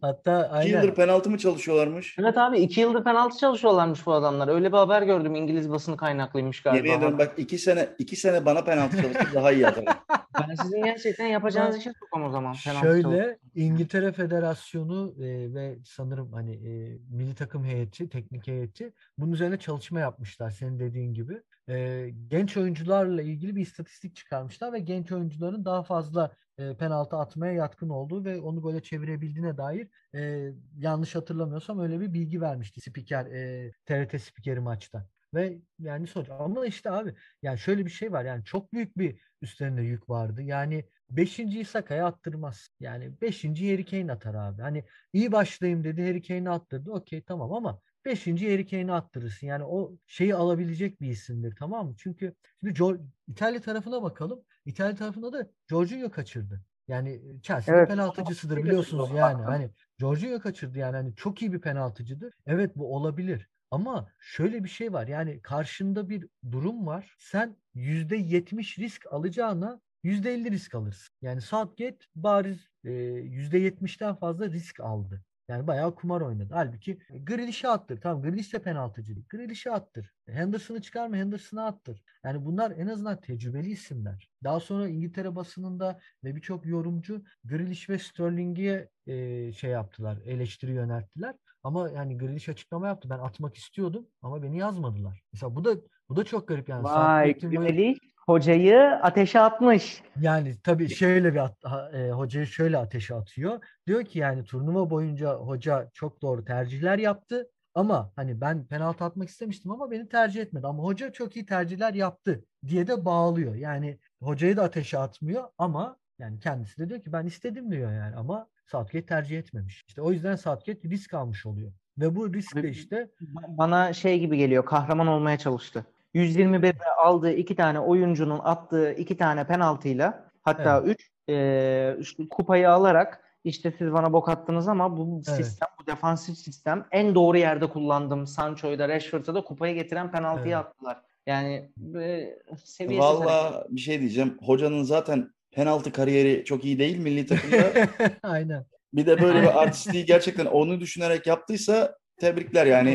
Hatta 0.02 0.44
İki 0.46 0.52
aynen. 0.52 0.82
yıldır 0.82 0.94
penaltı 0.94 1.30
mı 1.30 1.38
çalışıyorlarmış? 1.38 2.16
evet 2.18 2.38
abi 2.38 2.58
iki 2.58 2.80
yıldır 2.80 3.04
penaltı 3.04 3.38
çalışıyorlarmış 3.38 4.06
bu 4.06 4.12
adamlar. 4.12 4.48
Öyle 4.48 4.72
bir 4.72 4.76
haber 4.76 5.02
gördüm 5.02 5.34
İngiliz 5.34 5.70
basını 5.70 5.96
kaynaklıymış 5.96 6.62
galiba. 6.62 6.86
Yemin 6.86 7.00
ederim 7.00 7.18
bak 7.18 7.32
iki 7.36 7.58
sene 7.58 7.88
iki 7.98 8.16
sene 8.16 8.46
bana 8.46 8.64
penaltı 8.64 9.02
çalışıp 9.02 9.34
daha 9.34 9.52
iyi 9.52 9.66
atarım. 9.66 9.94
Ben 10.48 10.54
sizin 10.54 10.84
gerçekten 10.84 11.26
yapacağınız 11.26 11.76
işe 11.78 11.92
sokmam 12.00 12.28
o 12.28 12.30
zaman. 12.30 12.54
Penaltı 12.64 12.86
Şöyle 12.86 13.02
çalışıyor. 13.02 13.36
İngiltere 13.54 14.12
Federasyonu 14.12 15.14
e, 15.18 15.54
ve 15.54 15.78
sanırım 15.84 16.32
hani 16.32 16.54
e, 16.54 16.98
milli 17.10 17.34
takım 17.34 17.64
heyeti, 17.64 18.08
teknik 18.08 18.46
heyeti 18.46 18.92
bunun 19.18 19.32
üzerine 19.32 19.56
çalışma 19.56 20.00
yapmışlar 20.00 20.50
senin 20.50 20.78
dediğin 20.78 21.14
gibi. 21.14 21.42
E, 21.68 22.10
genç 22.28 22.56
oyuncularla 22.56 23.22
ilgili 23.22 23.56
bir 23.56 23.60
istatistik 23.62 24.16
çıkarmışlar 24.16 24.72
ve 24.72 24.78
genç 24.78 25.12
oyuncuların 25.12 25.64
daha 25.64 25.82
fazla 25.82 26.36
e, 26.58 26.76
penaltı 26.76 27.16
atmaya 27.16 27.52
yatkın 27.52 27.88
olduğu 27.88 28.24
ve 28.24 28.40
onu 28.40 28.64
böyle 28.64 28.82
çevirebildiğine 28.82 29.56
dair 29.56 29.88
e, 30.14 30.52
yanlış 30.76 31.14
hatırlamıyorsam 31.14 31.78
öyle 31.80 32.00
bir 32.00 32.12
bilgi 32.14 32.40
vermişti 32.40 32.80
spiker 32.80 33.26
e, 33.26 33.72
TRT 33.86 34.18
spikeri 34.22 34.60
maçta. 34.60 35.08
Ve 35.34 35.58
yani 35.78 36.06
sonuç 36.06 36.30
ama 36.30 36.66
işte 36.66 36.90
abi 36.90 37.14
yani 37.42 37.58
şöyle 37.58 37.84
bir 37.84 37.90
şey 37.90 38.12
var 38.12 38.24
yani 38.24 38.44
çok 38.44 38.72
büyük 38.72 38.98
bir 38.98 39.20
üstlerinde 39.42 39.82
yük 39.82 40.08
vardı. 40.08 40.42
Yani 40.42 40.88
Beşinciyi 41.10 41.64
Saka'ya 41.64 42.06
attırmaz. 42.06 42.68
Yani 42.80 43.20
beşinci 43.20 43.72
Harry 43.72 43.84
Kane 43.84 44.12
atar 44.12 44.34
abi. 44.34 44.62
Hani 44.62 44.84
iyi 45.12 45.32
başlayayım 45.32 45.84
dedi 45.84 46.02
Harry 46.02 46.22
Kane'i 46.22 46.50
attırdı. 46.50 46.92
Okey 46.92 47.22
tamam 47.22 47.52
ama 47.52 47.80
beşinci 48.04 48.52
Harry 48.52 48.66
Kane'i 48.66 48.92
attırırsın. 48.92 49.46
Yani 49.46 49.64
o 49.64 49.92
şeyi 50.06 50.34
alabilecek 50.34 51.00
bir 51.00 51.08
isimdir 51.08 51.56
tamam 51.58 51.86
mı? 51.86 51.94
Çünkü 51.98 52.34
şimdi 52.60 52.72
Jo- 52.78 53.00
İtalya 53.28 53.60
tarafına 53.60 54.02
bakalım. 54.02 54.44
İtalya 54.64 54.94
tarafında 54.94 55.32
da 55.32 55.50
Jorginho 55.70 56.10
kaçırdı. 56.10 56.62
Yani 56.88 57.22
Chelsea'nin 57.42 57.78
Evet. 57.78 57.88
penaltıcısıdır 57.88 58.56
biliyorsunuz 58.56 59.10
yani. 59.10 59.42
Hani 59.42 59.70
Jorginho 59.98 60.40
kaçırdı 60.40 60.78
yani 60.78 60.96
hani 60.96 61.14
çok 61.14 61.42
iyi 61.42 61.52
bir 61.52 61.60
penaltıcıdır. 61.60 62.34
Evet 62.46 62.76
bu 62.76 62.96
olabilir. 62.96 63.48
Ama 63.70 64.08
şöyle 64.20 64.64
bir 64.64 64.68
şey 64.68 64.92
var 64.92 65.06
yani 65.06 65.42
karşında 65.42 66.08
bir 66.08 66.28
durum 66.52 66.86
var. 66.86 67.14
Sen 67.18 67.56
%70 67.74 68.78
risk 68.78 69.06
alacağına 69.12 69.80
%50 70.02 70.50
risk 70.50 70.74
alırsın. 70.74 71.14
Yani 71.22 71.40
Southgate 71.40 71.98
bariz 72.14 72.68
e, 72.84 72.90
%70'ten 72.92 74.14
fazla 74.14 74.46
risk 74.50 74.80
aldı. 74.80 75.22
Yani 75.48 75.66
bayağı 75.66 75.94
kumar 75.94 76.20
oynadı. 76.20 76.48
Halbuki 76.52 76.98
Grealish'e 77.10 77.68
attır. 77.68 78.00
Tamam 78.00 78.22
Grealish 78.22 78.52
de 78.52 78.62
penaltıcı 78.62 79.14
değil. 79.14 79.26
Grealish'e 79.28 79.70
attır. 79.70 80.10
Henderson'ı 80.26 80.82
çıkarma 80.82 81.16
Henderson'a 81.16 81.66
attır. 81.66 82.02
Yani 82.24 82.44
bunlar 82.44 82.70
en 82.70 82.86
azından 82.86 83.20
tecrübeli 83.20 83.70
isimler. 83.70 84.30
Daha 84.44 84.60
sonra 84.60 84.88
İngiltere 84.88 85.36
basınında 85.36 86.00
ve 86.24 86.36
birçok 86.36 86.66
yorumcu 86.66 87.22
Grealish 87.44 87.90
ve 87.90 87.98
Sterling'e 87.98 88.88
e, 89.06 89.52
şey 89.52 89.70
yaptılar. 89.70 90.18
Eleştiri 90.26 90.72
yönelttiler. 90.72 91.34
Ama 91.62 91.90
yani 91.90 92.18
Grealish 92.18 92.48
açıklama 92.48 92.86
yaptı. 92.86 93.10
Ben 93.10 93.18
atmak 93.18 93.56
istiyordum 93.56 94.06
ama 94.22 94.42
beni 94.42 94.58
yazmadılar. 94.58 95.22
Mesela 95.32 95.54
bu 95.54 95.64
da 95.64 95.76
bu 96.08 96.16
da 96.16 96.24
çok 96.24 96.48
garip 96.48 96.68
yani. 96.68 96.84
Vay 96.84 97.38
Grealish 97.38 98.11
hocayı 98.26 98.80
ateşe 98.80 99.40
atmış. 99.40 100.02
Yani 100.20 100.56
tabii 100.64 100.88
şöyle 100.88 101.34
bir 101.34 101.38
at, 101.38 101.56
e, 101.94 102.10
hocayı 102.10 102.46
şöyle 102.46 102.78
ateşe 102.78 103.14
atıyor. 103.14 103.64
Diyor 103.86 104.04
ki 104.04 104.18
yani 104.18 104.44
turnuva 104.44 104.90
boyunca 104.90 105.34
hoca 105.34 105.90
çok 105.94 106.22
doğru 106.22 106.44
tercihler 106.44 106.98
yaptı. 106.98 107.48
Ama 107.74 108.12
hani 108.16 108.40
ben 108.40 108.66
penaltı 108.66 109.04
atmak 109.04 109.28
istemiştim 109.28 109.70
ama 109.70 109.90
beni 109.90 110.08
tercih 110.08 110.40
etmedi. 110.40 110.66
Ama 110.66 110.82
hoca 110.82 111.12
çok 111.12 111.36
iyi 111.36 111.46
tercihler 111.46 111.94
yaptı 111.94 112.44
diye 112.66 112.86
de 112.86 113.04
bağlıyor. 113.04 113.54
Yani 113.54 113.98
hocayı 114.22 114.56
da 114.56 114.62
ateşe 114.62 114.98
atmıyor 114.98 115.44
ama 115.58 115.96
yani 116.18 116.40
kendisi 116.40 116.78
de 116.78 116.88
diyor 116.88 117.00
ki 117.00 117.12
ben 117.12 117.26
istedim 117.26 117.70
diyor 117.72 117.92
yani 117.92 118.16
ama 118.16 118.48
Southgate 118.66 119.06
tercih 119.06 119.38
etmemiş. 119.38 119.84
İşte 119.88 120.02
o 120.02 120.12
yüzden 120.12 120.36
Southgate 120.36 120.88
risk 120.88 121.14
almış 121.14 121.46
oluyor. 121.46 121.72
Ve 121.98 122.16
bu 122.16 122.34
risk 122.34 122.56
de 122.56 122.70
işte 122.70 123.10
bana 123.48 123.92
şey 123.92 124.20
gibi 124.20 124.36
geliyor. 124.36 124.64
Kahraman 124.64 125.06
olmaya 125.06 125.38
çalıştı. 125.38 125.86
121'de 126.14 126.84
aldığı 127.04 127.32
iki 127.32 127.56
tane 127.56 127.80
oyuncunun 127.80 128.40
attığı 128.44 128.92
iki 128.92 129.16
tane 129.16 129.46
penaltıyla 129.46 130.24
hatta 130.42 130.82
evet. 130.84 130.90
üç 130.90 131.10
e, 131.28 131.96
işte 132.00 132.28
kupayı 132.28 132.70
alarak 132.70 133.22
işte 133.44 133.72
siz 133.78 133.92
bana 133.92 134.12
bok 134.12 134.28
attınız 134.28 134.68
ama 134.68 134.96
bu 134.96 135.22
evet. 135.28 135.36
sistem, 135.36 135.68
bu 135.80 135.86
defansif 135.86 136.38
sistem 136.38 136.86
en 136.90 137.14
doğru 137.14 137.38
yerde 137.38 137.66
kullandım. 137.66 138.26
Sancho'yu 138.26 138.78
da 138.78 138.88
Rashford'a 138.88 139.34
da 139.34 139.44
kupayı 139.44 139.74
getiren 139.74 140.10
penaltıyı 140.10 140.54
evet. 140.54 140.66
attılar. 140.66 140.98
Yani 141.26 141.70
e, 142.00 142.38
seviyesi 142.64 143.02
Valla 143.02 143.64
bir 143.68 143.80
şey 143.80 144.00
diyeceğim. 144.00 144.38
Hocanın 144.42 144.82
zaten 144.82 145.30
penaltı 145.50 145.92
kariyeri 145.92 146.44
çok 146.44 146.64
iyi 146.64 146.78
değil 146.78 146.98
milli 146.98 147.26
takımda. 147.26 147.88
Aynen. 148.22 148.66
Bir 148.92 149.06
de 149.06 149.20
böyle 149.20 149.42
bir 149.42 149.46
artistliği 149.62 150.04
gerçekten 150.04 150.46
onu 150.46 150.80
düşünerek 150.80 151.26
yaptıysa 151.26 151.96
tebrikler 152.22 152.66
yani. 152.66 152.90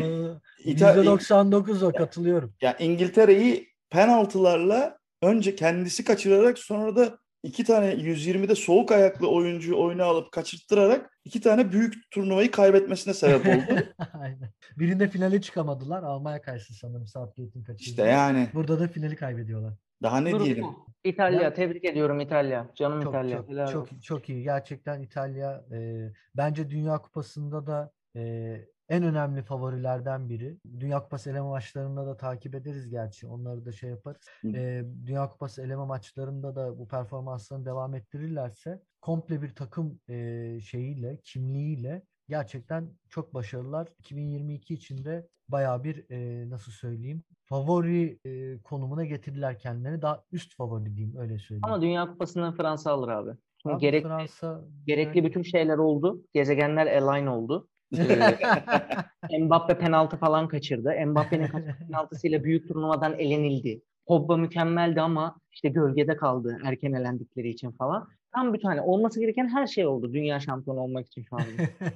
Ee, 0.64 0.72
%99 0.72 1.84
o 1.84 1.92
katılıyorum. 1.92 2.54
Ya 2.60 2.68
yani 2.80 2.92
İngiltere'yi 2.92 3.68
penaltılarla 3.90 4.98
önce 5.22 5.54
kendisi 5.54 6.04
kaçırarak 6.04 6.58
sonra 6.58 6.96
da 6.96 7.18
iki 7.42 7.64
tane 7.64 7.92
120'de 7.94 8.54
soğuk 8.54 8.92
ayaklı 8.92 9.30
oyuncuyu 9.30 9.80
oyuna 9.82 10.04
alıp 10.04 10.32
kaçırttırarak 10.32 11.10
iki 11.24 11.40
tane 11.40 11.72
büyük 11.72 11.94
turnuvayı 12.10 12.50
kaybetmesine 12.50 13.14
sebep 13.14 13.46
oldu. 13.46 13.80
Aynen. 14.20 14.50
Birinde 14.76 15.08
finale 15.08 15.40
çıkamadılar. 15.40 16.02
Almanya 16.02 16.42
karşı 16.42 16.74
sanırım 16.74 17.06
Southgate'in 17.06 17.64
kaçırdı. 17.64 17.90
İşte 17.90 18.02
yani. 18.02 18.48
Burada 18.54 18.80
da 18.80 18.88
finali 18.88 19.16
kaybediyorlar. 19.16 19.74
Daha 20.02 20.20
ne 20.20 20.30
Dur, 20.30 20.44
diyelim? 20.44 20.66
İtalya 21.04 21.42
ya, 21.42 21.54
tebrik 21.54 21.84
ediyorum 21.84 22.20
İtalya. 22.20 22.70
Canım 22.74 23.02
çok, 23.02 23.14
İtalya. 23.14 23.36
Çok, 23.36 23.48
çok, 23.48 23.88
çok, 23.90 24.02
çok 24.02 24.28
iyi. 24.28 24.42
Gerçekten 24.42 25.00
İtalya 25.00 25.64
e, 25.72 26.08
bence 26.36 26.70
Dünya 26.70 26.98
Kupası'nda 26.98 27.66
da 27.66 27.92
e, 28.16 28.54
en 28.88 29.02
önemli 29.02 29.42
favorilerden 29.42 30.28
biri. 30.28 30.56
Dünya 30.80 31.02
Kupası 31.02 31.30
eleme 31.30 31.48
maçlarında 31.48 32.06
da 32.06 32.16
takip 32.16 32.54
ederiz 32.54 32.88
gerçi. 32.88 33.26
Onları 33.26 33.64
da 33.64 33.72
şey 33.72 33.90
yaparız. 33.90 34.20
E, 34.44 34.84
Dünya 35.06 35.28
Kupası 35.28 35.62
eleme 35.62 35.84
maçlarında 35.84 36.56
da 36.56 36.78
bu 36.78 36.88
performanslarını 36.88 37.64
devam 37.64 37.94
ettirirlerse 37.94 38.82
komple 39.00 39.42
bir 39.42 39.54
takım 39.54 40.00
e, 40.08 40.60
şeyiyle, 40.60 41.20
kimliğiyle 41.24 42.02
gerçekten 42.28 42.90
çok 43.08 43.34
başarılılar. 43.34 43.88
2022 43.98 44.74
içinde 44.74 45.28
baya 45.48 45.84
bir 45.84 46.10
e, 46.10 46.50
nasıl 46.50 46.72
söyleyeyim 46.72 47.22
favori 47.48 48.18
e, 48.24 48.62
konumuna 48.62 49.04
getirdiler 49.04 49.58
kendilerini. 49.58 50.02
Daha 50.02 50.24
üst 50.32 50.56
favori 50.56 50.96
diyeyim 50.96 51.16
öyle 51.16 51.38
söyleyeyim. 51.38 51.64
Ama 51.64 51.82
Dünya 51.82 52.06
Kupası'nı 52.10 52.52
Fransa 52.52 52.92
alır 52.92 53.08
abi. 53.08 53.30
Şimdi 53.62 53.74
abi 53.74 53.80
gerekli, 53.80 54.08
Fransa, 54.08 54.64
gerekli 54.86 55.18
yani... 55.18 55.28
bütün 55.28 55.42
şeyler 55.42 55.78
oldu. 55.78 56.22
Gezegenler 56.32 56.86
align 57.02 57.26
oldu. 57.26 57.68
Mbappe 59.40 59.78
penaltı 59.78 60.16
falan 60.16 60.48
kaçırdı. 60.48 61.06
Mbappe'nin 61.06 61.48
penaltısıyla 61.86 62.44
büyük 62.44 62.68
turnuvadan 62.68 63.18
elenildi. 63.18 63.82
Pogba 64.06 64.36
mükemmeldi 64.36 65.00
ama 65.00 65.40
işte 65.52 65.68
gölgede 65.68 66.16
kaldı 66.16 66.58
erken 66.64 66.92
elendikleri 66.92 67.48
için 67.48 67.70
falan. 67.70 68.08
Tam 68.34 68.54
bir 68.54 68.60
tane 68.60 68.80
olması 68.80 69.20
gereken 69.20 69.48
her 69.48 69.66
şey 69.66 69.86
oldu 69.86 70.12
dünya 70.12 70.40
şampiyonu 70.40 70.80
olmak 70.80 71.06
için 71.06 71.22
şu 71.22 71.36
anda. 71.36 71.46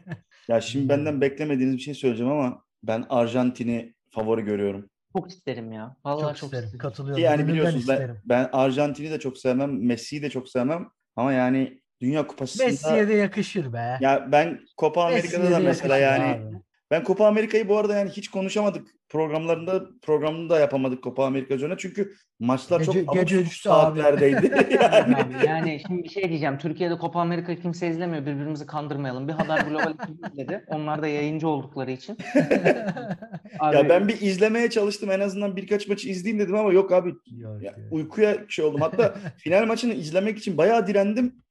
ya 0.48 0.60
şimdi 0.60 0.88
benden 0.88 1.20
beklemediğiniz 1.20 1.76
bir 1.76 1.82
şey 1.82 1.94
söyleyeceğim 1.94 2.32
ama 2.32 2.62
ben 2.82 3.04
Arjantin'i 3.08 3.94
favori 4.10 4.42
görüyorum. 4.42 4.90
Çok 5.16 5.30
isterim 5.30 5.72
ya. 5.72 5.96
Vallahi 6.04 6.26
çok, 6.26 6.36
çok 6.36 6.46
isterim. 6.46 6.64
isterim. 6.64 6.78
Katılıyorum. 6.78 7.22
Yani 7.22 7.48
biliyorsunuz 7.48 7.88
ben, 7.88 8.16
ben 8.24 8.48
Arjantin'i 8.52 9.10
de 9.10 9.18
çok 9.18 9.38
sevmem, 9.38 9.86
Messi'yi 9.86 10.22
de 10.22 10.30
çok 10.30 10.48
sevmem 10.48 10.88
ama 11.16 11.32
yani 11.32 11.81
Dünya 12.02 12.26
Kupası'nda... 12.26 12.64
Messi'ye 12.64 13.08
de 13.08 13.14
yakışır 13.14 13.72
be. 13.72 13.98
Ya 14.00 14.28
ben 14.32 14.60
Copa 14.78 15.04
Amerika'da 15.04 15.50
da 15.50 15.58
mesela 15.58 15.96
yani 15.96 16.24
abi. 16.24 16.56
ben 16.90 17.04
Copa 17.04 17.26
Amerika'yı 17.26 17.68
bu 17.68 17.78
arada 17.78 17.96
yani 17.96 18.10
hiç 18.10 18.28
konuşamadık 18.28 18.88
programlarında 19.08 19.82
programında 20.02 20.58
yapamadık 20.58 21.02
Copa 21.02 21.26
Amerika 21.26 21.54
üzerine 21.54 21.74
çünkü 21.78 22.12
maçlar 22.40 22.80
gece, 22.80 23.04
çok 23.04 23.14
gece 23.14 23.44
saatlerdeydi. 23.44 24.66
yani. 24.82 25.16
yani 25.46 25.80
şimdi 25.86 26.02
bir 26.04 26.08
şey 26.08 26.28
diyeceğim. 26.28 26.58
Türkiye'de 26.58 26.96
Copa 27.00 27.20
Amerika 27.20 27.54
kimse 27.56 27.88
izlemiyor. 27.88 28.26
Birbirimizi 28.26 28.66
kandırmayalım. 28.66 29.28
Bir 29.28 29.32
Haber 29.32 29.60
Global 29.60 29.94
izledi. 30.32 30.64
Onlar 30.68 31.02
da 31.02 31.08
yayıncı 31.08 31.48
oldukları 31.48 31.90
için. 31.90 32.18
abi... 33.58 33.76
Ya 33.76 33.88
ben 33.88 34.08
bir 34.08 34.20
izlemeye 34.20 34.70
çalıştım. 34.70 35.10
En 35.10 35.20
azından 35.20 35.56
birkaç 35.56 35.88
maçı 35.88 36.08
izleyeyim 36.08 36.44
dedim 36.44 36.56
ama 36.56 36.72
yok 36.72 36.92
abi. 36.92 37.14
Yok, 37.26 37.62
ya, 37.62 37.74
uykuya 37.90 38.36
şey 38.48 38.64
oldum. 38.64 38.80
Hatta 38.80 39.14
final 39.36 39.66
maçını 39.66 39.94
izlemek 39.94 40.38
için 40.38 40.58
bayağı 40.58 40.86
direndim. 40.86 41.42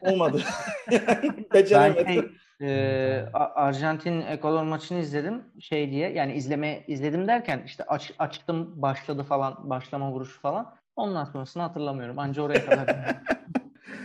Olmadı. 0.00 0.42
Beceremedim. 1.54 2.06
Ben 2.06 2.66
şey, 2.66 3.20
e, 3.20 3.30
Arjantin 3.34 4.20
Ekvador 4.20 4.62
maçını 4.62 4.98
izledim 4.98 5.42
şey 5.60 5.90
diye 5.90 6.12
yani 6.12 6.32
izleme 6.32 6.84
izledim 6.86 7.28
derken 7.28 7.62
işte 7.66 7.84
aç, 7.84 8.12
açtım 8.18 8.82
başladı 8.82 9.22
falan 9.22 9.70
başlama 9.70 10.12
vuruşu 10.12 10.40
falan 10.40 10.74
ondan 10.96 11.24
sonrasını 11.24 11.62
hatırlamıyorum 11.62 12.18
anca 12.18 12.42
oraya 12.42 12.66
kadar. 12.66 12.96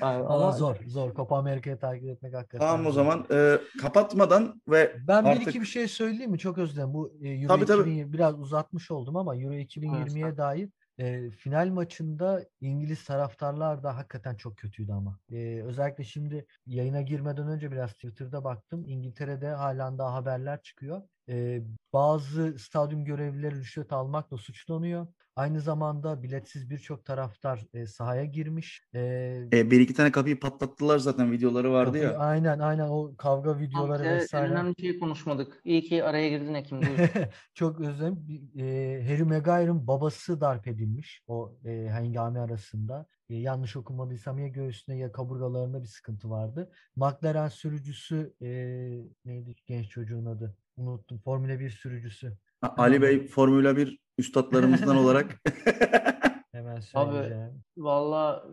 Ama 0.02 0.52
zor 0.52 0.76
zor 0.88 1.14
Copa 1.16 1.38
Amerika'yı 1.38 1.78
takip 1.78 2.10
etmek 2.10 2.34
hakikaten. 2.34 2.68
Tamam 2.68 2.86
o 2.86 2.92
zaman 2.92 3.26
e, 3.32 3.58
kapatmadan 3.82 4.62
ve 4.68 4.96
ben 5.08 5.24
artık... 5.24 5.42
bir 5.42 5.50
iki 5.50 5.62
bir 5.62 5.66
şey 5.66 5.88
söyleyeyim 5.88 6.32
mi 6.32 6.40
çok 6.40 6.58
özledim 6.58 6.94
bu 6.94 7.14
e, 7.22 7.30
Euro 7.30 7.48
tabii, 7.48 7.64
2020 7.64 8.02
tabii. 8.02 8.14
biraz 8.14 8.40
uzatmış 8.40 8.92
oldum 8.92 9.16
ama 9.16 9.36
Euro 9.36 9.54
2020'ye 9.54 10.26
evet. 10.26 10.38
dair 10.38 10.70
e, 10.98 11.32
final 11.32 11.70
maçında 11.70 12.46
İngiliz 12.62 13.06
taraftarlar 13.06 13.84
da 13.84 13.98
hakikaten 13.98 14.36
çok 14.36 14.58
kötüydü 14.58 14.92
ama. 14.92 15.20
E, 15.32 15.62
özellikle 15.64 16.04
şimdi 16.04 16.46
yayına 16.66 17.02
girmeden 17.02 17.48
önce 17.48 17.72
biraz 17.72 17.94
Twitter'da 17.94 18.44
baktım. 18.44 18.84
İngiltere'de 18.88 19.48
halen 19.50 19.98
daha 19.98 20.14
haberler 20.14 20.62
çıkıyor. 20.62 21.02
E, 21.30 21.62
bazı 21.94 22.60
stadyum 22.60 23.06
görevlileri 23.06 23.56
rüşvet 23.56 23.94
almakla 23.94 24.38
suçlanıyor. 24.38 25.08
Aynı 25.36 25.62
zamanda 25.62 26.24
biletsiz 26.24 26.70
birçok 26.70 27.06
taraftar 27.06 27.66
e, 27.74 27.86
sahaya 27.86 28.26
girmiş. 28.26 28.82
E, 28.94 29.00
e, 29.54 29.72
bir 29.72 29.80
iki 29.80 29.94
tane 29.94 30.12
kapıyı 30.12 30.40
patlattılar 30.40 30.98
zaten 30.98 31.32
videoları 31.32 31.72
vardı 31.72 31.86
kapıyı, 31.86 32.04
ya. 32.04 32.18
Aynen 32.18 32.60
aynen 32.60 32.88
o 32.90 33.16
kavga 33.18 33.60
videoları 33.60 34.04
evet, 34.06 34.22
vesaire. 34.22 34.52
önemli 34.52 34.82
şey 34.82 35.00
konuşmadık. 35.00 35.62
İyi 35.64 35.82
ki 35.82 36.04
araya 36.04 36.30
girdin 36.30 36.54
Ekim. 36.54 36.80
Çok 37.54 37.80
özlem. 37.80 38.18
E, 38.58 38.64
Harry 39.08 39.24
Maguire'ın 39.24 39.88
babası 39.88 40.42
darp 40.42 40.68
edilmiş 40.68 41.22
o 41.28 41.56
e, 41.66 41.88
hengame 41.90 42.40
arasında. 42.40 43.06
E, 43.30 43.36
yanlış 43.36 43.76
okumadıysam 43.76 44.40
ya 44.40 44.48
göğsünde 44.48 44.98
ya 44.98 45.12
kaburgalarında 45.12 45.82
bir 45.82 45.88
sıkıntı 45.88 46.30
vardı. 46.30 46.72
McLaren 46.96 47.48
sürücüsü 47.48 48.34
e, 48.42 48.48
neydi 49.26 49.56
genç 49.66 49.90
çocuğun 49.90 50.26
adı? 50.26 50.58
Unuttum. 50.78 51.20
Formula 51.20 51.60
1 51.60 51.70
sürücüsü. 51.70 52.38
Ali 52.62 53.02
Bey 53.02 53.28
Formula 53.28 53.78
1 53.78 54.05
üstadlarımızdan 54.18 54.98
olarak. 54.98 55.42
Hemen 56.52 56.80
söyleyeceğim. 56.80 57.44
Abi 57.44 57.54
valla 57.78 58.44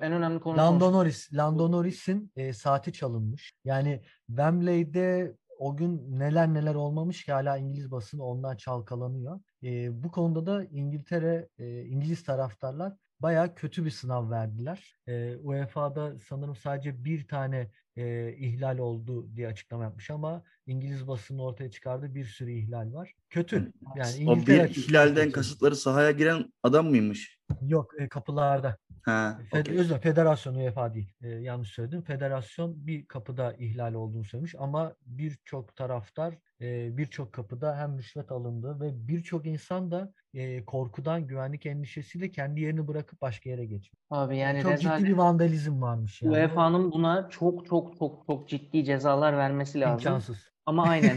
en 0.00 0.12
önemli 0.12 0.40
konu 0.40 0.56
Lando 0.56 0.92
Norris. 0.92 1.34
Lando 1.34 1.72
Norris'in 1.72 2.32
e, 2.36 2.52
saati 2.52 2.92
çalınmış. 2.92 3.54
Yani 3.64 4.02
Wembley'de 4.26 5.36
o 5.58 5.76
gün 5.76 6.18
neler 6.18 6.54
neler 6.54 6.74
olmamış 6.74 7.24
ki 7.24 7.32
hala 7.32 7.56
İngiliz 7.56 7.90
basını 7.90 8.24
ondan 8.24 8.56
çalkalanıyor. 8.56 9.40
E, 9.62 10.02
bu 10.02 10.10
konuda 10.10 10.46
da 10.46 10.64
İngiltere, 10.64 11.48
e, 11.58 11.84
İngiliz 11.84 12.24
taraftarlar 12.24 12.92
bayağı 13.20 13.54
kötü 13.54 13.84
bir 13.84 13.90
sınav 13.90 14.30
verdiler. 14.30 14.96
E, 15.06 15.36
UEFA'da 15.36 16.12
sanırım 16.28 16.56
sadece 16.56 17.04
bir 17.04 17.28
tane 17.28 17.70
e, 17.96 18.34
ihlal 18.38 18.78
oldu 18.78 19.36
diye 19.36 19.48
açıklama 19.48 19.84
yapmış 19.84 20.10
ama 20.10 20.42
İngiliz 20.66 21.08
basının 21.08 21.38
ortaya 21.38 21.70
çıkardığı 21.70 22.14
bir 22.14 22.24
sürü 22.24 22.52
ihlal 22.52 22.92
var. 22.92 23.12
Kötü. 23.30 23.72
Yani 23.96 24.16
İngiltere 24.16 24.62
o 24.62 24.64
bir 24.64 24.76
ihlalden 24.76 25.30
kasıtları 25.30 25.76
sahaya 25.76 26.10
giren 26.10 26.52
adam 26.62 26.86
mıymış? 26.86 27.38
Yok 27.62 27.94
e, 27.98 28.08
kapılarda. 28.08 28.76
Ha, 29.02 29.40
okay. 29.52 29.78
Özür 29.78 29.98
federasyon 29.98 30.54
UEFA 30.54 30.94
değil. 30.94 31.12
E, 31.22 31.28
yanlış 31.28 31.68
söyledim. 31.68 32.02
Federasyon 32.02 32.86
bir 32.86 33.06
kapıda 33.06 33.52
ihlal 33.58 33.94
olduğunu 33.94 34.24
söylemiş 34.24 34.54
ama 34.58 34.94
birçok 35.06 35.76
taraftar 35.76 36.34
e, 36.60 36.96
birçok 36.96 37.32
kapıda 37.32 37.78
hem 37.78 37.98
rüşvet 37.98 38.32
alındı 38.32 38.80
ve 38.80 39.08
birçok 39.08 39.46
insan 39.46 39.90
da 39.90 40.12
e, 40.34 40.64
korkudan, 40.64 41.26
güvenlik 41.26 41.66
endişesiyle 41.66 42.30
kendi 42.30 42.60
yerini 42.60 42.88
bırakıp 42.88 43.20
başka 43.20 43.50
yere 43.50 43.64
geçmiş. 43.64 44.00
Abi 44.10 44.36
yani 44.36 44.62
çok 44.62 44.80
ciddi 44.80 45.04
bir 45.04 45.12
vandalizm 45.12 45.82
varmış 45.82 46.22
yani. 46.22 46.32
UEFA'nın 46.32 46.92
buna 46.92 47.28
çok 47.28 47.66
çok 47.66 47.98
çok 47.98 48.26
çok 48.26 48.48
ciddi 48.48 48.84
cezalar 48.84 49.36
vermesi 49.36 49.80
lazım. 49.80 49.98
İmkansız. 49.98 50.52
Ama 50.66 50.82
aynen 50.82 51.16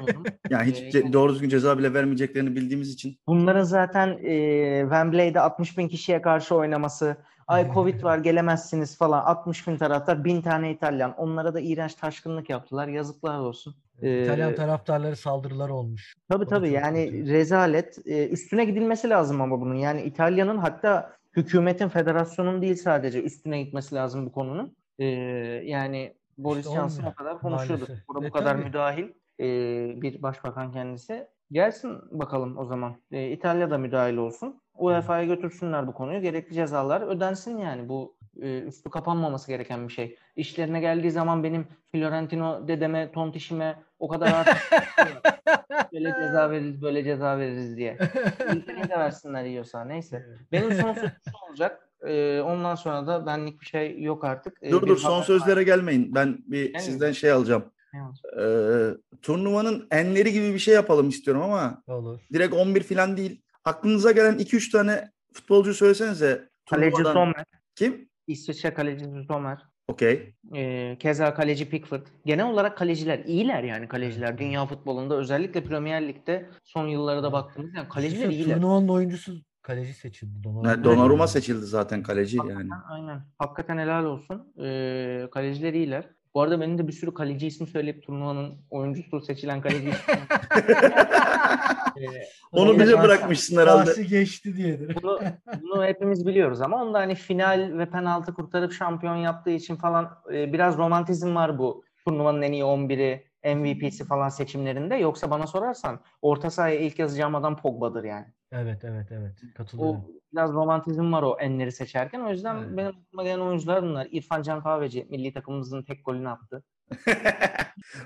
yani 0.50 0.72
hiç 0.72 0.94
ee, 0.94 1.12
doğru 1.12 1.32
düzgün 1.32 1.48
ceza 1.48 1.78
bile 1.78 1.94
vermeyeceklerini 1.94 2.56
bildiğimiz 2.56 2.90
için. 2.90 3.18
Bunların 3.26 3.62
zaten 3.62 4.18
e, 4.22 4.80
Wembley'de 4.80 5.40
60 5.40 5.78
bin 5.78 5.88
kişiye 5.88 6.22
karşı 6.22 6.54
oynaması, 6.54 7.16
ay 7.46 7.72
Covid 7.74 8.02
var 8.02 8.18
gelemezsiniz 8.18 8.98
falan 8.98 9.24
60 9.24 9.68
bin 9.68 9.76
taraftar, 9.76 10.24
bin 10.24 10.42
tane 10.42 10.70
İtalyan. 10.70 11.14
Onlara 11.16 11.54
da 11.54 11.60
iğrenç 11.60 11.94
taşkınlık 11.94 12.50
yaptılar. 12.50 12.88
Yazıklar 12.88 13.38
olsun. 13.38 13.74
İtalyan 13.98 14.52
ee, 14.52 14.54
taraftarları 14.54 15.16
saldırılar 15.16 15.68
olmuş. 15.68 16.14
Tabii 16.28 16.46
tabii 16.46 16.70
yani 16.70 17.10
kötü. 17.10 17.32
rezalet. 17.32 17.98
Ee, 18.06 18.28
üstüne 18.28 18.64
gidilmesi 18.64 19.10
lazım 19.10 19.40
ama 19.40 19.60
bunun. 19.60 19.74
Yani 19.74 20.02
İtalya'nın 20.02 20.58
hatta 20.58 21.12
hükümetin, 21.36 21.88
federasyonun 21.88 22.62
değil 22.62 22.76
sadece 22.76 23.22
üstüne 23.22 23.62
gitmesi 23.62 23.94
lazım 23.94 24.26
bu 24.26 24.32
konunun. 24.32 24.76
Ee, 24.98 25.04
yani 25.64 26.14
Boris 26.38 26.66
işte 26.66 26.78
Johnson 26.78 27.04
o 27.04 27.14
kadar 27.14 27.38
konuşuyordu. 27.38 27.86
Burada 28.08 28.26
e, 28.26 28.28
bu 28.28 28.32
kadar 28.32 28.54
tabii. 28.54 28.64
müdahil 28.64 29.08
e, 29.40 29.46
bir 30.02 30.22
başbakan 30.22 30.72
kendisi. 30.72 31.26
Gelsin 31.50 31.98
bakalım 32.10 32.58
o 32.58 32.64
zaman. 32.64 32.96
E, 33.10 33.30
İtalya 33.30 33.70
da 33.70 33.78
müdahil 33.78 34.16
olsun. 34.16 34.60
UEFA'ya 34.78 35.24
götürsünler 35.24 35.86
bu 35.86 35.94
konuyu. 35.94 36.20
Gerekli 36.20 36.54
cezalar 36.54 37.00
ödensin 37.00 37.58
yani. 37.58 37.88
Bu 37.88 38.16
e, 38.42 38.60
üstü 38.60 38.90
kapanmaması 38.90 39.48
gereken 39.48 39.88
bir 39.88 39.92
şey. 39.92 40.16
İşlerine 40.36 40.80
geldiği 40.80 41.10
zaman 41.10 41.44
benim 41.44 41.66
Florentino 41.92 42.68
dedeme, 42.68 43.12
tontişime 43.12 43.82
o 43.98 44.08
kadar 44.08 44.32
artık 44.32 44.56
böyle 45.92 46.14
ceza 46.20 46.50
veririz, 46.50 46.82
böyle 46.82 47.04
ceza 47.04 47.38
veririz 47.38 47.76
diye. 47.76 47.98
İlkini 48.54 48.88
de 48.88 48.98
versinler 48.98 49.44
yiyorsa. 49.44 49.84
Neyse. 49.84 50.26
Benim 50.52 50.72
son 50.72 50.94
sözüm 50.94 51.12
olacak. 51.48 51.88
Ee, 52.06 52.40
ondan 52.40 52.74
sonra 52.74 53.06
da 53.06 53.26
benlik 53.26 53.60
bir 53.60 53.66
şey 53.66 54.02
yok 54.02 54.24
artık. 54.24 54.58
Ee, 54.62 54.70
dur 54.70 54.86
dur 54.86 54.96
son 54.96 55.22
sözlere 55.22 55.56
var. 55.56 55.62
gelmeyin. 55.62 56.14
Ben 56.14 56.38
bir 56.46 56.74
yani 56.74 56.84
sizden 56.84 57.12
şey 57.12 57.32
alacağım. 57.32 57.64
Ee, 58.40 58.88
turnuvanın 59.22 59.86
enleri 59.90 60.32
gibi 60.32 60.54
bir 60.54 60.58
şey 60.58 60.74
yapalım 60.74 61.08
istiyorum 61.08 61.42
ama 61.42 61.82
Olur. 61.86 62.20
direkt 62.32 62.54
11 62.54 62.82
falan 62.82 63.16
değil. 63.16 63.42
Aklınıza 63.64 64.12
gelen 64.12 64.38
2-3 64.38 64.72
tane 64.72 65.10
futbolcu 65.32 65.74
söylesenize. 65.74 66.48
Kaleci 66.70 67.02
Sommer. 67.02 67.44
Kim? 67.74 68.08
İsviçre 68.26 68.74
kalecisi 68.74 69.24
Sommer. 69.28 69.58
Okey. 69.88 70.34
Ee, 70.54 70.96
keza 70.98 71.34
kaleci 71.34 71.68
Pickford. 71.68 72.06
Genel 72.26 72.46
olarak 72.46 72.78
kaleciler 72.78 73.18
iyiler 73.18 73.62
yani 73.62 73.88
kaleciler. 73.88 74.38
Dünya 74.38 74.66
futbolunda 74.66 75.16
özellikle 75.16 75.64
Premier 75.64 76.08
Lig'de 76.08 76.50
son 76.64 76.86
yıllara 76.88 77.22
da 77.22 77.32
baktığımız 77.32 77.74
yani 77.74 77.88
kaleciler 77.88 78.28
iyiler. 78.28 78.54
Turnuvanın 78.54 78.88
oyuncusu 78.88 79.34
kaleci 79.62 79.94
seçildi. 79.94 80.44
Donnarumma, 80.44 80.70
yani 80.70 80.84
Donnarumma 80.84 81.26
seçildi 81.26 81.66
zaten 81.66 82.02
kaleci 82.02 82.38
Hakikaten, 82.38 82.60
yani. 82.60 82.70
Aynen. 82.88 83.22
Hakikaten 83.38 83.78
helal 83.78 84.04
olsun. 84.04 84.52
Ee, 84.62 85.28
kaleciler 85.32 85.74
iyiler. 85.74 86.08
Bu 86.34 86.42
arada 86.42 86.60
benim 86.60 86.78
de 86.78 86.88
bir 86.88 86.92
sürü 86.92 87.14
kaleci 87.14 87.46
ismi 87.46 87.66
söyleyip 87.66 88.02
turnuvanın 88.02 88.54
oyuncusu 88.70 89.20
seçilen 89.20 89.60
kaleci 89.60 89.88
ismi. 89.88 90.14
ee, 91.96 92.26
onu 92.52 92.78
bize 92.78 93.02
bırakmışsın 93.02 93.56
herhalde. 93.56 93.86
Bahsi 93.86 94.06
geçti 94.06 94.56
diyedir. 94.56 94.96
Bunu, 95.02 95.20
bunu 95.62 95.84
hepimiz 95.84 96.26
biliyoruz 96.26 96.60
ama 96.60 96.82
onda 96.82 96.98
hani 96.98 97.14
final 97.14 97.78
ve 97.78 97.90
penaltı 97.90 98.34
kurtarıp 98.34 98.72
şampiyon 98.72 99.16
yaptığı 99.16 99.50
için 99.50 99.76
falan 99.76 100.10
e, 100.32 100.52
biraz 100.52 100.76
romantizm 100.78 101.34
var 101.34 101.58
bu 101.58 101.84
turnuvanın 102.06 102.42
en 102.42 102.52
iyi 102.52 102.62
11'i, 102.62 103.33
MVP'si 103.44 104.04
falan 104.04 104.28
seçimlerinde. 104.28 104.94
Yoksa 104.94 105.30
bana 105.30 105.46
sorarsan 105.46 106.00
orta 106.22 106.50
sahaya 106.50 106.80
ilk 106.80 106.98
yazacağım 106.98 107.34
adam 107.34 107.56
Pogba'dır 107.56 108.04
yani. 108.04 108.26
Evet 108.52 108.84
evet 108.84 109.06
evet 109.10 109.34
katılıyorum. 109.54 109.96
O 109.96 110.10
biraz 110.32 110.52
romantizm 110.52 111.12
var 111.12 111.22
o 111.22 111.36
enleri 111.40 111.72
seçerken. 111.72 112.20
O 112.20 112.30
yüzden 112.30 112.56
evet. 112.56 112.76
benim 112.76 112.88
aklıma 112.88 113.22
gelen 113.22 113.38
oyuncular 113.38 113.82
bunlar. 113.82 114.08
İrfan 114.10 114.42
Can 114.42 114.62
Kahveci 114.62 115.06
milli 115.10 115.32
takımımızın 115.32 115.82
tek 115.82 116.04
golünü 116.04 116.28
attı. 116.28 116.62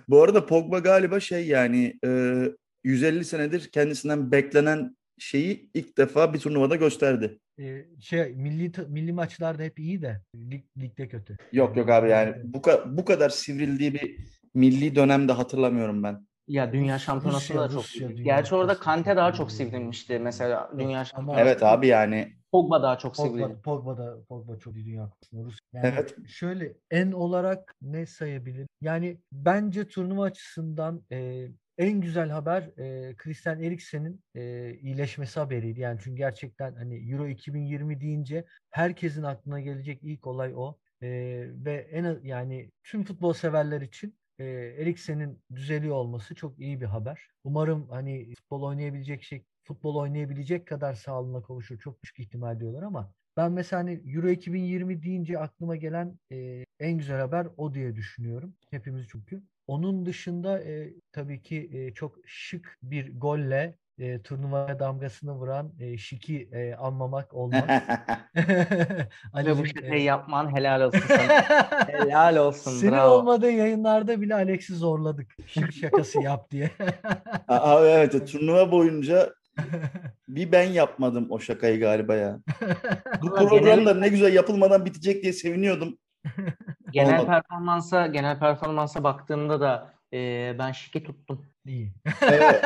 Bu 0.08 0.22
arada 0.22 0.46
Pogba 0.46 0.78
galiba 0.78 1.20
şey 1.20 1.46
yani 1.46 1.94
e, 2.04 2.42
150 2.84 3.24
senedir 3.24 3.70
kendisinden 3.72 4.32
beklenen 4.32 4.96
şeyi 5.18 5.70
ilk 5.74 5.98
defa 5.98 6.34
bir 6.34 6.38
turnuvada 6.38 6.76
gösterdi. 6.76 7.38
Ee, 7.58 7.84
şey 8.00 8.34
milli 8.34 8.72
milli 8.88 9.12
maçlarda 9.12 9.62
hep 9.62 9.78
iyi 9.78 10.02
de 10.02 10.20
lig, 10.34 10.64
ligde 10.78 11.08
kötü. 11.08 11.36
Yok 11.52 11.76
yok 11.76 11.90
abi 11.90 12.10
yani 12.10 12.34
bu 12.44 12.62
bu 12.86 13.04
kadar 13.04 13.30
sivrildiği 13.30 13.94
bir 13.94 14.16
milli 14.54 14.94
dönemde 14.94 15.32
hatırlamıyorum 15.32 16.02
ben. 16.02 16.28
Ya 16.48 16.72
dünya 16.72 16.98
şampiyonası 16.98 17.54
da 17.54 17.68
çok 17.68 17.84
Rusya, 17.84 18.10
Gerçi 18.10 18.54
orada 18.54 18.78
Kante 18.78 19.16
daha 19.16 19.32
çok 19.32 19.52
sivrilmişti 19.52 20.18
mesela 20.18 20.70
dünya 20.78 21.04
şampiyonası. 21.04 21.44
Evet 21.44 21.62
abi 21.62 21.86
yani. 21.86 22.32
Pogba 22.52 22.82
daha 22.82 22.98
çok 22.98 23.14
Pogba, 23.14 23.28
sivrildi. 23.28 23.62
Pogba 23.62 23.98
da 23.98 24.16
Pogba 24.28 24.58
çok 24.58 24.76
iyi 24.76 24.86
dünya 24.86 25.10
kupası. 25.10 25.58
Yani 25.72 25.86
evet. 25.86 26.16
Şöyle 26.28 26.72
en 26.90 27.12
olarak 27.12 27.74
ne 27.82 28.06
sayabilir? 28.06 28.66
Yani 28.80 29.18
bence 29.32 29.88
turnuva 29.88 30.24
açısından 30.24 31.02
e, 31.12 31.48
en 31.78 32.00
güzel 32.00 32.28
haber 32.30 32.62
e, 32.78 33.16
Christian 33.16 33.62
Eriksen'in 33.62 34.20
e, 34.34 34.74
iyileşmesi 34.74 35.40
haberiydi. 35.40 35.80
Yani 35.80 35.98
çünkü 36.04 36.16
gerçekten 36.16 36.74
hani 36.74 37.12
Euro 37.12 37.28
2020 37.28 38.00
deyince 38.00 38.44
herkesin 38.70 39.22
aklına 39.22 39.60
gelecek 39.60 39.98
ilk 40.02 40.26
olay 40.26 40.52
o. 40.56 40.78
E, 41.02 41.08
ve 41.64 41.88
en 41.92 42.20
yani 42.22 42.70
tüm 42.84 43.04
futbol 43.04 43.32
severler 43.32 43.80
için 43.80 44.14
e, 44.38 44.44
Eriksen'in 44.78 45.42
düzeliyor 45.54 45.94
olması 45.94 46.34
çok 46.34 46.58
iyi 46.58 46.80
bir 46.80 46.86
haber. 46.86 47.28
Umarım 47.44 47.88
hani 47.88 48.34
futbol 48.34 48.62
oynayabilecek 48.62 49.22
şey 49.22 49.44
futbol 49.64 49.96
oynayabilecek 49.96 50.66
kadar 50.66 50.94
sağlığına 50.94 51.42
kavuşur. 51.42 51.78
Çok 51.78 52.02
düşük 52.02 52.18
ihtimal 52.20 52.60
diyorlar 52.60 52.82
ama 52.82 53.12
ben 53.36 53.52
mesela 53.52 53.80
hani 53.82 54.02
Euro 54.06 54.28
2020 54.28 55.02
deyince 55.02 55.38
aklıma 55.38 55.76
gelen 55.76 56.18
e, 56.32 56.64
en 56.80 56.98
güzel 56.98 57.20
haber 57.20 57.46
o 57.56 57.74
diye 57.74 57.94
düşünüyorum. 57.96 58.54
Hepimiz 58.70 59.06
çünkü. 59.08 59.42
Onun 59.66 60.06
dışında 60.06 60.64
e, 60.64 60.94
tabii 61.12 61.42
ki 61.42 61.70
e, 61.72 61.94
çok 61.94 62.18
şık 62.26 62.78
bir 62.82 63.20
golle 63.20 63.78
e, 63.98 64.22
turnuvaya 64.22 64.78
damgasını 64.78 65.32
vuran 65.32 65.72
e, 65.80 65.98
Şiki 65.98 66.48
e, 66.52 66.74
anmamak 66.74 67.34
olmaz. 67.34 67.64
Ve 69.36 69.58
bu 69.58 69.66
şakayı 69.66 70.02
yapman 70.02 70.56
helal 70.56 70.80
olsun 70.80 71.02
sana. 71.08 71.88
helal 71.88 72.36
olsun. 72.36 72.70
Senin 72.70 72.92
bravo. 72.92 73.14
olmadığı 73.14 73.50
yayınlarda 73.50 74.20
bile 74.20 74.34
Alex'i 74.34 74.74
zorladık. 74.74 75.36
Şık 75.46 75.72
şakası 75.72 76.20
yap 76.22 76.50
diye. 76.50 76.70
Abi 77.48 77.86
evet 77.86 78.26
turnuva 78.32 78.72
boyunca 78.72 79.34
bir 80.28 80.52
ben 80.52 80.64
yapmadım 80.64 81.26
o 81.30 81.38
şakayı 81.38 81.80
galiba 81.80 82.14
ya. 82.14 82.38
Bu 83.22 83.34
programlar 83.34 84.00
ne 84.00 84.08
güzel 84.08 84.34
yapılmadan 84.34 84.84
bitecek 84.84 85.22
diye 85.22 85.32
seviniyordum. 85.32 85.98
Genel 86.90 87.20
Olmadı. 87.20 87.26
performansa 87.26 88.06
genel 88.06 88.38
performansa 88.38 89.04
baktığımda 89.04 89.60
da 89.60 89.94
e, 90.12 90.18
ben 90.58 90.72
şiki 90.72 91.04
tuttum. 91.04 91.46
İyi. 91.66 91.92
Evet. 92.22 92.64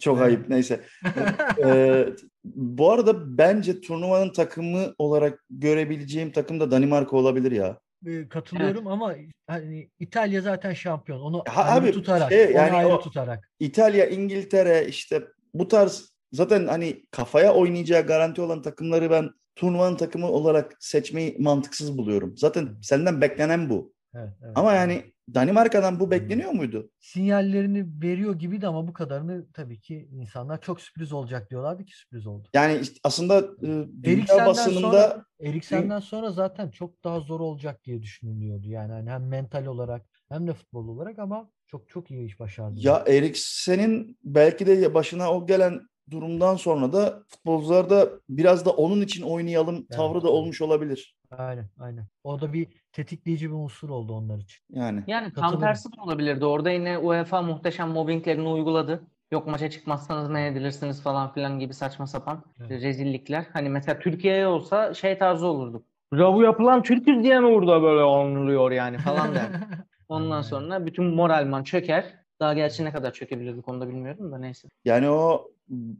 Çok 0.00 0.20
ayıp 0.20 0.48
neyse. 0.48 0.80
ee, 1.64 2.08
bu 2.44 2.92
arada 2.92 3.38
bence 3.38 3.80
turnuvanın 3.80 4.32
takımı 4.32 4.94
olarak 4.98 5.44
görebileceğim 5.50 6.32
takım 6.32 6.60
da 6.60 6.70
Danimarka 6.70 7.16
olabilir 7.16 7.52
ya. 7.52 7.78
Ee, 8.06 8.28
katılıyorum 8.28 8.82
evet. 8.82 8.92
ama 8.92 9.14
hani 9.46 9.90
İtalya 9.98 10.40
zaten 10.40 10.72
şampiyon. 10.72 11.20
Onu 11.20 11.44
ha, 11.48 11.76
abi, 11.76 11.92
tutarak, 11.92 12.32
şey, 12.32 12.52
yani 12.52 12.70
onu 12.70 12.76
ayrı 12.76 12.88
o, 12.88 13.00
tutarak. 13.00 13.50
İtalya, 13.60 14.06
İngiltere 14.06 14.86
işte 14.88 15.22
bu 15.54 15.68
tarz 15.68 16.12
zaten 16.32 16.66
hani 16.66 17.02
kafaya 17.10 17.54
oynayacağı 17.54 18.06
garanti 18.06 18.40
olan 18.40 18.62
takımları 18.62 19.10
ben 19.10 19.30
turnuvanın 19.56 19.96
takımı 19.96 20.30
olarak 20.30 20.76
seçmeyi 20.80 21.36
mantıksız 21.38 21.98
buluyorum. 21.98 22.36
Zaten 22.36 22.68
senden 22.82 23.20
beklenen 23.20 23.70
bu. 23.70 23.94
Evet, 24.14 24.32
evet. 24.42 24.52
Ama 24.54 24.74
yani 24.74 25.12
Danimarka'dan 25.34 26.00
bu 26.00 26.10
bekleniyor 26.10 26.50
muydu? 26.50 26.90
Sinyallerini 27.00 27.86
veriyor 28.02 28.34
gibiydi 28.34 28.66
ama 28.66 28.88
bu 28.88 28.92
kadarını 28.92 29.46
tabii 29.52 29.80
ki 29.80 30.08
insanlar 30.12 30.60
çok 30.60 30.80
sürpriz 30.80 31.12
olacak 31.12 31.50
diyorlardı 31.50 31.84
ki 31.84 31.96
sürpriz 31.96 32.26
oldu. 32.26 32.48
Yani 32.54 32.78
işte 32.82 32.98
aslında 33.04 33.38
e, 33.38 33.86
dünya 34.02 34.46
basınında 34.46 34.80
sonra, 34.80 35.24
Eriksen'den 35.40 36.00
sonra 36.00 36.30
zaten 36.30 36.70
çok 36.70 37.04
daha 37.04 37.20
zor 37.20 37.40
olacak 37.40 37.84
diye 37.84 38.02
düşünülüyordu. 38.02 38.68
Yani 38.68 38.92
hani 38.92 39.10
hem 39.10 39.28
mental 39.28 39.66
olarak 39.66 40.06
hem 40.28 40.46
de 40.46 40.54
futbol 40.54 40.88
olarak 40.88 41.18
ama 41.18 41.50
çok 41.66 41.88
çok 41.88 42.10
iyi 42.10 42.26
iş 42.26 42.40
başardı. 42.40 42.80
Ya 42.80 43.04
Eriksen'in 43.06 44.18
belki 44.24 44.66
de 44.66 44.94
başına 44.94 45.32
o 45.32 45.46
gelen 45.46 45.80
durumdan 46.10 46.56
sonra 46.56 46.92
da 46.92 47.22
futbolcular 47.28 47.90
da 47.90 48.08
biraz 48.28 48.66
da 48.66 48.70
onun 48.70 49.00
için 49.00 49.22
oynayalım 49.22 49.76
evet, 49.76 49.90
tavrı 49.90 50.22
da 50.22 50.28
olmuş 50.28 50.62
olabilir. 50.62 51.16
Aynen 51.30 51.68
aynen. 51.78 52.06
O 52.24 52.40
da 52.40 52.52
bir 52.52 52.68
tetikleyici 52.92 53.50
bir 53.50 53.54
unsur 53.54 53.88
oldu 53.88 54.12
onlar 54.12 54.38
için. 54.38 54.64
Yani. 54.70 55.04
Yani 55.06 55.32
tam 55.32 55.60
tersi 55.60 55.92
de 55.92 56.00
olabilirdi. 56.00 56.44
Orada 56.44 56.70
yine 56.70 56.98
UEFA 56.98 57.42
muhteşem 57.42 57.88
mobbinglerini 57.88 58.48
uyguladı. 58.48 59.02
Yok 59.30 59.46
maça 59.46 59.70
çıkmazsanız 59.70 60.30
ne 60.30 60.46
edilirsiniz 60.46 61.02
falan 61.02 61.32
filan 61.32 61.58
gibi 61.58 61.74
saçma 61.74 62.06
sapan 62.06 62.44
evet. 62.60 62.70
rezillikler. 62.70 63.46
Hani 63.52 63.68
mesela 63.68 63.98
Türkiye'ye 63.98 64.46
olsa 64.46 64.94
şey 64.94 65.18
tarzı 65.18 65.46
olurdu. 65.46 65.84
Ya 66.12 66.34
bu 66.34 66.42
yapılan 66.42 66.82
Türk'üz 66.82 67.22
diye 67.22 67.40
mi 67.40 67.54
burada 67.54 67.82
böyle 67.82 68.02
anılıyor 68.02 68.70
yani 68.70 68.98
falan 68.98 69.34
der. 69.34 69.46
Ondan 70.08 70.42
sonra 70.42 70.86
bütün 70.86 71.04
moralman 71.04 71.62
çöker. 71.62 72.25
Daha 72.40 72.54
gerçi 72.54 72.84
ne 72.84 72.92
kadar 72.92 73.12
çökebilir 73.12 73.56
bu 73.56 73.62
konuda 73.62 73.88
bilmiyorum 73.88 74.32
da 74.32 74.38
neyse. 74.38 74.68
Yani 74.84 75.08
o 75.08 75.50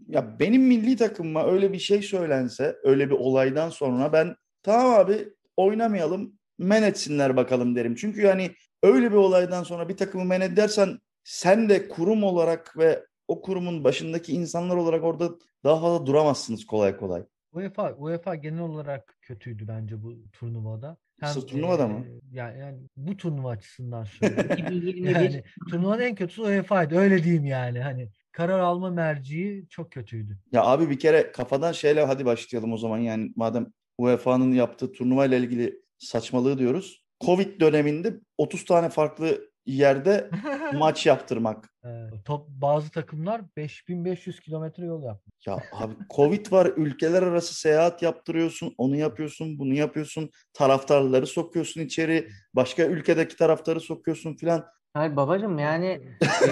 ya 0.08 0.38
benim 0.38 0.62
milli 0.62 0.96
takımıma 0.96 1.46
öyle 1.46 1.72
bir 1.72 1.78
şey 1.78 2.02
söylense 2.02 2.76
öyle 2.82 3.10
bir 3.10 3.14
olaydan 3.14 3.70
sonra 3.70 4.12
ben 4.12 4.36
tamam 4.62 5.00
abi 5.00 5.28
oynamayalım 5.56 6.32
men 6.58 6.82
etsinler 6.82 7.36
bakalım 7.36 7.76
derim. 7.76 7.94
Çünkü 7.94 8.20
yani 8.20 8.50
öyle 8.82 9.10
bir 9.10 9.16
olaydan 9.16 9.62
sonra 9.62 9.88
bir 9.88 9.96
takımı 9.96 10.24
men 10.24 10.40
edersen 10.40 10.98
sen 11.24 11.68
de 11.68 11.88
kurum 11.88 12.24
olarak 12.24 12.78
ve 12.78 13.04
o 13.28 13.40
kurumun 13.40 13.84
başındaki 13.84 14.32
insanlar 14.32 14.76
olarak 14.76 15.04
orada 15.04 15.30
daha 15.64 15.80
fazla 15.80 16.06
duramazsınız 16.06 16.66
kolay 16.66 16.96
kolay. 16.96 17.24
UEFA 17.52 17.94
UEFA 17.94 18.34
genel 18.34 18.60
olarak 18.60 19.18
kötüydü 19.22 19.68
bence 19.68 20.02
bu 20.02 20.14
turnuvada. 20.32 20.96
Hem, 21.20 21.28
Sırf 21.28 21.48
turnuvada 21.48 21.82
e, 21.82 21.86
mı? 21.86 22.04
Yani, 22.32 22.58
yani 22.58 22.78
bu 22.96 23.16
turnuva 23.16 23.50
açısından 23.50 24.04
söylüyorum. 24.04 25.04
yani 25.04 25.44
turnuvanın 25.70 26.02
en 26.02 26.14
kötüsü 26.14 26.42
UEFA'ydı. 26.42 26.96
Öyle 26.96 27.24
diyeyim 27.24 27.44
yani. 27.44 27.80
Hani 27.80 28.08
karar 28.32 28.58
alma 28.58 28.90
merciği 28.90 29.68
çok 29.68 29.92
kötüydü. 29.92 30.38
Ya 30.52 30.64
abi 30.64 30.90
bir 30.90 30.98
kere 30.98 31.32
kafadan 31.32 31.72
şeyle 31.72 32.04
hadi 32.04 32.24
başlayalım 32.24 32.72
o 32.72 32.76
zaman 32.76 32.98
yani 32.98 33.32
madem 33.36 33.66
UEFA'nın 33.98 34.52
yaptığı 34.52 34.92
turnuva 34.92 35.26
ile 35.26 35.38
ilgili 35.38 35.82
saçmalığı 35.98 36.58
diyoruz. 36.58 37.04
Covid 37.24 37.60
döneminde 37.60 38.14
30 38.38 38.64
tane 38.64 38.88
farklı 38.88 39.50
yerde 39.66 40.30
maç 40.74 41.06
yaptırmak. 41.06 41.68
Evet, 41.84 42.12
top 42.24 42.48
bazı 42.48 42.90
takımlar 42.90 43.42
5500 43.56 44.40
kilometre 44.40 44.84
yol 44.84 45.04
yaptı. 45.04 45.30
Ya 45.46 45.58
abi 45.72 45.94
Covid 46.16 46.52
var, 46.52 46.72
ülkeler 46.76 47.22
arası 47.22 47.54
seyahat 47.54 48.02
yaptırıyorsun, 48.02 48.74
onu 48.78 48.96
yapıyorsun, 48.96 49.58
bunu 49.58 49.74
yapıyorsun, 49.74 50.30
taraftarları 50.54 51.26
sokuyorsun 51.26 51.80
içeri, 51.80 52.28
başka 52.54 52.82
ülkedeki 52.82 53.36
taraftarı 53.36 53.80
sokuyorsun 53.80 54.36
filan. 54.36 54.64
Hayır 54.94 55.16
babacığım 55.16 55.58
yani 55.58 56.00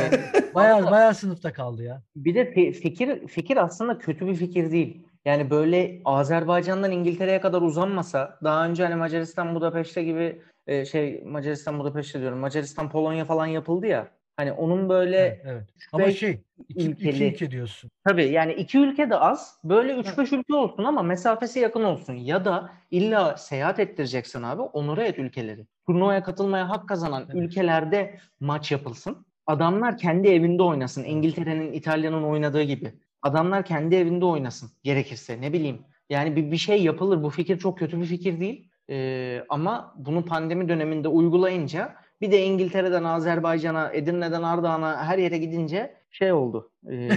bayağı 0.55 0.91
bayağı 0.91 1.15
sınıfta 1.15 1.53
kaldı 1.53 1.83
ya. 1.83 2.03
Bir 2.17 2.35
de 2.35 2.73
fikir 2.73 3.29
fikir 3.29 3.57
aslında 3.57 3.99
kötü 3.99 4.27
bir 4.27 4.35
fikir 4.35 4.71
değil. 4.73 5.07
Yani 5.25 5.51
böyle 5.51 6.01
Azerbaycan'dan 6.05 6.93
İngiltere'ye 6.93 7.41
kadar 7.41 7.63
uzanmasa 7.63 8.39
daha 8.45 8.67
önce 8.67 8.85
hani 8.85 8.95
Macaristan 8.95 9.55
Budapeşte 9.55 10.03
gibi 10.03 10.43
e, 10.67 10.85
şey 10.85 11.23
Macaristan 11.25 11.79
Budapeşte 11.79 12.21
diyorum. 12.21 12.39
Macaristan 12.39 12.91
Polonya 12.91 13.25
falan 13.25 13.47
yapıldı 13.47 13.87
ya. 13.87 14.09
Hani 14.37 14.53
onun 14.53 14.89
böyle 14.89 15.17
evet, 15.17 15.41
evet. 15.45 15.69
ama 15.93 16.11
şey 16.11 16.41
iki, 16.69 16.91
iki 16.91 17.25
ülke 17.25 17.51
diyorsun. 17.51 17.91
Tabii 18.05 18.25
yani 18.25 18.53
iki 18.53 18.79
ülke 18.79 19.11
de 19.11 19.17
az. 19.17 19.59
Böyle 19.65 19.93
3-5 19.93 20.37
ülke 20.37 20.55
olsun 20.55 20.85
ama 20.85 21.03
mesafesi 21.03 21.61
yakın 21.61 21.83
olsun. 21.83 22.15
Ya 22.15 22.45
da 22.45 22.71
illa 22.91 23.37
seyahat 23.37 23.79
ettireceksin 23.79 24.43
abi. 24.43 24.63
Onura 24.63 25.05
et 25.05 25.19
ülkeleri. 25.19 25.67
Turnuvaya 25.87 26.23
katılmaya 26.23 26.69
hak 26.69 26.89
kazanan 26.89 27.23
evet. 27.27 27.35
ülkelerde 27.35 28.19
maç 28.41 28.73
yapılsın. 28.73 29.27
Adamlar 29.47 29.99
kendi 29.99 30.29
evinde 30.29 30.63
oynasın. 30.63 31.05
İngiltere'nin, 31.05 31.73
İtalya'nın 31.73 32.23
oynadığı 32.23 32.63
gibi. 32.63 32.95
Adamlar 33.25 33.65
kendi 33.65 33.95
evinde 33.95 34.25
oynasın 34.25 34.71
gerekirse 34.83 35.41
ne 35.41 35.53
bileyim. 35.53 35.79
Yani 36.11 36.37
bir, 36.37 36.51
bir 36.51 36.57
şey 36.57 36.83
yapılır. 36.83 37.23
Bu 37.23 37.31
fikir 37.31 37.59
çok 37.59 37.79
kötü 37.79 38.01
bir 38.01 38.07
fikir 38.07 38.41
değil. 38.41 38.71
Ee, 38.91 39.45
ama 39.49 39.95
bunu 39.97 40.25
pandemi 40.25 40.69
döneminde 40.69 41.09
uygulayınca 41.09 41.95
bir 42.21 42.33
de 42.33 42.45
İngiltere'den 42.45 43.05
Azerbaycan'a, 43.05 43.93
Edirne'den 43.93 44.43
Ardahan'a 44.43 45.05
her 45.05 45.19
yere 45.19 45.39
gidince 45.39 45.95
şey 46.11 46.33
oldu. 46.33 46.73
Ee, 46.91 47.09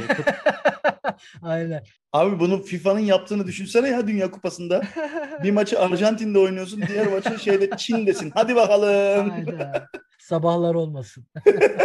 Aynen. 1.42 1.84
Abi 2.14 2.40
bunu 2.40 2.62
FIFA'nın 2.62 3.00
yaptığını 3.00 3.48
düşünsene 3.48 3.90
ya 3.90 4.08
Dünya 4.08 4.32
Kupası'nda. 4.32 4.82
bir 5.44 5.52
maçı 5.52 5.80
Arjantin'de 5.80 6.40
oynuyorsun, 6.40 6.84
diğer 6.88 7.08
maçı 7.08 7.40
şeyde 7.40 7.70
Çin'desin. 7.78 8.32
Hadi 8.34 8.56
bakalım. 8.56 9.30
Hayda. 9.30 9.88
Sabahlar 10.20 10.76
olmasın. 10.76 11.26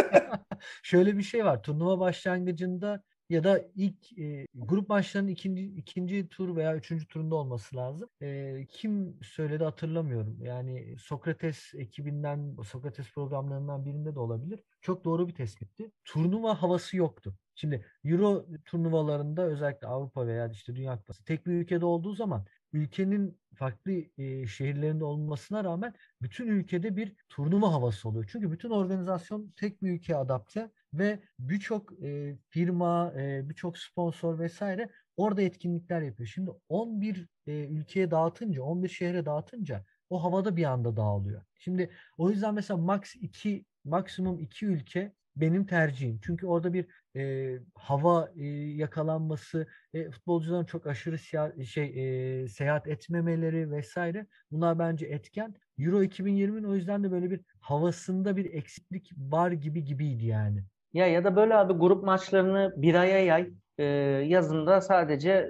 Şöyle 0.83 1.17
bir 1.17 1.23
şey 1.23 1.45
var. 1.45 1.63
Turnuva 1.63 1.99
başlangıcında 1.99 3.03
ya 3.29 3.43
da 3.43 3.61
ilk 3.75 4.19
e, 4.19 4.47
grup 4.55 4.89
maçlarının 4.89 5.29
ikinci 5.29 5.63
ikinci 5.65 6.29
tur 6.29 6.55
veya 6.55 6.75
üçüncü 6.75 7.07
turunda 7.07 7.35
olması 7.35 7.75
lazım. 7.75 8.09
E, 8.21 8.65
kim 8.69 9.19
söyledi 9.23 9.63
hatırlamıyorum. 9.63 10.37
Yani 10.41 10.95
Sokrates 10.99 11.73
ekibinden, 11.75 12.57
Sokrates 12.63 13.13
programlarından 13.13 13.85
birinde 13.85 14.15
de 14.15 14.19
olabilir. 14.19 14.59
Çok 14.81 15.05
doğru 15.05 15.27
bir 15.27 15.33
tespitti. 15.33 15.91
Turnuva 16.05 16.61
havası 16.61 16.97
yoktu. 16.97 17.35
Şimdi 17.55 17.85
Euro 18.03 18.45
turnuvalarında 18.65 19.45
özellikle 19.45 19.87
Avrupa 19.87 20.27
veya 20.27 20.47
işte 20.51 20.75
Dünya 20.75 20.97
Kupası 20.97 21.23
tek 21.23 21.45
bir 21.45 21.51
ülkede 21.51 21.85
olduğu 21.85 22.13
zaman 22.13 22.45
ülkenin 22.73 23.39
farklı 23.55 23.91
e, 24.17 24.47
şehirlerinde 24.47 25.03
olmasına 25.05 25.63
rağmen 25.63 25.93
bütün 26.21 26.47
ülkede 26.47 26.95
bir 26.95 27.15
turnuva 27.29 27.71
havası 27.73 28.09
oluyor. 28.09 28.29
Çünkü 28.31 28.51
bütün 28.51 28.69
organizasyon 28.69 29.53
tek 29.55 29.81
bir 29.83 29.91
ülkeye 29.91 30.15
adapte 30.15 30.71
ve 30.93 31.19
birçok 31.39 32.03
e, 32.03 32.37
firma, 32.49 33.13
e, 33.17 33.49
birçok 33.49 33.77
sponsor 33.77 34.39
vesaire 34.39 34.89
orada 35.17 35.41
etkinlikler 35.41 36.01
yapıyor. 36.01 36.27
Şimdi 36.27 36.51
11 36.69 37.27
e, 37.47 37.51
ülkeye 37.67 38.11
dağıtınca, 38.11 38.63
11 38.63 38.89
şehre 38.89 39.25
dağıtınca 39.25 39.85
o 40.09 40.23
havada 40.23 40.55
bir 40.55 40.63
anda 40.63 40.97
dağılıyor. 40.97 41.41
Şimdi 41.59 41.89
o 42.17 42.29
yüzden 42.29 42.53
mesela 42.53 42.77
max 42.77 43.15
2 43.15 43.65
maksimum 43.85 44.39
2 44.39 44.65
ülke 44.65 45.13
benim 45.35 45.65
tercihim. 45.65 46.19
Çünkü 46.23 46.47
orada 46.47 46.73
bir 46.73 46.87
e, 47.15 47.59
hava 47.75 48.31
e, 48.35 48.45
yakalanması, 48.75 49.67
e, 49.93 50.11
futbolcuların 50.11 50.65
çok 50.65 50.87
aşırı 50.87 51.15
siya- 51.17 51.65
şey 51.65 52.43
e, 52.43 52.47
seyahat 52.47 52.87
etmemeleri 52.87 53.71
vesaire 53.71 54.27
bunlar 54.51 54.79
bence 54.79 55.05
etken. 55.05 55.55
Euro 55.77 56.03
2020'nin 56.03 56.67
o 56.67 56.75
yüzden 56.75 57.03
de 57.03 57.11
böyle 57.11 57.31
bir 57.31 57.41
havasında 57.59 58.37
bir 58.37 58.53
eksiklik 58.53 59.11
var 59.17 59.51
gibi 59.51 59.83
gibiydi 59.85 60.25
yani. 60.25 60.63
Ya 60.93 61.07
ya 61.07 61.23
da 61.23 61.35
böyle 61.35 61.55
abi 61.55 61.73
grup 61.73 62.03
maçlarını 62.03 62.73
bir 62.77 62.93
aya 62.95 63.19
yay. 63.25 63.49
E, 63.77 63.83
yazında 64.27 64.81
sadece 64.81 65.49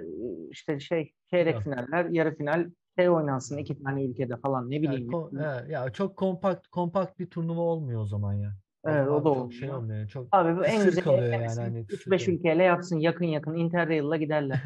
işte 0.50 0.80
şey 0.80 1.12
çeyrek 1.30 1.60
finaller, 1.62 2.04
yarı 2.04 2.36
final 2.36 2.70
şey 2.98 3.08
oynansın 3.10 3.58
iki 3.58 3.82
tane 3.82 4.04
ülkede 4.04 4.36
falan 4.36 4.70
ne 4.70 4.82
bileyim. 4.82 5.10
Yani, 5.10 5.10
ko- 5.10 5.70
ya 5.70 5.90
çok 5.90 6.16
kompakt 6.16 6.68
kompakt 6.68 7.18
bir 7.18 7.26
turnuva 7.30 7.60
olmuyor 7.60 8.00
o 8.00 8.06
zaman 8.06 8.34
ya. 8.34 8.52
Evet 8.86 9.08
o 9.08 9.24
da 9.24 9.34
çok 9.34 9.52
şey 9.52 9.70
olmuyor. 9.70 10.08
Çok 10.08 10.28
Abi 10.32 10.56
bu 10.56 10.64
en 10.64 10.84
güzel 10.84 11.04
kalıyor 11.04 11.32
yani. 11.32 11.46
Hani 11.46 11.78
3-5 11.78 12.30
ülkeyle 12.30 12.62
yapsın 12.62 12.98
yakın 12.98 13.24
yakın 13.24 13.54
Interrail'la 13.54 14.16
giderler 14.16 14.60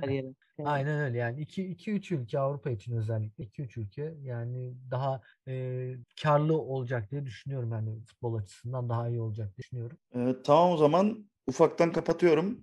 her 0.00 0.08
yere. 0.08 0.26
Aynen 0.64 1.00
öyle 1.00 1.18
yani 1.18 1.40
2-3 1.40 2.14
ülke 2.14 2.38
Avrupa 2.38 2.70
için 2.70 2.96
özellikle 2.96 3.44
2-3 3.44 3.80
ülke 3.80 4.14
yani 4.22 4.74
daha 4.90 5.20
e, 5.48 5.94
karlı 6.22 6.58
olacak 6.58 7.10
diye 7.10 7.26
düşünüyorum 7.26 7.72
yani 7.72 8.00
futbol 8.06 8.34
açısından 8.34 8.88
daha 8.88 9.08
iyi 9.08 9.20
olacak 9.20 9.48
diye 9.48 9.56
düşünüyorum. 9.58 9.96
Evet, 10.14 10.44
tamam 10.44 10.70
o 10.70 10.76
zaman 10.76 11.26
ufaktan 11.46 11.92
kapatıyorum. 11.92 12.60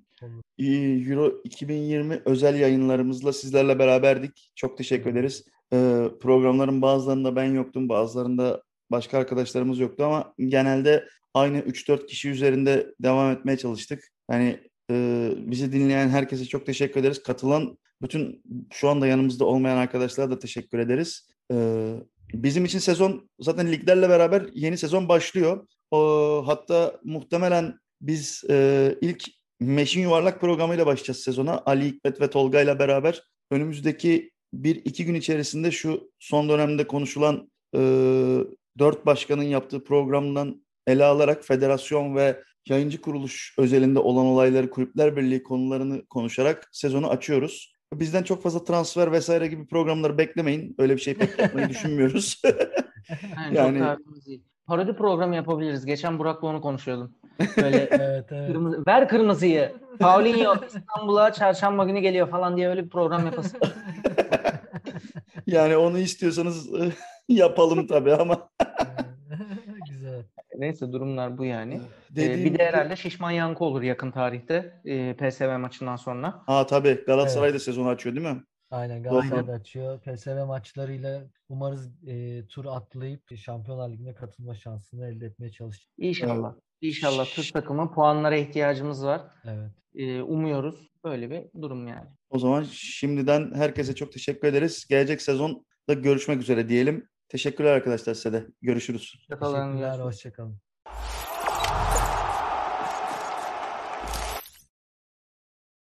Euro 0.60 1.42
2020 1.44 2.22
özel 2.26 2.60
yayınlarımızla 2.60 3.34
sizlerle 3.34 3.80
beraberdik. 3.80 4.52
Çok 4.56 4.78
teşekkür 4.78 5.12
ederiz. 5.12 5.46
Ee, 5.74 6.08
programların 6.22 6.82
bazılarında 6.82 7.36
ben 7.36 7.54
yoktum, 7.54 7.90
bazılarında 7.90 8.64
başka 8.92 9.18
arkadaşlarımız 9.18 9.80
yoktu 9.80 10.04
ama 10.04 10.34
genelde 10.38 11.08
aynı 11.34 11.60
3-4 11.60 12.06
kişi 12.06 12.30
üzerinde 12.30 12.94
devam 13.00 13.32
etmeye 13.32 13.58
çalıştık. 13.58 14.04
Yani 14.32 14.60
e, 14.92 15.30
bizi 15.38 15.72
dinleyen 15.72 16.10
herkese 16.10 16.46
çok 16.46 16.66
teşekkür 16.66 17.00
ederiz. 17.00 17.24
Katılan 17.24 17.78
bütün 18.02 18.44
şu 18.72 18.90
anda 18.90 19.08
yanımızda 19.08 19.46
olmayan 19.46 19.78
arkadaşlara 19.78 20.32
da 20.32 20.40
teşekkür 20.40 20.80
ederiz. 20.80 21.30
E, 21.52 21.56
bizim 22.34 22.66
için 22.66 22.80
sezon 22.80 23.30
zaten 23.40 23.72
liglerle 23.72 24.10
beraber 24.10 24.46
yeni 24.54 24.78
sezon 24.78 25.10
başlıyor. 25.10 25.68
O, 25.92 26.44
hatta 26.46 27.00
muhtemelen 27.04 27.80
biz 28.02 28.44
e, 28.50 28.96
ilk 29.02 29.24
Meşin 29.60 30.02
Yuvarlak 30.02 30.42
programıyla 30.42 30.86
başlayacağız 30.86 31.20
sezona. 31.20 31.64
Ali 31.66 31.86
Hikmet 31.86 32.22
ve 32.22 32.30
Tolga 32.30 32.62
ile 32.62 32.80
beraber 32.80 33.24
önümüzdeki 33.52 34.32
bir 34.54 34.76
iki 34.76 35.06
gün 35.06 35.16
içerisinde 35.16 35.72
şu 35.72 36.12
son 36.20 36.50
dönemde 36.50 36.88
konuşulan 36.88 37.52
e, 37.76 37.80
dört 38.80 39.06
başkanın 39.06 39.44
yaptığı 39.44 39.84
programdan 39.84 40.66
ele 40.88 41.06
alarak 41.06 41.46
federasyon 41.46 42.16
ve 42.16 42.44
yayıncı 42.68 43.02
kuruluş 43.02 43.56
özelinde 43.58 44.00
olan 44.00 44.26
olayları 44.26 44.70
Kulüpler 44.70 45.16
Birliği 45.16 45.44
konularını 45.44 46.06
konuşarak 46.06 46.70
sezonu 46.72 47.10
açıyoruz. 47.10 47.74
Bizden 47.94 48.24
çok 48.24 48.44
fazla 48.44 48.64
transfer 48.64 49.12
vesaire 49.12 49.48
gibi 49.48 49.68
programları 49.68 50.18
beklemeyin. 50.18 50.76
Öyle 50.78 50.96
bir 50.96 51.02
şey 51.02 51.14
pek 51.14 51.40
yapmayı 51.40 51.70
düşünmüyoruz. 51.70 52.42
yani, 53.54 53.78
yani 53.80 53.98
parodi 54.66 54.96
programı 54.96 55.36
yapabiliriz. 55.36 55.86
Geçen 55.86 56.20
Burak'la 56.20 56.48
onu 56.48 56.62
konuşuyordum. 56.62 57.16
Böyle 57.58 57.78
evet, 57.92 58.26
evet. 58.32 58.48
Kırmızı, 58.48 58.84
ver 58.88 59.10
kırmızıyı. 59.10 59.72
Paulinho 60.00 60.56
İstanbul'a 60.66 61.34
çarşamba 61.34 61.84
günü 61.84 62.00
geliyor 62.00 62.30
falan 62.30 62.58
diye 62.58 62.70
öyle 62.70 62.84
bir 62.86 62.90
program 62.90 63.26
yapasın. 63.26 63.60
yani 65.48 65.78
onu 65.78 65.98
istiyorsanız 65.98 66.70
yapalım 67.34 67.88
tabii 67.88 68.14
ama. 68.14 68.50
Güzel. 69.90 70.24
Neyse 70.58 70.92
durumlar 70.92 71.38
bu 71.38 71.46
yani. 71.46 71.82
Dediğim 72.10 72.40
ee, 72.40 72.46
bir 72.46 72.60
de 72.60 72.66
herhalde 72.66 72.96
şişman 72.96 73.32
yankı 73.32 73.64
olur 73.64 73.82
yakın 73.82 74.12
tarihte 74.12 74.82
e, 74.86 75.16
PSV 75.16 75.58
maçından 75.58 75.96
sonra. 75.96 76.44
Ha 76.46 76.66
tabii 76.66 77.04
Galatasaray 77.06 77.50
evet. 77.50 77.60
da 77.60 77.64
sezonu 77.64 77.90
açıyor 77.90 78.16
değil 78.16 78.28
mi? 78.28 78.44
Aynen 78.72 79.04
Galatasaray 79.04 79.48
da 79.48 79.52
açıyor. 79.52 80.00
PSV 80.00 80.46
maçlarıyla 80.46 81.24
umarız 81.50 81.90
e, 82.08 82.46
tur 82.48 82.66
atlayıp 82.66 83.38
Şampiyonlar 83.38 83.90
Ligi'ne 83.90 84.14
katılma 84.14 84.56
şansını 84.56 85.08
elde 85.08 85.26
etmeye 85.26 85.52
çalışacağız. 85.52 85.94
İnşallah. 85.98 86.52
Evet. 86.54 86.64
İnşallah 86.82 87.26
Türk 87.26 87.54
takımı 87.54 87.92
puanlara 87.92 88.36
ihtiyacımız 88.36 89.06
var. 89.06 89.22
Evet. 89.46 89.72
Ee, 89.96 90.22
umuyoruz. 90.22 90.92
Böyle 91.04 91.30
bir 91.30 91.62
durum 91.62 91.88
yani. 91.88 92.08
O 92.30 92.40
zaman 92.40 92.64
şimdiden 92.72 93.52
herkese 93.56 93.96
çok 93.96 94.12
teşekkür 94.12 94.48
ederiz. 94.48 94.86
Gelecek 94.90 95.22
sezon 95.22 95.66
da 95.90 95.94
görüşmek 95.94 96.42
üzere 96.42 96.70
diyelim. 96.70 97.08
Teşekkürler 97.32 97.72
arkadaşlar 97.72 98.14
size 98.14 98.34
de. 98.34 98.48
Görüşürüz. 98.62 99.16
Hoşçakalın. 99.20 99.72
Teşekkürler, 99.72 100.00
hoşçakalın. 100.00 100.58